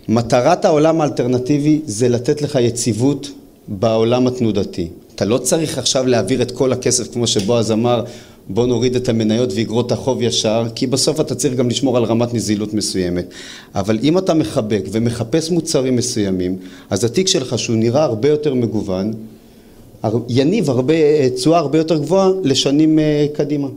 מטרת 0.08 0.64
העולם 0.64 1.00
האלטרנטיבי 1.00 1.80
זה 1.84 2.08
לתת 2.08 2.42
לך 2.42 2.58
יציבות 2.60 3.30
בעולם 3.68 4.26
התנודתי. 4.26 4.88
אתה 5.18 5.26
לא 5.26 5.38
צריך 5.38 5.78
עכשיו 5.78 6.06
להעביר 6.06 6.42
את 6.42 6.50
כל 6.50 6.72
הכסף, 6.72 7.12
כמו 7.12 7.26
שבועז 7.26 7.72
אמר, 7.72 8.04
בוא 8.48 8.66
נוריד 8.66 8.96
את 8.96 9.08
המניות 9.08 9.52
ואגרות 9.54 9.92
החוב 9.92 10.22
ישר, 10.22 10.64
כי 10.74 10.86
בסוף 10.86 11.20
אתה 11.20 11.34
צריך 11.34 11.54
גם 11.54 11.68
לשמור 11.68 11.96
על 11.96 12.04
רמת 12.04 12.34
נזילות 12.34 12.74
מסוימת. 12.74 13.24
אבל 13.74 13.98
אם 14.02 14.18
אתה 14.18 14.34
מחבק 14.34 14.82
ומחפש 14.92 15.50
מוצרים 15.50 15.96
מסוימים, 15.96 16.56
אז 16.90 17.04
התיק 17.04 17.28
שלך, 17.28 17.58
שהוא 17.58 17.76
נראה 17.76 18.04
הרבה 18.04 18.28
יותר 18.28 18.54
מגוון, 18.54 19.12
יניב 20.28 20.70
הרבה, 20.70 20.94
תשואה 21.34 21.58
הרבה 21.58 21.78
יותר 21.78 21.98
גבוהה 21.98 22.30
לשנים 22.42 22.98
אה, 22.98 23.26
קדימה. 23.34 23.68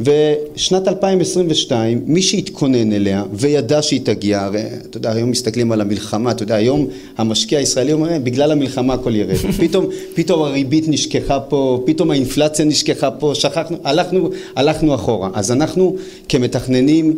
ושנת 0.00 0.88
2022, 0.88 2.02
מי 2.06 2.22
שהתכונן 2.22 2.92
אליה 2.92 3.24
וידע 3.32 3.82
שהיא 3.82 4.00
תגיע, 4.04 4.40
הרי 4.40 4.62
אתה 4.90 4.96
יודע, 4.96 5.12
היום 5.12 5.30
מסתכלים 5.30 5.72
על 5.72 5.80
המלחמה, 5.80 6.30
אתה 6.30 6.42
יודע, 6.42 6.54
היום 6.54 6.86
המשקיע 7.18 7.58
הישראלי 7.58 7.92
אומר, 7.92 8.18
בגלל 8.22 8.52
המלחמה 8.52 8.94
הכל 8.94 9.14
ירד. 9.14 9.36
פתאום, 9.60 9.86
פתאום 10.14 10.42
הריבית 10.42 10.88
נשכחה 10.88 11.40
פה, 11.40 11.82
פתאום 11.86 12.10
האינפלציה 12.10 12.64
נשכחה 12.64 13.10
פה, 13.10 13.32
שכחנו, 13.34 13.76
הלכנו, 13.84 14.30
הלכנו 14.56 14.94
אחורה. 14.94 15.30
אז 15.34 15.52
אנחנו 15.52 15.96
כמתכננים 16.28 17.16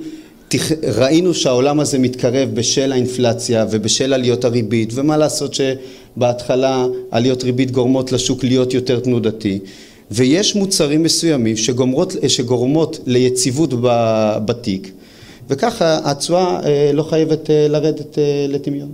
ראינו 0.83 1.35
שהעולם 1.35 1.81
הזה 1.81 1.99
מתקרב 1.99 2.49
בשל 2.55 2.93
האינפלציה 2.93 3.67
ובשל 3.71 4.13
עליות 4.13 4.45
הריבית, 4.45 4.91
ומה 4.95 5.17
לעשות 5.17 5.55
שבהתחלה 5.55 6.87
עליות 7.11 7.45
ריבית 7.45 7.71
גורמות 7.71 8.13
לשוק 8.13 8.45
להיות 8.45 8.75
יותר 8.75 9.01
תנודתי. 9.01 9.59
ויש 10.15 10.55
מוצרים 10.55 11.03
מסוימים 11.03 11.57
שגורמות, 11.57 12.13
שגורמות 12.29 12.99
ליציבות 13.07 13.71
בתיק, 14.45 14.93
וככה 15.49 15.99
התשואה 16.05 16.61
אה, 16.65 16.91
לא 16.93 17.03
חייבת 17.03 17.51
אה, 17.51 17.67
לרדת 17.69 18.19
אה, 18.19 18.47
לטמיון. 18.49 18.89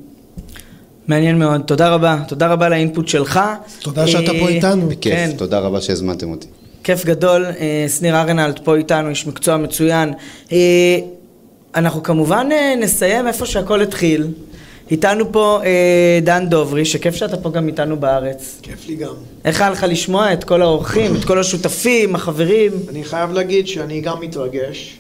מעניין 1.09 1.39
מאוד, 1.39 1.61
תודה 1.61 1.89
רבה, 1.89 2.19
תודה 2.29 2.47
רבה 2.47 2.67
על 2.67 2.73
האינפוט 2.73 3.09
שלך. 3.09 3.41
תודה 3.83 4.07
שאתה 4.07 4.33
פה 4.41 4.49
איתנו. 4.49 4.89
בכיף, 4.89 5.15
כן. 5.15 5.31
תודה 5.37 5.59
רבה 5.59 5.81
שהזמנתם 5.81 6.31
אותי. 6.31 6.47
כיף 6.85 7.05
גדול, 7.05 7.47
שניר 7.99 8.21
ארנלד 8.21 8.61
פה 8.65 8.77
איתנו, 8.77 9.09
איש 9.09 9.27
מקצוע 9.27 9.57
מצוין. 9.57 10.13
אנחנו 11.75 12.03
כמובן 12.03 12.49
נסיים 12.81 13.27
איפה 13.27 13.47
שהכל 13.47 13.83
התחיל. 13.83 14.27
איתנו 14.91 15.33
פה 15.33 15.61
אה, 15.65 16.19
דן 16.23 16.49
דוברי, 16.49 16.85
שכיף 16.85 17.15
שאתה 17.15 17.37
פה 17.37 17.51
גם 17.51 17.69
איתנו 17.69 17.97
בארץ. 17.97 18.59
כיף 18.63 18.87
לי 18.89 18.95
גם. 18.95 19.15
איך 19.45 19.61
היה 19.61 19.71
לך 19.71 19.87
לשמוע 19.89 20.33
את 20.33 20.45
כל 20.45 20.63
האורחים, 20.63 21.17
את 21.17 21.25
כל 21.25 21.39
השותפים, 21.39 22.15
החברים? 22.15 22.73
אני 22.89 23.05
חייב 23.05 23.33
להגיד 23.33 23.67
שאני 23.67 24.01
גם 24.01 24.21
מתרגש. 24.21 24.99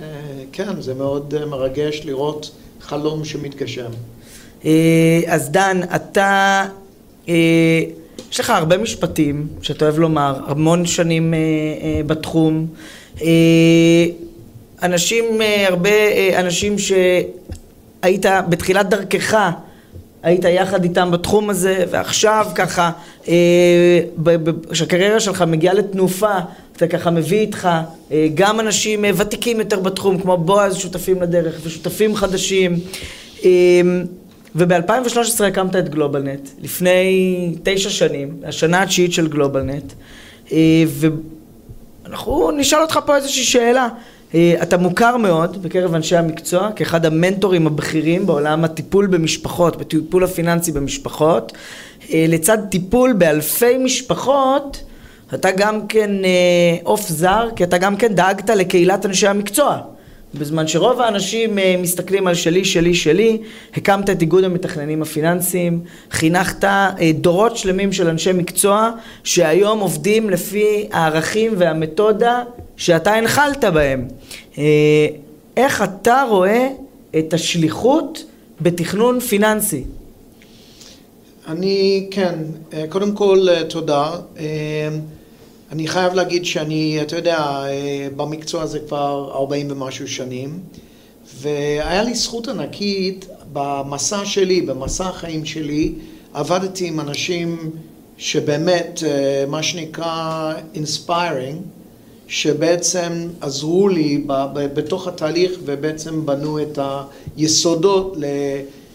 אה, 0.00 0.06
כן, 0.52 0.80
זה 0.80 0.94
מאוד 0.94 1.34
אה, 1.38 1.46
מרגש 1.46 2.02
לראות 2.04 2.50
חלום 2.80 3.24
שמתגשם. 3.24 3.90
אה, 4.64 5.20
אז 5.26 5.50
דן, 5.50 5.80
אתה... 5.94 6.66
אה, 7.28 7.34
יש 8.32 8.40
לך 8.40 8.50
הרבה 8.50 8.78
משפטים 8.78 9.46
שאתה 9.62 9.84
אוהב 9.84 9.98
לומר, 9.98 10.40
המון 10.46 10.86
שנים 10.86 11.34
אה, 11.34 11.38
אה, 11.38 12.00
בתחום. 12.06 12.66
אה, 13.22 14.06
אנשים, 14.82 15.24
הרבה 15.68 15.90
אנשים 16.38 16.78
ש... 16.78 16.92
היית 18.02 18.26
בתחילת 18.48 18.88
דרכך, 18.88 19.50
היית 20.22 20.44
יחד 20.44 20.84
איתם 20.84 21.10
בתחום 21.10 21.50
הזה, 21.50 21.84
ועכשיו 21.90 22.46
ככה, 22.54 22.90
אה, 23.28 23.34
כשהקריירה 24.70 25.20
שלך 25.20 25.42
מגיעה 25.42 25.74
לתנופה, 25.74 26.32
אתה 26.76 26.86
ככה 26.86 27.10
מביא 27.10 27.40
איתך 27.40 27.68
אה, 28.12 28.28
גם 28.34 28.60
אנשים 28.60 29.04
אה, 29.04 29.10
ותיקים 29.16 29.58
יותר 29.58 29.80
בתחום, 29.80 30.18
כמו 30.18 30.36
בועז, 30.36 30.76
שותפים 30.76 31.22
לדרך, 31.22 31.60
ושותפים 31.62 32.16
חדשים. 32.16 32.78
וב-2013 34.54 35.44
הקמת 35.44 35.76
את 35.76 35.88
גלובלנט, 35.88 36.48
לפני 36.62 37.54
תשע 37.62 37.90
שנים, 37.90 38.36
השנה 38.44 38.82
התשיעית 38.82 39.12
של 39.12 39.28
גלובלנט, 39.28 39.92
ואנחנו 42.04 42.50
נשאל 42.50 42.78
אותך 42.82 42.98
פה 43.06 43.16
איזושהי 43.16 43.44
שאלה. 43.44 43.88
אה, 44.34 44.54
אתה 44.62 44.76
מוכר 44.76 45.16
מאוד 45.16 45.62
בקרב 45.62 45.94
אנשי 45.94 46.16
המקצוע 46.16 46.70
כאחד 46.76 47.06
המנטורים 47.06 47.66
הבכירים 47.66 48.26
בעולם 48.26 48.64
הטיפול 48.64 49.06
במשפחות, 49.06 49.76
בטיפול 49.76 50.24
הפיננסי 50.24 50.72
במשפחות. 50.72 51.52
אה, 52.12 52.26
לצד 52.28 52.58
טיפול 52.70 53.12
באלפי 53.12 53.78
משפחות, 53.78 54.82
אתה 55.34 55.50
גם 55.50 55.86
כן 55.86 56.10
אה, 56.24 56.76
עוף 56.82 57.08
זר, 57.08 57.48
כי 57.56 57.64
אתה 57.64 57.78
גם 57.78 57.96
כן 57.96 58.14
דאגת 58.14 58.50
לקהילת 58.50 59.06
אנשי 59.06 59.26
המקצוע. 59.26 59.78
בזמן 60.34 60.68
שרוב 60.68 61.00
האנשים 61.00 61.58
מסתכלים 61.78 62.26
על 62.26 62.34
שלי, 62.34 62.64
שלי, 62.64 62.94
שלי, 62.94 63.38
הקמת 63.76 64.10
את 64.10 64.20
איגוד 64.20 64.44
המתכננים 64.44 65.02
הפיננסיים, 65.02 65.80
חינכת 66.10 66.68
דורות 67.14 67.56
שלמים 67.56 67.92
של 67.92 68.08
אנשי 68.08 68.32
מקצוע 68.32 68.90
שהיום 69.24 69.80
עובדים 69.80 70.30
לפי 70.30 70.88
הערכים 70.92 71.52
והמתודה 71.56 72.42
שאתה 72.80 73.14
הנחלת 73.14 73.64
בהם. 73.64 74.08
אה, 74.58 75.06
איך 75.56 75.82
אתה 75.82 76.24
רואה 76.28 76.68
את 77.18 77.34
השליחות 77.34 78.24
בתכנון 78.60 79.20
פיננסי? 79.20 79.84
אני, 81.48 82.08
כן, 82.10 82.38
אה, 82.72 82.84
קודם 82.88 83.14
כל 83.14 83.46
אה, 83.50 83.64
תודה. 83.64 84.10
אני 85.72 85.88
חייב 85.88 86.14
להגיד 86.14 86.44
שאני, 86.44 86.98
אתה 87.02 87.16
יודע, 87.16 87.62
במקצוע 88.16 88.62
הזה 88.62 88.78
כבר 88.78 89.30
40 89.34 89.70
ומשהו 89.70 90.08
שנים, 90.08 90.58
והיה 91.40 92.02
לי 92.02 92.14
זכות 92.14 92.48
ענקית 92.48 93.26
במסע 93.52 94.24
שלי, 94.24 94.60
במסע 94.60 95.08
החיים 95.08 95.44
שלי, 95.44 95.92
עבדתי 96.34 96.88
עם 96.88 97.00
אנשים 97.00 97.70
שבאמת, 98.18 99.02
מה 99.48 99.62
שנקרא 99.62 100.54
inspiring, 100.74 101.79
שבעצם 102.30 103.28
עזרו 103.40 103.88
לי 103.88 104.24
בתוך 104.54 105.08
התהליך 105.08 105.52
ובעצם 105.64 106.26
בנו 106.26 106.62
את 106.62 106.78
היסודות 107.36 108.16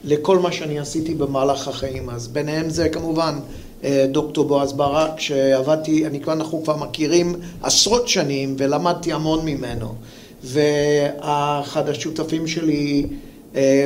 לכל 0.04 0.40
מה 0.40 0.52
שאני 0.52 0.80
עשיתי 0.80 1.16
במהלך 1.16 1.68
החיים. 1.68 2.10
אז 2.10 2.28
ביניהם 2.28 2.70
זה 2.70 2.90
כמובן 2.90 3.40
אה, 3.84 4.06
דוקטור 4.12 4.46
בועז 4.46 4.74
ברק, 4.74 5.20
שעבדתי, 5.20 6.06
אני 6.06 6.20
כבר, 6.20 6.34
אנחנו 6.34 6.64
כבר 6.64 6.76
מכירים 6.76 7.36
עשרות 7.64 8.08
שנים 8.08 8.56
ולמדתי 8.58 9.14
המון 9.14 9.46
ממנו. 9.46 9.96
ואחד 10.44 11.90
השותפים 11.90 12.48
שלי 12.48 13.06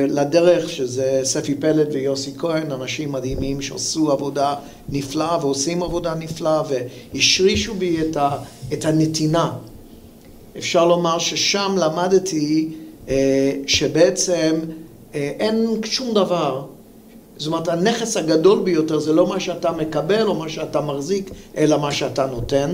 לדרך, 0.08 0.70
שזה 0.70 1.20
ספי 1.24 1.54
פלד 1.54 1.88
ויוסי 1.92 2.32
כהן, 2.38 2.72
אנשים 2.72 3.12
מדהימים 3.12 3.62
שעשו 3.62 4.12
עבודה 4.12 4.54
נפלאה 4.88 5.38
ועושים 5.40 5.82
עבודה 5.82 6.14
נפלאה 6.14 6.62
והשרישו 6.68 7.74
בי 7.74 8.00
את, 8.00 8.16
ה, 8.16 8.30
את 8.72 8.84
הנתינה. 8.84 9.52
אפשר 10.58 10.84
לומר 10.84 11.18
ששם 11.18 11.74
למדתי 11.78 12.68
אה, 13.08 13.52
שבעצם 13.66 14.54
אה, 15.14 15.32
אין 15.40 15.80
שום 15.84 16.14
דבר, 16.14 16.64
זאת 17.36 17.46
אומרת 17.46 17.68
הנכס 17.68 18.16
הגדול 18.16 18.62
ביותר 18.62 18.98
זה 18.98 19.12
לא 19.12 19.26
מה 19.26 19.40
שאתה 19.40 19.72
מקבל 19.72 20.26
או 20.26 20.34
מה 20.34 20.48
שאתה 20.48 20.80
מחזיק, 20.80 21.30
אלא 21.56 21.78
מה 21.78 21.92
שאתה 21.92 22.26
נותן. 22.26 22.70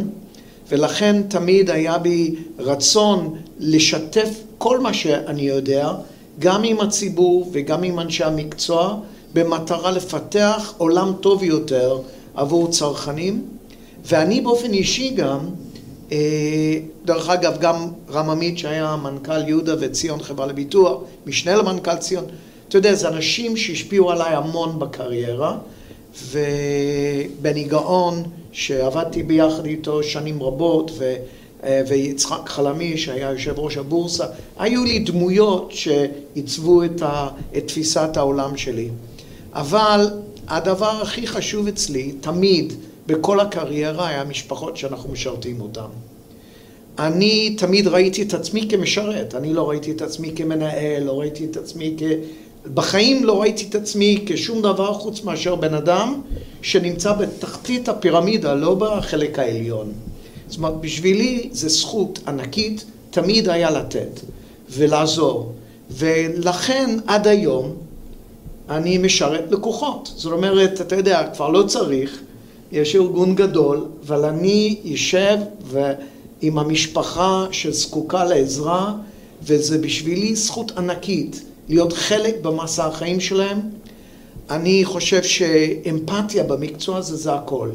ולכן 0.69 1.23
תמיד 1.23 1.71
היה 1.71 1.99
בי 1.99 2.35
רצון 2.59 3.35
לשתף 3.59 4.29
כל 4.59 4.81
מה 4.81 4.95
שאני 4.95 5.43
יודע 5.43 5.93
גם 6.39 6.65
עם 6.65 6.81
הציבור 6.81 7.49
וגם 7.53 7.83
עם 7.83 7.99
אנשי 7.99 8.25
המקצוע, 8.25 8.97
במטרה 9.35 9.91
לפתח 9.91 10.75
עולם 10.77 11.13
טוב 11.21 11.43
יותר 11.43 12.01
עבור 12.35 12.71
צרכנים. 12.71 13.45
ואני 14.05 14.41
באופן 14.41 14.73
אישי 14.73 15.11
גם, 15.11 15.39
אה, 16.13 16.79
דרך 17.05 17.29
אגב, 17.29 17.59
גם 17.61 17.89
רם 18.11 18.31
עמית 18.31 18.59
שהיה 18.59 18.97
מנכ"ל 18.97 19.49
יהודה 19.49 19.75
וציון 19.81 20.23
חברה 20.23 20.47
לביטוח, 20.47 21.01
משנה 21.27 21.57
למנכ"ל 21.57 21.97
ציון, 21.97 22.25
אתה 22.69 22.79
יודע, 22.79 22.95
זה 22.95 23.09
אנשים 23.09 23.57
שהשפיעו 23.57 24.11
עליי 24.11 24.35
המון 24.35 24.79
בקריירה, 24.79 25.59
ובני 26.31 27.65
גאון, 27.65 28.23
שעבדתי 28.53 29.23
ביחד 29.23 29.67
איתו 29.67 30.03
שנים 30.03 30.43
רבות, 30.43 30.91
ו... 30.99 31.15
אה, 31.67 31.83
ויצחק 31.89 32.49
חלמי 32.49 32.99
שהיה 32.99 33.31
יושב 33.31 33.59
ראש 33.59 33.77
הבורסה, 33.77 34.25
היו 34.59 34.85
לי 34.85 34.99
דמויות 34.99 35.73
שעיצבו 35.73 36.85
את, 36.85 37.03
ה, 37.03 37.29
את 37.57 37.67
תפיסת 37.67 38.17
העולם 38.17 38.57
שלי. 38.57 38.89
אבל 39.53 40.11
הדבר 40.49 41.03
הכי 41.03 41.27
חשוב 41.27 41.69
אצלי, 41.69 42.13
תמיד, 42.21 42.73
בכל 43.07 43.41
הקריירה, 43.41 44.09
היה 44.09 44.21
המשפחות 44.21 44.77
שאנחנו 44.77 45.13
משרתים 45.13 45.61
אותן. 45.61 45.91
אני 46.99 47.55
תמיד 47.59 47.87
ראיתי 47.87 48.23
את 48.23 48.35
עצמי 48.35 48.67
כמשרת, 48.71 49.35
אני 49.35 49.55
לא 49.55 49.69
ראיתי 49.69 49.91
את 49.91 50.03
עצמי 50.03 50.33
כמנהל, 50.37 51.03
לא 51.03 51.21
ראיתי 51.21 51.45
את 51.45 51.57
עצמי 51.57 51.97
כ... 51.99 52.03
בחיים 52.75 53.25
לא 53.25 53.41
ראיתי 53.41 53.67
את 53.69 53.75
עצמי 53.75 54.25
כשום 54.27 54.63
דבר 54.63 54.93
חוץ 54.93 55.23
מאשר 55.25 55.55
בן 55.55 55.75
אדם 55.75 56.21
שנמצא 56.63 57.13
בתחתית 57.13 57.89
הפירמידה, 57.89 58.55
לא 58.55 58.75
בחלק 58.75 59.39
העליון. 59.39 59.93
זאת 60.49 60.57
אומרת, 60.57 60.81
בשבילי 60.81 61.49
זה 61.53 61.69
זכות 61.69 62.19
ענקית 62.29 62.85
תמיד 63.11 63.49
היה 63.49 63.71
לתת 63.71 64.21
ולעזור. 64.71 65.53
ולכן 65.91 66.99
עד 67.07 67.27
היום 67.27 67.75
אני 68.71 68.99
משרת 68.99 69.45
לקוחות. 69.51 70.13
זאת 70.17 70.33
אומרת, 70.33 70.81
אתה 70.81 70.97
יודע, 70.97 71.29
כבר 71.35 71.49
לא 71.49 71.63
צריך, 71.63 72.21
יש 72.73 72.97
ארגון 72.97 73.35
גדול, 73.35 73.85
אבל 74.07 74.25
אני 74.25 74.77
יושב 74.85 75.37
עם 76.43 76.59
המשפחה 76.59 77.47
שזקוקה 77.51 78.25
לעזרה, 78.25 78.95
וזה 79.43 79.79
בשבילי 79.79 80.37
זכות 80.37 80.73
ענקית 80.79 81.43
להיות 81.69 81.93
חלק 81.93 82.35
במסע 82.43 82.87
החיים 82.87 83.21
שלהם. 83.21 83.61
אני 84.51 84.85
חושב 84.85 85.23
שאמפתיה 85.23 86.45
במקצוע 86.45 86.97
הזה 86.97 87.17
זה 87.17 87.35
הכל. 87.35 87.71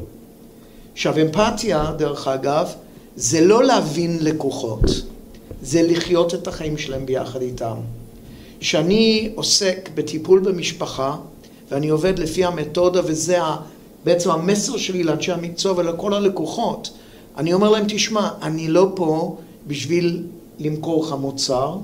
עכשיו 0.94 1.22
אמפתיה, 1.22 1.92
דרך 1.98 2.28
אגב, 2.28 2.74
זה 3.16 3.42
לא 3.42 3.64
להבין 3.64 4.18
לקוחות, 4.22 4.84
זה 5.62 5.82
לחיות 5.82 6.34
את 6.34 6.48
החיים 6.48 6.78
שלהם 6.78 7.06
ביחד 7.06 7.42
איתם. 7.42 7.76
כשאני 8.60 9.32
עוסק 9.36 9.90
בטיפול 9.96 10.40
במשפחה, 10.40 11.16
ואני 11.72 11.90
עובד 11.90 12.20
לפי 12.20 12.46
המתודה, 12.46 13.02
וזה 13.06 13.38
בעצם 14.06 14.32
המסר 14.32 14.78
שלי 14.78 15.04
לאנשי 15.04 15.32
המקצוע 15.32 15.74
ולכל 15.78 16.14
הלקוחות, 16.14 16.90
אני 17.38 17.54
אומר 17.54 17.70
להם, 17.70 17.86
תשמע, 17.88 18.30
אני 18.42 18.68
לא 18.68 18.92
פה 18.96 19.38
בשביל 19.68 20.24
למכור 20.60 21.04
לך 21.04 21.16
מוצר. 21.20 21.78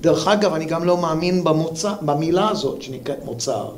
דרך 0.00 0.28
אגב, 0.28 0.54
אני 0.54 0.64
גם 0.64 0.84
לא 0.84 0.96
מאמין 0.96 1.44
במוצר, 1.44 1.92
במילה 2.02 2.48
הזאת 2.48 2.82
שנקראת 2.82 3.24
מוצר. 3.24 3.68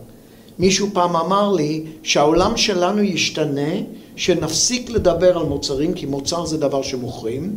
מישהו 0.58 0.88
פעם 0.92 1.16
אמר 1.16 1.52
לי 1.52 1.84
שהעולם 2.02 2.56
שלנו 2.56 3.02
ישתנה, 3.02 3.72
שנפסיק 4.18 4.90
לדבר 4.90 5.38
על 5.38 5.46
מוצרים, 5.46 5.94
כי 5.94 6.06
מוצר 6.06 6.46
זה 6.46 6.58
דבר 6.58 6.82
שמוכרים, 6.82 7.56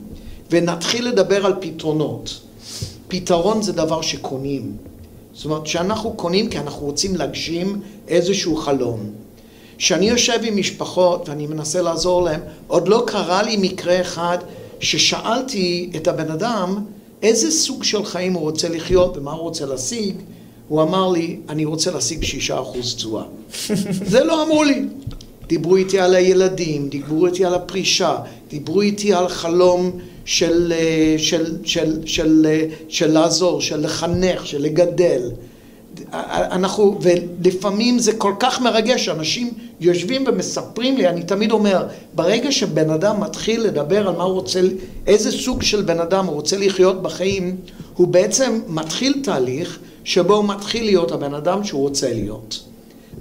ונתחיל 0.52 1.08
לדבר 1.08 1.46
על 1.46 1.54
פתרונות. 1.60 2.40
פתרון 3.08 3.62
זה 3.62 3.74
דבר 3.74 4.02
שקונים. 4.02 4.72
זאת 5.34 5.46
אומרת, 5.46 5.68
שאנחנו 5.68 6.14
קונים 6.14 6.50
כי 6.50 6.60
אנחנו 6.60 6.86
רוצים 6.86 7.16
להגשים 7.16 7.82
איזשהו 8.08 8.56
חלום. 8.56 9.00
כשאני 9.78 10.10
יושב 10.10 10.40
עם 10.44 10.58
משפחות 10.58 11.30
ואני 11.30 11.48
מנסה 11.48 11.82
לעזור 11.82 12.24
להם, 12.24 12.40
עוד 12.68 12.88
לא 12.88 13.04
קרה 13.08 13.44
לי 13.44 13.58
מקרה 13.58 14.02
אחד 14.02 14.38
ששאלתי 14.80 15.90
את 15.96 16.08
הבן 16.08 16.32
אדם 16.32 16.84
איזה 17.22 17.52
סוג 17.52 17.84
של 17.84 18.06
חיים 18.06 18.34
הוא 18.34 18.42
רוצה 18.42 18.70
לחיות 18.70 19.18
ומה 19.18 19.32
הוא 19.32 19.42
רוצה 19.42 19.66
להשיג, 19.66 20.16
הוא 20.68 20.82
אמר 20.82 21.10
לי, 21.10 21.40
אני 21.50 21.66
רוצה 21.66 21.92
להשיג 21.92 22.24
שישה 22.24 22.60
אחוז 22.60 22.96
תשואה. 22.96 23.24
זה 24.14 24.24
לא 24.24 24.44
אמרו 24.44 24.64
לי. 24.64 24.86
דיברו 25.52 25.76
איתי 25.76 26.00
על 26.00 26.16
הילדים, 26.16 26.90
דיברו 26.90 27.26
איתי 27.26 27.46
על 27.46 27.54
הפרישה, 27.54 28.16
דיברו 28.50 28.82
איתי 28.82 29.14
על 29.14 29.28
חלום 29.28 29.92
של, 30.26 30.74
של, 31.18 31.58
של, 31.64 31.66
של, 31.66 32.00
של, 32.06 32.48
של 32.90 33.12
לעזור, 33.12 33.62
של 33.62 33.82
לחנך, 33.82 34.48
של 34.48 34.62
לגדל. 34.62 35.32
אנחנו, 36.14 37.00
ולפעמים 37.02 38.00
זה 38.00 38.14
כל 38.14 38.34
כך 38.40 38.62
מרגש, 38.62 39.10
אנשים 39.10 39.54
יושבים 39.80 40.24
ומספרים 40.28 40.98
לי, 40.98 41.08
אני 41.08 41.24
תמיד 41.24 41.52
אומר, 41.52 41.88
ברגע 42.14 42.52
שבן 42.52 42.90
אדם 42.90 43.20
מתחיל 43.22 43.62
לדבר 43.62 44.08
על 44.08 44.16
מה 44.16 44.24
הוא 44.24 44.34
רוצה, 44.34 44.62
איזה 45.08 45.32
סוג 45.32 45.62
של 45.62 45.82
בן 45.82 46.00
אדם 46.00 46.26
הוא 46.26 46.36
רוצה 46.36 46.58
לחיות 46.58 47.02
בחיים, 47.02 47.58
הוא 47.96 48.08
בעצם 48.08 48.60
מתחיל 48.68 49.20
תהליך 49.24 49.80
שבו 50.04 50.36
הוא 50.36 50.46
מתחיל 50.46 50.84
להיות 50.86 51.12
הבן 51.12 51.34
אדם 51.34 51.64
שהוא 51.64 51.82
רוצה 51.82 52.14
להיות. 52.14 52.71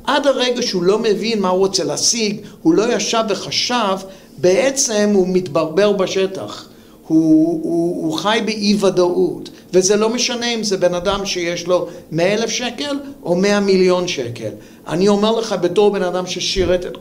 עד 0.04 0.26
הרגע 0.26 0.62
שהוא 0.62 0.82
לא 0.82 0.98
מבין 0.98 1.40
מה 1.40 1.48
הוא 1.48 1.58
רוצה 1.58 1.84
להשיג, 1.84 2.40
הוא 2.62 2.74
לא 2.74 2.94
ישב 2.94 3.24
וחשב, 3.28 3.96
בעצם 4.38 5.10
הוא 5.14 5.28
מתברבר 5.28 5.92
בשטח. 5.92 6.68
הוא, 7.06 7.60
הוא, 7.62 8.04
הוא 8.04 8.18
חי 8.18 8.40
באי 8.44 8.76
ודאות, 8.80 9.50
וזה 9.72 9.96
לא 9.96 10.08
משנה 10.08 10.54
אם 10.54 10.62
זה 10.62 10.76
בן 10.76 10.94
אדם 10.94 11.26
שיש 11.26 11.66
לו 11.66 11.88
מאה 12.12 12.34
אלף 12.34 12.50
שקל 12.50 12.98
או 13.22 13.36
מאה 13.36 13.60
מיליון 13.60 14.08
שקל. 14.08 14.50
אני 14.88 15.08
אומר 15.08 15.38
לך 15.38 15.54
בתור 15.60 15.90
בן 15.90 16.02
אדם 16.02 16.26
ששירת 16.26 16.86
את 16.86 16.96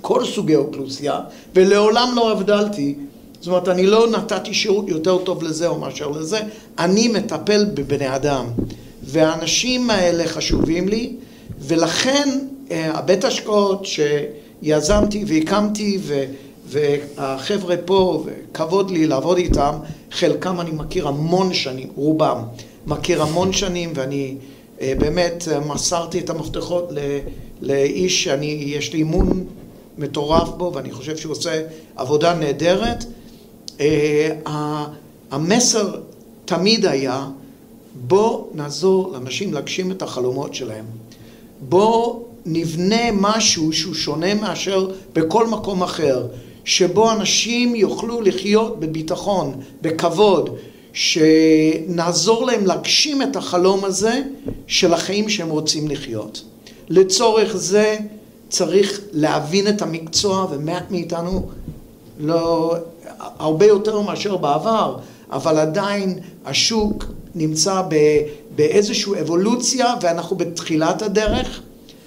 כל 0.00 0.24
סוגי 0.24 0.54
האוכלוסייה, 0.54 1.20
ולעולם 1.54 2.12
לא 2.16 2.32
הבדלתי, 2.32 2.94
זאת 3.40 3.46
אומרת, 3.46 3.68
אני 3.68 3.86
לא 3.86 4.10
נתתי 4.10 4.54
שירות 4.54 4.88
יותר 4.88 5.18
טוב 5.18 5.42
לזה 5.42 5.68
או 5.68 5.78
מאשר 5.78 6.08
לזה, 6.08 6.40
אני 6.78 7.08
מטפל 7.08 7.64
בבני 7.64 8.16
אדם. 8.16 8.46
והאנשים 9.02 9.90
האלה 9.90 10.28
חשובים 10.28 10.88
לי, 10.88 11.12
ולכן 11.58 12.28
אה, 12.70 12.98
הבית 12.98 13.24
השקעות 13.24 13.86
שיזמתי 13.86 15.24
והקמתי 15.26 15.98
ו... 16.00 16.24
והחבר'ה 16.66 17.76
פה, 17.84 18.24
וכבוד 18.26 18.90
לי 18.90 19.06
לעבוד 19.06 19.36
איתם, 19.36 19.74
חלקם 20.10 20.60
אני 20.60 20.70
מכיר 20.70 21.08
המון 21.08 21.54
שנים, 21.54 21.88
רובם 21.96 22.38
מכיר 22.86 23.22
המון 23.22 23.52
שנים, 23.52 23.92
ואני 23.94 24.36
אה, 24.80 24.92
באמת 24.98 25.48
אה, 25.52 25.60
מסרתי 25.60 26.18
את 26.18 26.30
המפתחות 26.30 26.90
לאיש 27.62 28.24
שאני, 28.24 28.46
יש 28.66 28.92
לי 28.92 28.98
אימון 28.98 29.44
מטורף 29.98 30.48
בו, 30.48 30.72
ואני 30.74 30.92
חושב 30.92 31.16
שהוא 31.16 31.32
עושה 31.32 31.62
עבודה 31.96 32.34
נהדרת. 32.34 33.04
המסר 35.30 36.00
תמיד 36.44 36.86
היה, 36.86 37.26
בוא 37.94 38.44
נעזור 38.54 39.12
לאנשים 39.12 39.54
להגשים 39.54 39.90
את 39.90 40.02
החלומות 40.02 40.54
שלהם. 40.54 40.84
בוא 41.68 42.20
נבנה 42.46 43.12
משהו 43.12 43.72
שהוא 43.72 43.94
שונה 43.94 44.34
מאשר 44.34 44.90
בכל 45.12 45.46
מקום 45.46 45.82
אחר. 45.82 46.26
שבו 46.64 47.12
אנשים 47.12 47.74
יוכלו 47.74 48.20
לחיות 48.20 48.80
בביטחון, 48.80 49.54
בכבוד, 49.82 50.56
שנעזור 50.92 52.46
להם 52.46 52.66
להגשים 52.66 53.22
את 53.22 53.36
החלום 53.36 53.84
הזה 53.84 54.22
של 54.66 54.94
החיים 54.94 55.28
שהם 55.28 55.50
רוצים 55.50 55.88
לחיות. 55.88 56.42
לצורך 56.88 57.56
זה 57.56 57.96
צריך 58.48 59.00
להבין 59.12 59.68
את 59.68 59.82
המקצוע, 59.82 60.46
ומעט 60.50 60.90
מאיתנו 60.90 61.48
לא 62.18 62.74
הרבה 63.18 63.66
יותר 63.66 64.00
מאשר 64.00 64.36
בעבר, 64.36 64.96
אבל 65.34 65.58
עדיין 65.58 66.18
השוק 66.44 67.04
נמצא 67.34 67.82
באיזושהי 68.56 69.20
אבולוציה 69.20 69.94
ואנחנו 70.00 70.36
בתחילת 70.36 71.02
הדרך. 71.02 71.60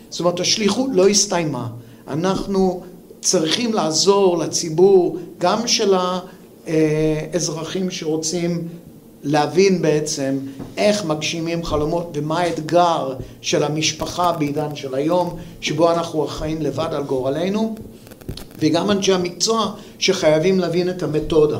זאת 0.09 0.19
אומרת, 0.19 0.39
השליחות 0.39 0.89
לא 0.93 1.07
הסתיימה. 1.07 1.67
אנחנו 2.07 2.81
צריכים 3.21 3.73
לעזור 3.73 4.37
לציבור, 4.37 5.17
גם 5.37 5.67
של 5.67 5.93
האזרחים 6.67 7.91
שרוצים 7.91 8.67
להבין 9.23 9.81
בעצם 9.81 10.37
איך 10.77 11.05
מגשימים 11.05 11.63
חלומות 11.63 12.11
ומה 12.13 12.39
האתגר 12.39 13.13
של 13.41 13.63
המשפחה 13.63 14.31
בעידן 14.31 14.75
של 14.75 14.95
היום, 14.95 15.37
שבו 15.61 15.91
אנחנו 15.91 16.27
חיים 16.27 16.61
לבד 16.61 16.89
על 16.91 17.03
גורלנו, 17.03 17.75
וגם 18.59 18.91
אנשי 18.91 19.13
המקצוע 19.13 19.71
שחייבים 19.99 20.59
להבין 20.59 20.89
את 20.89 21.03
המתודה. 21.03 21.59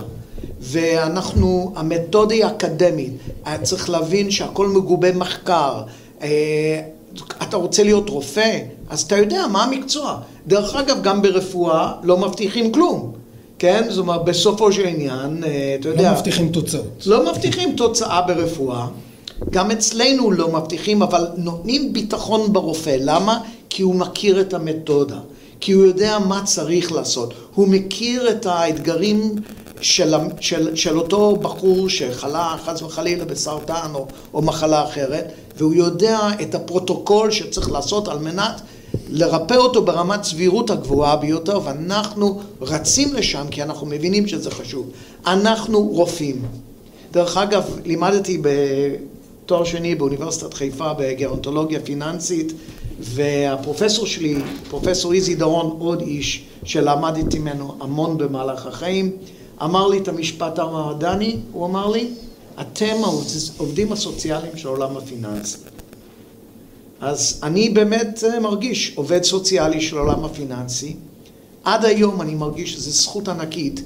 ואנחנו, 0.62 1.74
המתודה 1.76 2.36
היא 2.36 2.46
אקדמית, 2.46 3.14
צריך 3.64 3.90
להבין 3.90 4.32
שהכל 4.32 4.68
מגובה 4.68 5.12
מחקר. 5.12 5.82
אה, 6.22 6.82
אתה 7.42 7.58
רוצה 7.58 7.84
להיות 7.84 8.10
רופא, 8.10 8.60
אז 8.90 9.02
אתה 9.02 9.18
יודע 9.18 9.48
מה 9.52 9.64
המקצוע. 9.64 10.20
דרך 10.48 10.76
אגב, 10.76 11.02
גם 11.02 11.22
ברפואה 11.22 11.94
לא 12.04 12.18
מבטיחים 12.18 12.72
כלום. 12.72 13.12
כן? 13.60 13.84
זאת 13.90 13.98
אומרת, 13.98 14.26
בסופו 14.26 14.72
של 14.72 14.86
עניין, 14.86 15.44
אה, 15.44 15.76
אתה 15.80 15.90
יודע... 15.90 16.12
לא 16.12 16.18
מבטיחים 16.18 16.50
תוצאות. 16.50 17.04
לא 17.06 17.32
מבטיחים 17.32 17.76
תוצאה 17.76 18.22
ברפואה. 18.22 18.88
גם 19.52 19.72
אצלנו 19.72 20.32
לא 20.32 20.52
מבטיחים, 20.52 21.02
אבל 21.02 21.28
נותנים 21.38 21.94
ביטחון 21.94 22.54
ברופא. 22.54 22.98
למה? 23.00 23.40
כי 23.70 23.84
הוא 23.84 23.96
מכיר 23.96 24.42
את 24.42 24.54
המתודה. 24.54 25.20
כי 25.60 25.72
הוא 25.72 25.86
יודע 25.86 26.20
מה 26.20 26.42
צריך 26.46 26.92
לעשות. 26.92 27.34
הוא 27.56 27.68
מכיר 27.68 28.30
את 28.30 28.46
האתגרים 28.46 29.36
של, 29.82 30.14
של, 30.40 30.76
של 30.76 30.98
אותו 30.98 31.36
בחור 31.36 31.90
שחלה 31.90 32.56
חס 32.66 32.82
וחלילה 32.82 33.26
בסרטן 33.26 33.92
או, 33.94 34.08
או 34.34 34.42
מחלה 34.42 34.84
אחרת, 34.84 35.32
והוא 35.58 35.74
יודע 35.74 36.20
את 36.42 36.56
הפרוטוקול 36.56 37.32
שצריך 37.32 37.72
לעשות 37.72 38.08
על 38.08 38.20
מנת 38.20 38.62
לרפא 39.10 39.54
אותו 39.54 39.86
ברמת 39.86 40.24
סבירות 40.24 40.70
הגבוהה 40.70 41.16
ביותר, 41.16 41.60
ואנחנו 41.64 42.42
רצים 42.62 43.14
לשם 43.14 43.46
כי 43.52 43.64
אנחנו 43.64 43.88
מבינים 43.88 44.28
שזה 44.28 44.52
חשוב. 44.52 44.90
אנחנו 45.28 45.80
רופאים. 45.80 46.42
דרך 47.12 47.38
אגב, 47.38 47.80
לימדתי 47.86 48.42
בתואר 48.42 49.64
שני 49.64 49.96
באוניברסיטת 49.96 50.54
חיפה 50.54 50.94
בגרונטולוגיה 50.94 51.80
פיננסית, 51.80 52.54
והפרופסור 53.00 54.06
שלי, 54.06 54.36
פרופסור 54.70 55.14
איזי 55.14 55.36
דורון, 55.36 55.76
עוד 55.80 56.02
איש 56.02 56.44
שלמדתי 56.64 57.40
ממנו 57.40 57.76
המון 57.80 58.18
במהלך 58.18 58.66
החיים, 58.66 59.12
אמר 59.64 59.88
לי 59.88 59.98
את 59.98 60.08
המשפט 60.08 60.60
המדעני, 60.60 61.38
הוא 61.52 61.66
אמר 61.66 61.88
לי, 61.88 62.08
אתם 62.62 62.96
העובדים 63.58 63.92
הסוציאליים 63.92 64.58
של 64.58 64.68
העולם 64.68 64.98
הפיננסי. 64.98 65.58
אז 67.00 67.40
אני 67.44 67.70
באמת 67.70 68.24
אה, 68.24 68.40
מרגיש 68.40 68.94
עובד 68.96 69.24
סוציאלי 69.24 69.82
של 69.82 69.98
העולם 69.98 70.26
הפיננסי. 70.26 70.96
עד 71.64 71.86
היום 71.86 72.22
אני 72.22 72.36
מרגיש 72.36 72.74
שזו 72.74 72.92
זכות 72.92 73.28
ענקית 73.28 73.82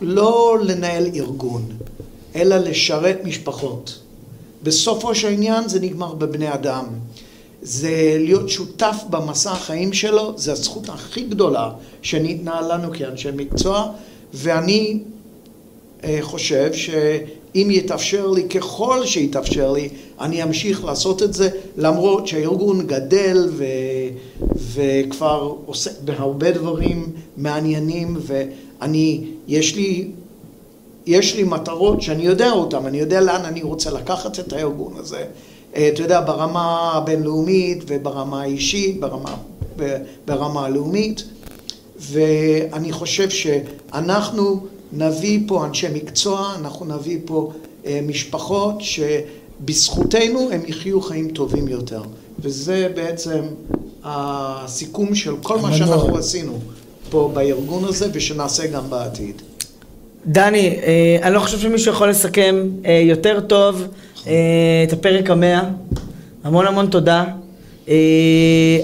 לא 0.00 0.58
לנהל 0.62 1.06
ארגון, 1.14 1.68
אלא 2.36 2.56
לשרת 2.56 3.20
משפחות. 3.24 3.98
בסופו 4.62 5.14
של 5.14 5.28
עניין 5.28 5.68
זה 5.68 5.80
נגמר 5.80 6.14
בבני 6.14 6.54
אדם. 6.54 6.84
זה 7.62 8.16
להיות 8.18 8.48
שותף 8.48 8.96
במסע 9.10 9.52
החיים 9.52 9.92
שלו, 9.92 10.32
זה 10.36 10.52
הזכות 10.52 10.88
הכי 10.88 11.24
גדולה 11.24 11.70
שניתנה 12.02 12.60
לנו 12.60 12.92
כאנשי 12.92 13.28
מקצוע, 13.36 13.92
ואני 14.34 15.00
חושב 16.20 16.72
שאם 16.72 17.68
יתאפשר 17.70 18.30
לי, 18.30 18.48
ככל 18.48 19.06
שיתאפשר 19.06 19.72
לי, 19.72 19.88
אני 20.20 20.42
אמשיך 20.42 20.84
לעשות 20.84 21.22
את 21.22 21.34
זה, 21.34 21.48
למרות 21.76 22.26
שהארגון 22.26 22.86
גדל 22.86 23.48
ו... 23.50 23.64
וכבר 24.56 25.54
עוסק 25.66 26.00
בהרבה 26.04 26.50
דברים 26.50 27.12
מעניינים, 27.36 28.16
ואני 28.20 29.24
יש 29.48 29.76
לי, 29.76 30.08
יש 31.06 31.36
לי 31.36 31.42
מטרות 31.42 32.02
שאני 32.02 32.22
יודע 32.22 32.50
אותן, 32.50 32.86
אני 32.86 32.98
יודע 32.98 33.20
לאן 33.20 33.44
אני 33.44 33.62
רוצה 33.62 33.90
לקחת 33.90 34.38
את 34.38 34.52
הארגון 34.52 34.92
הזה. 34.96 35.24
אה, 35.76 35.88
אתה 35.88 36.02
יודע, 36.02 36.20
ברמה 36.20 36.92
הבינלאומית 36.94 37.82
וברמה 37.86 38.42
האישית, 38.42 39.00
ברמה, 39.00 39.36
ברמה 40.26 40.66
הלאומית. 40.66 41.24
ואני 42.12 42.92
חושב 42.92 43.30
שאנחנו 43.30 44.66
נביא 44.96 45.40
פה 45.46 45.66
אנשי 45.66 45.86
מקצוע, 45.94 46.54
אנחנו 46.58 46.86
נביא 46.86 47.18
פה 47.24 47.52
אה, 47.86 48.00
משפחות 48.06 48.74
שבזכותנו 48.80 50.50
הם 50.52 50.60
יחיו 50.66 51.00
חיים 51.00 51.28
טובים 51.28 51.68
יותר. 51.68 52.02
וזה 52.38 52.88
בעצם 52.94 53.40
הסיכום 54.04 55.14
של 55.14 55.34
כל 55.42 55.58
מה 55.58 55.76
שאנחנו 55.76 56.18
עשינו 56.18 56.58
פה 57.10 57.30
בארגון 57.34 57.84
הזה 57.84 58.08
ושנעשה 58.12 58.66
גם 58.66 58.90
בעתיד. 58.90 59.42
דני, 60.26 60.68
אה, 60.68 61.18
אני 61.22 61.34
לא 61.34 61.40
חושב 61.40 61.58
שמישהו 61.58 61.92
יכול 61.92 62.10
לסכם 62.10 62.68
אה, 62.84 63.02
יותר 63.04 63.40
טוב 63.40 63.82
את 64.86 64.92
הפרק 64.92 65.30
המאה. 65.30 65.62
המון 66.44 66.66
המון 66.66 66.86
תודה. 66.86 67.24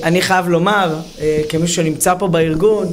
אני 0.02 0.20
חייב 0.20 0.48
לומר, 0.48 0.96
כמי 1.48 1.68
שנמצא 1.68 2.14
פה 2.18 2.28
בארגון, 2.28 2.86
אה, 2.86 2.92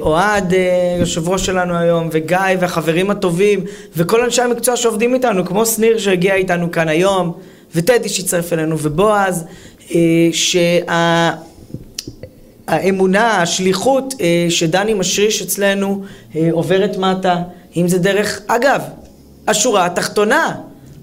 אוהד, 0.00 0.54
אה, 0.54 0.96
יושב 1.00 1.28
ראש 1.28 1.46
שלנו 1.46 1.76
היום, 1.76 2.08
וגיא, 2.12 2.38
והחברים 2.60 3.10
הטובים, 3.10 3.64
וכל 3.96 4.24
אנשי 4.24 4.42
המקצוע 4.42 4.76
שעובדים 4.76 5.14
איתנו, 5.14 5.44
כמו 5.44 5.66
שניר 5.66 5.98
שהגיע 5.98 6.34
איתנו 6.34 6.70
כאן 6.70 6.88
היום, 6.88 7.32
וטדי 7.74 8.08
שהצטרף 8.08 8.52
אלינו, 8.52 8.76
ובועז, 8.78 9.44
אה, 9.94 10.28
שהאמונה, 12.68 13.42
השליחות 13.42 14.14
שדני 14.48 14.94
משריש 14.94 15.42
אצלנו 15.42 16.02
עוברת 16.50 16.96
מטה, 16.96 17.36
אם 17.76 17.88
זה 17.88 17.98
דרך, 17.98 18.40
אגב, 18.46 18.82
השורה 19.46 19.86
התחתונה. 19.86 20.54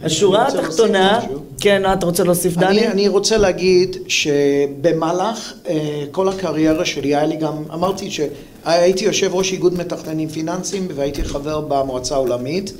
השורה 0.03 0.47
התחתונה, 0.47 1.19
כן, 1.59 1.93
אתה 1.93 2.05
רוצה 2.05 2.23
להוסיף 2.23 2.53
דני? 2.57 2.67
אני, 2.67 2.87
אני 2.87 3.07
רוצה 3.07 3.37
להגיד 3.37 3.97
שבמהלך 4.07 5.53
אה, 5.67 6.03
כל 6.11 6.29
הקריירה 6.29 6.85
שלי 6.85 7.15
היה 7.15 7.25
לי 7.25 7.37
גם, 7.37 7.63
אמרתי 7.73 8.11
שהייתי 8.11 9.05
יושב 9.05 9.29
ראש 9.33 9.51
איגוד 9.51 9.77
מתכננים 9.77 10.29
פיננסיים 10.29 10.87
והייתי 10.95 11.23
חבר 11.23 11.61
במועצה 11.61 12.15
העולמית 12.15 12.73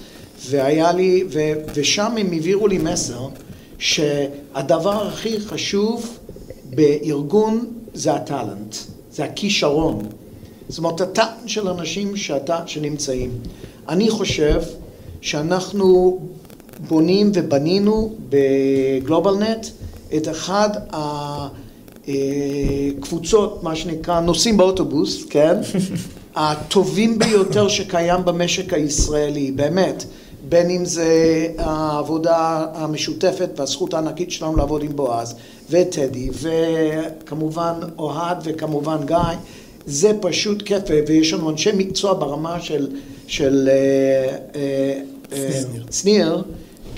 והיה 0.50 0.92
לי, 0.92 1.24
ו, 1.30 1.40
ושם 1.74 2.18
הם 2.18 2.32
העבירו 2.32 2.68
לי 2.68 2.78
מסר 2.78 3.28
שהדבר 3.80 5.08
הכי 5.08 5.40
חשוב 5.40 6.18
בארגון 6.70 7.66
זה 7.94 8.14
הטאלנט, 8.14 8.76
זה 9.12 9.24
הכישרון. 9.24 10.06
זאת 10.70 10.78
אומרת, 10.78 11.02
הטאלנט 11.02 11.48
של 11.48 11.68
אנשים 11.68 12.18
שאתה, 12.18 12.60
שנמצאים. 12.66 13.32
אני 13.90 14.10
חושב 14.10 14.62
שאנחנו 15.22 16.20
בונים 16.88 17.32
ובנינו 17.34 18.14
בגלובלנט 18.30 19.68
את 20.16 20.28
אחד 20.28 20.70
הקבוצות, 22.08 23.64
מה 23.64 23.76
שנקרא, 23.76 24.20
נוסעים 24.20 24.58
באוטובוס, 24.58 25.24
כן? 25.30 25.58
הטובים 26.36 27.20
ביותר 27.20 27.68
שקיים 27.68 28.26
במשק 28.26 28.74
הישראלי, 28.74 29.52
באמת. 29.52 30.04
בין 30.50 30.70
אם 30.70 30.86
זה 30.86 31.48
העבודה 31.58 32.66
המשותפת 32.74 33.50
והזכות 33.56 33.94
הענקית 33.94 34.32
שלנו 34.32 34.56
לעבוד 34.56 34.84
עם 34.84 34.96
בועז 34.96 35.36
וטדי 35.70 36.30
וכמובן 36.34 37.74
אוהד 37.98 38.38
וכמובן 38.44 38.98
גיא 39.06 39.38
זה 39.86 40.12
פשוט 40.22 40.62
כיף 40.62 40.84
ויש 41.08 41.34
לנו 41.34 41.50
אנשי 41.50 41.70
מקצוע 41.78 42.14
ברמה 42.14 42.62
של, 42.62 42.88
של 43.28 43.70
אה, 43.72 44.38
אה, 44.56 45.02
אה, 45.32 45.62
שניר 45.92 46.44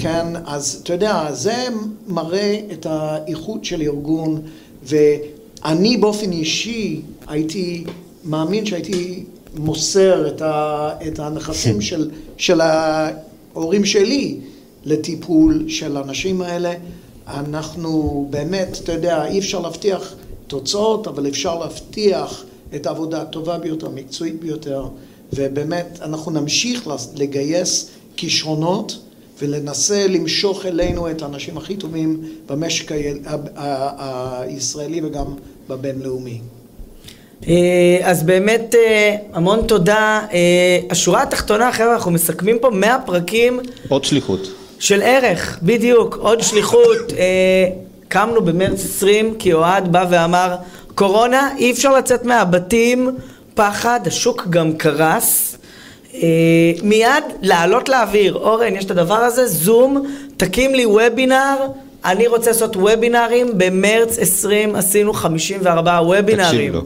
כן, 0.02 0.28
אז 0.46 0.80
אתה 0.84 0.94
יודע, 0.94 1.32
זה 1.32 1.68
מראה 2.08 2.60
את 2.72 2.86
האיכות 2.90 3.66
של 3.66 3.82
ארגון, 3.82 4.42
ואני 4.84 5.98
באופן 5.98 6.32
אישי 6.32 7.02
הייתי 7.28 7.84
מאמין 8.24 8.66
שהייתי 8.66 9.24
מוסר 9.56 10.28
את, 10.28 10.42
ה, 10.42 10.90
את 11.08 11.20
הנכסים. 11.20 11.82
של, 11.92 12.10
של 12.38 12.62
ההורים 12.62 13.86
שלי 13.86 14.40
לטיפול 14.86 15.66
של 15.68 15.98
האנשים 15.98 16.42
האלה. 16.42 16.74
אנחנו 17.28 18.28
באמת, 18.30 18.78
אתה 18.84 18.92
יודע, 18.92 19.26
אי 19.26 19.40
אפשר 19.40 19.60
להבטיח 19.60 20.16
תוצאות, 20.48 21.08
אבל 21.08 21.28
אפשר 21.28 21.60
להבטיח 21.60 22.44
את 22.76 22.86
העבודה 22.86 23.22
הטובה 23.22 23.58
ביותר, 23.58 23.88
המקצועית 23.88 24.40
ביותר, 24.40 24.88
ובאמת 25.34 26.00
אנחנו 26.02 26.32
נמשיך 26.32 26.90
לגייס 27.16 27.90
כישרונות 28.16 28.98
ולנסה 29.42 30.08
למשוך 30.08 30.66
אלינו 30.66 31.12
את 31.12 31.22
האנשים 31.22 31.58
הכי 31.58 31.76
טובים 31.76 32.24
במשק 32.50 32.92
הישראלי 33.56 35.02
וגם 35.04 35.26
בבינלאומי. 35.70 36.42
אה, 37.48 38.00
אז 38.04 38.24
באמת 38.24 38.76
אה, 38.76 39.16
המון 39.34 39.68
תודה. 39.68 40.22
אה, 40.34 40.80
השורה 40.90 41.24
התחתונה, 41.24 41.72
חבר'ה, 41.72 41.94
אנחנו 41.94 42.12
מסכמים 42.12 42.58
פה 42.62 42.70
100 42.70 42.98
פרקים. 43.06 43.60
עוד 43.90 44.04
שליחות. 44.04 44.52
של 44.80 45.02
ערך, 45.02 45.60
בדיוק, 45.64 46.18
עוד 46.22 46.42
שליחות. 46.42 47.14
קמנו 48.08 48.42
במרץ 48.42 48.86
20 48.86 49.36
כי 49.40 49.54
אוהד 49.54 49.92
בא 49.92 50.06
ואמר, 50.10 50.56
קורונה, 50.96 51.50
אי 51.58 51.72
אפשר 51.72 51.98
לצאת 51.98 52.26
מהבתים, 52.26 53.10
פחד, 53.54 54.00
השוק 54.06 54.48
גם 54.50 54.74
קרס. 54.74 55.51
אה, 56.14 56.20
מיד 56.84 57.24
לעלות 57.42 57.90
לאוויר, 57.90 58.34
אורן, 58.34 58.76
יש 58.76 58.86
את 58.86 58.92
הדבר 58.92 59.16
הזה, 59.16 59.48
זום, 59.48 60.08
תקים 60.38 60.76
לי 60.76 60.86
וובינר, 60.86 61.56
אני 62.06 62.28
רוצה 62.28 62.52
לעשות 62.52 62.76
וובינרים, 62.76 63.48
במרץ 63.58 64.20
20 64.20 64.76
עשינו 64.76 65.14
54 65.14 65.92
וובינרים. 65.92 66.46
תקשיב 66.46 66.74
לו. 66.74 66.82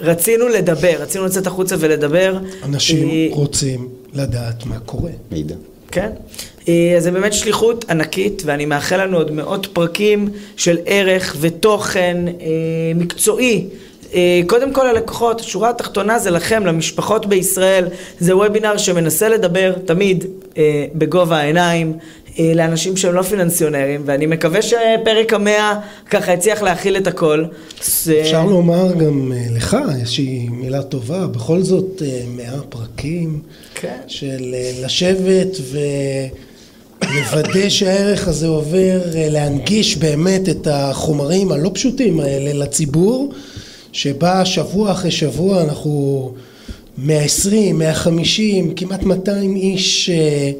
רצינו 0.00 0.48
לדבר, 0.48 0.94
רצינו 0.98 1.24
לצאת 1.24 1.46
החוצה 1.46 1.76
ולדבר. 1.78 2.38
אנשים 2.64 3.08
אה, 3.10 3.26
רוצים 3.30 3.88
לדעת 4.12 4.66
מה 4.66 4.78
קורה. 4.78 5.10
מידע. 5.30 5.54
כן. 5.90 6.10
אה, 6.68 6.94
אז 6.96 7.02
זה 7.02 7.10
באמת 7.10 7.32
שליחות 7.32 7.84
ענקית, 7.90 8.42
ואני 8.46 8.66
מאחל 8.66 9.04
לנו 9.04 9.16
עוד 9.16 9.30
מאות 9.30 9.66
פרקים 9.72 10.28
של 10.56 10.78
ערך 10.86 11.36
ותוכן 11.40 12.16
מקצועי. 12.94 13.66
אה, 14.14 14.40
קודם 14.46 14.72
כל 14.72 14.86
הלקוחות, 14.86 15.40
השורה 15.40 15.70
התחתונה 15.70 16.18
זה 16.18 16.30
לכם, 16.30 16.66
למשפחות 16.66 17.26
בישראל, 17.26 17.84
זה 18.20 18.36
וובינר 18.36 18.76
שמנסה 18.76 19.28
לדבר 19.28 19.72
תמיד 19.84 20.24
אה, 20.58 20.86
בגובה 20.94 21.36
העיניים 21.38 21.92
אה, 22.38 22.52
לאנשים 22.54 22.96
שהם 22.96 23.14
לא 23.14 23.22
פיננסיונרים, 23.22 24.02
ואני 24.04 24.26
מקווה 24.26 24.62
שפרק 24.62 25.32
המאה 25.32 25.80
ככה 26.10 26.32
הצליח 26.32 26.62
להכיל 26.62 26.96
את 26.96 27.06
הכל. 27.06 27.44
אפשר 28.20 28.44
לומר 28.44 28.92
גם 28.92 29.32
לך 29.56 29.76
איזושהי 30.00 30.48
מילה 30.50 30.82
טובה, 30.82 31.26
בכל 31.26 31.62
זאת 31.62 32.02
מאה 32.36 32.60
פרקים 32.68 33.40
כן. 33.74 33.98
של 34.06 34.54
לשבת 34.84 35.56
ו... 35.60 35.78
לוודא 37.14 37.68
שהערך 37.68 38.28
הזה 38.28 38.46
עובר, 38.46 39.00
להנגיש 39.14 39.96
באמת 39.96 40.48
את 40.48 40.66
החומרים 40.70 41.52
הלא 41.52 41.70
פשוטים 41.74 42.20
האלה 42.20 42.52
לציבור 42.52 43.32
שבה 43.92 44.44
שבוע 44.44 44.92
אחרי 44.92 45.10
שבוע 45.10 45.62
אנחנו 45.62 46.32
120, 46.98 47.78
150, 47.78 48.74
כמעט 48.74 49.02
200 49.02 49.56
איש 49.56 50.10
אה, 50.10 50.50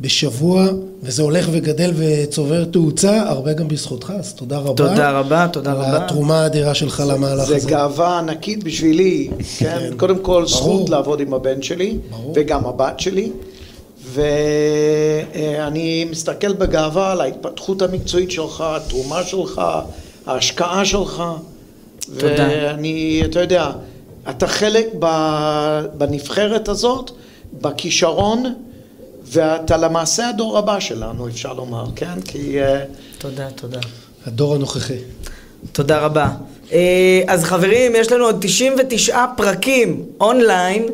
בשבוע, 0.00 0.66
וזה 1.02 1.22
הולך 1.22 1.48
וגדל 1.52 1.92
וצובר 1.96 2.64
תאוצה, 2.64 3.22
הרבה 3.28 3.52
גם 3.52 3.68
בזכותך, 3.68 4.12
אז 4.18 4.34
תודה 4.34 4.58
רבה. 4.58 4.88
תודה 4.88 5.10
רבה, 5.10 5.46
תודה 5.52 5.72
רבה. 5.72 5.88
על 5.88 5.96
התרומה 5.96 6.42
האדירה 6.42 6.74
שלך 6.74 7.02
למהלך 7.08 7.42
הזה. 7.42 7.58
זה 7.58 7.68
גאווה 7.68 8.18
ענקית 8.18 8.64
בשבילי, 8.64 9.28
כן? 9.58 9.78
כן. 9.80 9.96
קודם 9.96 10.18
כל, 10.18 10.46
זכות 10.46 10.90
לעבוד 10.90 11.20
עם 11.20 11.34
הבן 11.34 11.62
שלי, 11.62 11.96
ברור. 12.10 12.32
וגם 12.36 12.66
הבת 12.66 13.00
שלי. 13.00 13.30
ואני 14.12 16.06
מסתכל 16.10 16.52
בגאווה 16.52 17.12
על 17.12 17.20
ההתפתחות 17.20 17.82
המקצועית 17.82 18.30
שלך, 18.30 18.64
התרומה 18.66 19.22
שלך, 19.24 19.62
ההשקעה 20.26 20.84
שלך. 20.84 21.22
תודה. 22.04 22.48
ואני, 22.50 23.22
אתה 23.24 23.40
יודע, 23.40 23.70
אתה 24.30 24.46
חלק 24.46 24.86
בנבחרת 25.94 26.68
הזאת, 26.68 27.10
בכישרון, 27.62 28.54
ואתה 29.24 29.76
למעשה 29.76 30.28
הדור 30.28 30.58
הבא 30.58 30.80
שלנו, 30.80 31.28
אפשר 31.28 31.52
לומר, 31.52 31.84
כן? 31.96 32.20
כי... 32.20 32.62
אה, 32.62 32.84
תודה, 33.18 33.50
תודה. 33.50 33.80
הדור 34.26 34.54
הנוכחי. 34.54 34.98
תודה 35.72 35.98
רבה. 35.98 36.28
אה, 36.72 37.22
אז 37.26 37.44
חברים, 37.44 37.92
יש 37.96 38.12
לנו 38.12 38.24
עוד 38.24 38.36
99 38.40 39.24
פרקים 39.36 40.06
אונליין 40.20 40.86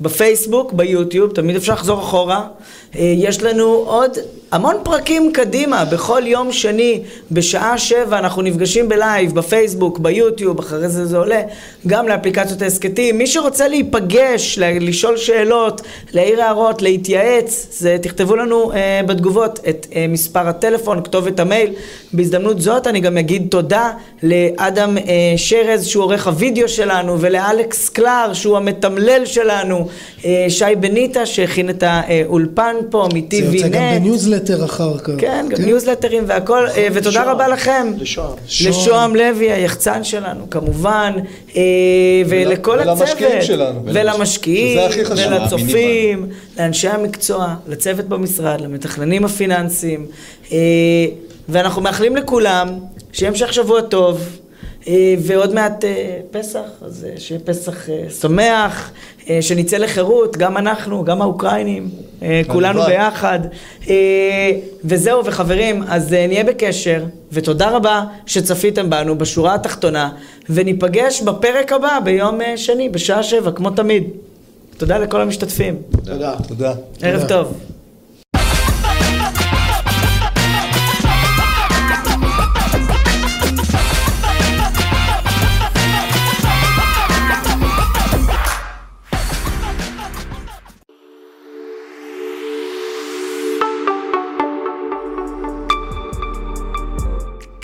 בפייסבוק, 0.00 0.72
ביוטיוב, 0.72 1.32
תמיד 1.32 1.56
אפשר 1.56 1.72
לחזור 1.72 2.00
אחורה. 2.00 2.48
אה, 2.96 3.14
יש 3.16 3.42
לנו 3.42 3.64
עוד 3.64 4.10
המון 4.52 4.76
פרקים 4.82 5.32
קדימה, 5.32 5.84
בכל 5.84 6.22
יום 6.26 6.52
שני 6.52 7.00
בשעה 7.30 7.78
שבע 7.78 8.18
אנחנו 8.18 8.42
נפגשים 8.42 8.88
בלייב, 8.88 9.34
בפייסבוק, 9.34 9.98
ביוטיוב, 9.98 10.58
אחרי 10.58 10.88
זה 10.88 11.06
זה 11.06 11.16
עולה 11.16 11.40
גם 11.86 12.08
לאפליקציות 12.08 12.62
ההסכתים. 12.62 13.18
מי 13.18 13.26
שרוצה 13.26 13.68
להיפגש, 13.68 14.58
לשאול 14.58 15.16
שאלות, 15.16 15.82
להעיר 16.12 16.42
הערות, 16.42 16.82
להתייעץ, 16.82 17.66
זה 17.70 17.96
תכתבו 18.02 18.36
לנו 18.36 18.72
אה, 18.72 19.00
בתגובות 19.06 19.60
את 19.68 19.86
אה, 19.94 20.06
מספר 20.08 20.48
הטלפון, 20.48 21.02
כתובת 21.02 21.40
המייל. 21.40 21.72
בהזדמנות 22.12 22.60
זאת 22.60 22.86
אני 22.86 23.00
גם 23.00 23.18
אגיד 23.18 23.46
תודה 23.50 23.90
לאדם 24.22 24.98
אה, 24.98 25.02
שרז 25.36 25.86
שהוא 25.86 26.04
עורך 26.04 26.26
הוידאו 26.26 26.68
שלנו 26.68 27.20
ולאלכס 27.20 27.88
קלר 27.88 28.30
שהוא 28.32 28.56
המתמלל 28.56 29.22
שלנו, 29.24 29.88
אה, 30.24 30.46
שי 30.48 30.64
בניטה 30.80 31.26
שהכין 31.26 31.70
את 31.70 31.82
האולפן 31.86 32.76
פה 32.90 33.08
מ-TVNet. 33.14 34.35
בניוזלטר 34.36 34.64
אחר 34.64 34.98
כך. 34.98 35.12
כן, 35.18 35.46
גם 35.50 35.56
כן? 35.56 35.64
ניוזלטרים 35.64 36.24
והכל, 36.26 36.66
אה, 36.76 36.88
ותודה. 36.92 37.32
רבה 37.32 37.48
לכם. 37.48 37.92
לשוהם. 37.98 38.36
לשוהם 38.66 39.16
לוי, 39.16 39.52
היחצן 39.52 40.04
שלנו, 40.04 40.50
כמובן, 40.50 41.12
אה, 41.56 41.62
ולכל 42.28 42.80
הצוות. 42.80 42.98
ולמשקיעים 42.98 43.42
שלנו. 43.42 43.80
ולמשקיעים, 43.84 44.78
ולצופים, 45.16 46.26
לאנשי 46.58 46.88
המקצוע, 46.88 47.54
לצוות 47.68 48.04
במשרד, 48.04 48.60
למתכננים 48.60 49.24
הפיננסיים. 49.24 50.06
אה, 50.52 50.56
ואנחנו 51.48 51.82
מאחלים 51.82 52.16
לכולם 52.16 52.68
שיהיה 53.12 53.30
המשך 53.30 53.52
שבוע 53.52 53.80
טוב. 53.80 54.20
ועוד 55.18 55.54
מעט 55.54 55.84
פסח, 56.30 56.60
אז 56.82 57.06
שיהיה 57.18 57.40
פסח 57.40 57.86
שמח, 58.20 58.90
שנצא 59.40 59.76
לחירות, 59.76 60.36
גם 60.36 60.56
אנחנו, 60.56 61.04
גם 61.04 61.22
האוקראינים, 61.22 61.88
כולנו 62.46 62.82
ביחד. 62.82 63.38
וזהו, 64.84 65.24
וחברים, 65.24 65.82
אז 65.88 66.12
נהיה 66.12 66.44
בקשר, 66.44 67.04
ותודה 67.32 67.70
רבה 67.70 68.04
שצפיתם 68.26 68.90
בנו 68.90 69.18
בשורה 69.18 69.54
התחתונה, 69.54 70.10
וניפגש 70.50 71.22
בפרק 71.22 71.72
הבא 71.72 71.98
ביום 72.04 72.38
שני, 72.56 72.88
בשעה 72.88 73.22
שבע, 73.22 73.50
כמו 73.52 73.70
תמיד. 73.70 74.04
תודה 74.76 74.98
לכל 74.98 75.20
המשתתפים. 75.20 75.76
תודה. 76.04 76.34
תודה. 76.48 76.72
ערב 77.02 77.28
טוב. 77.28 77.54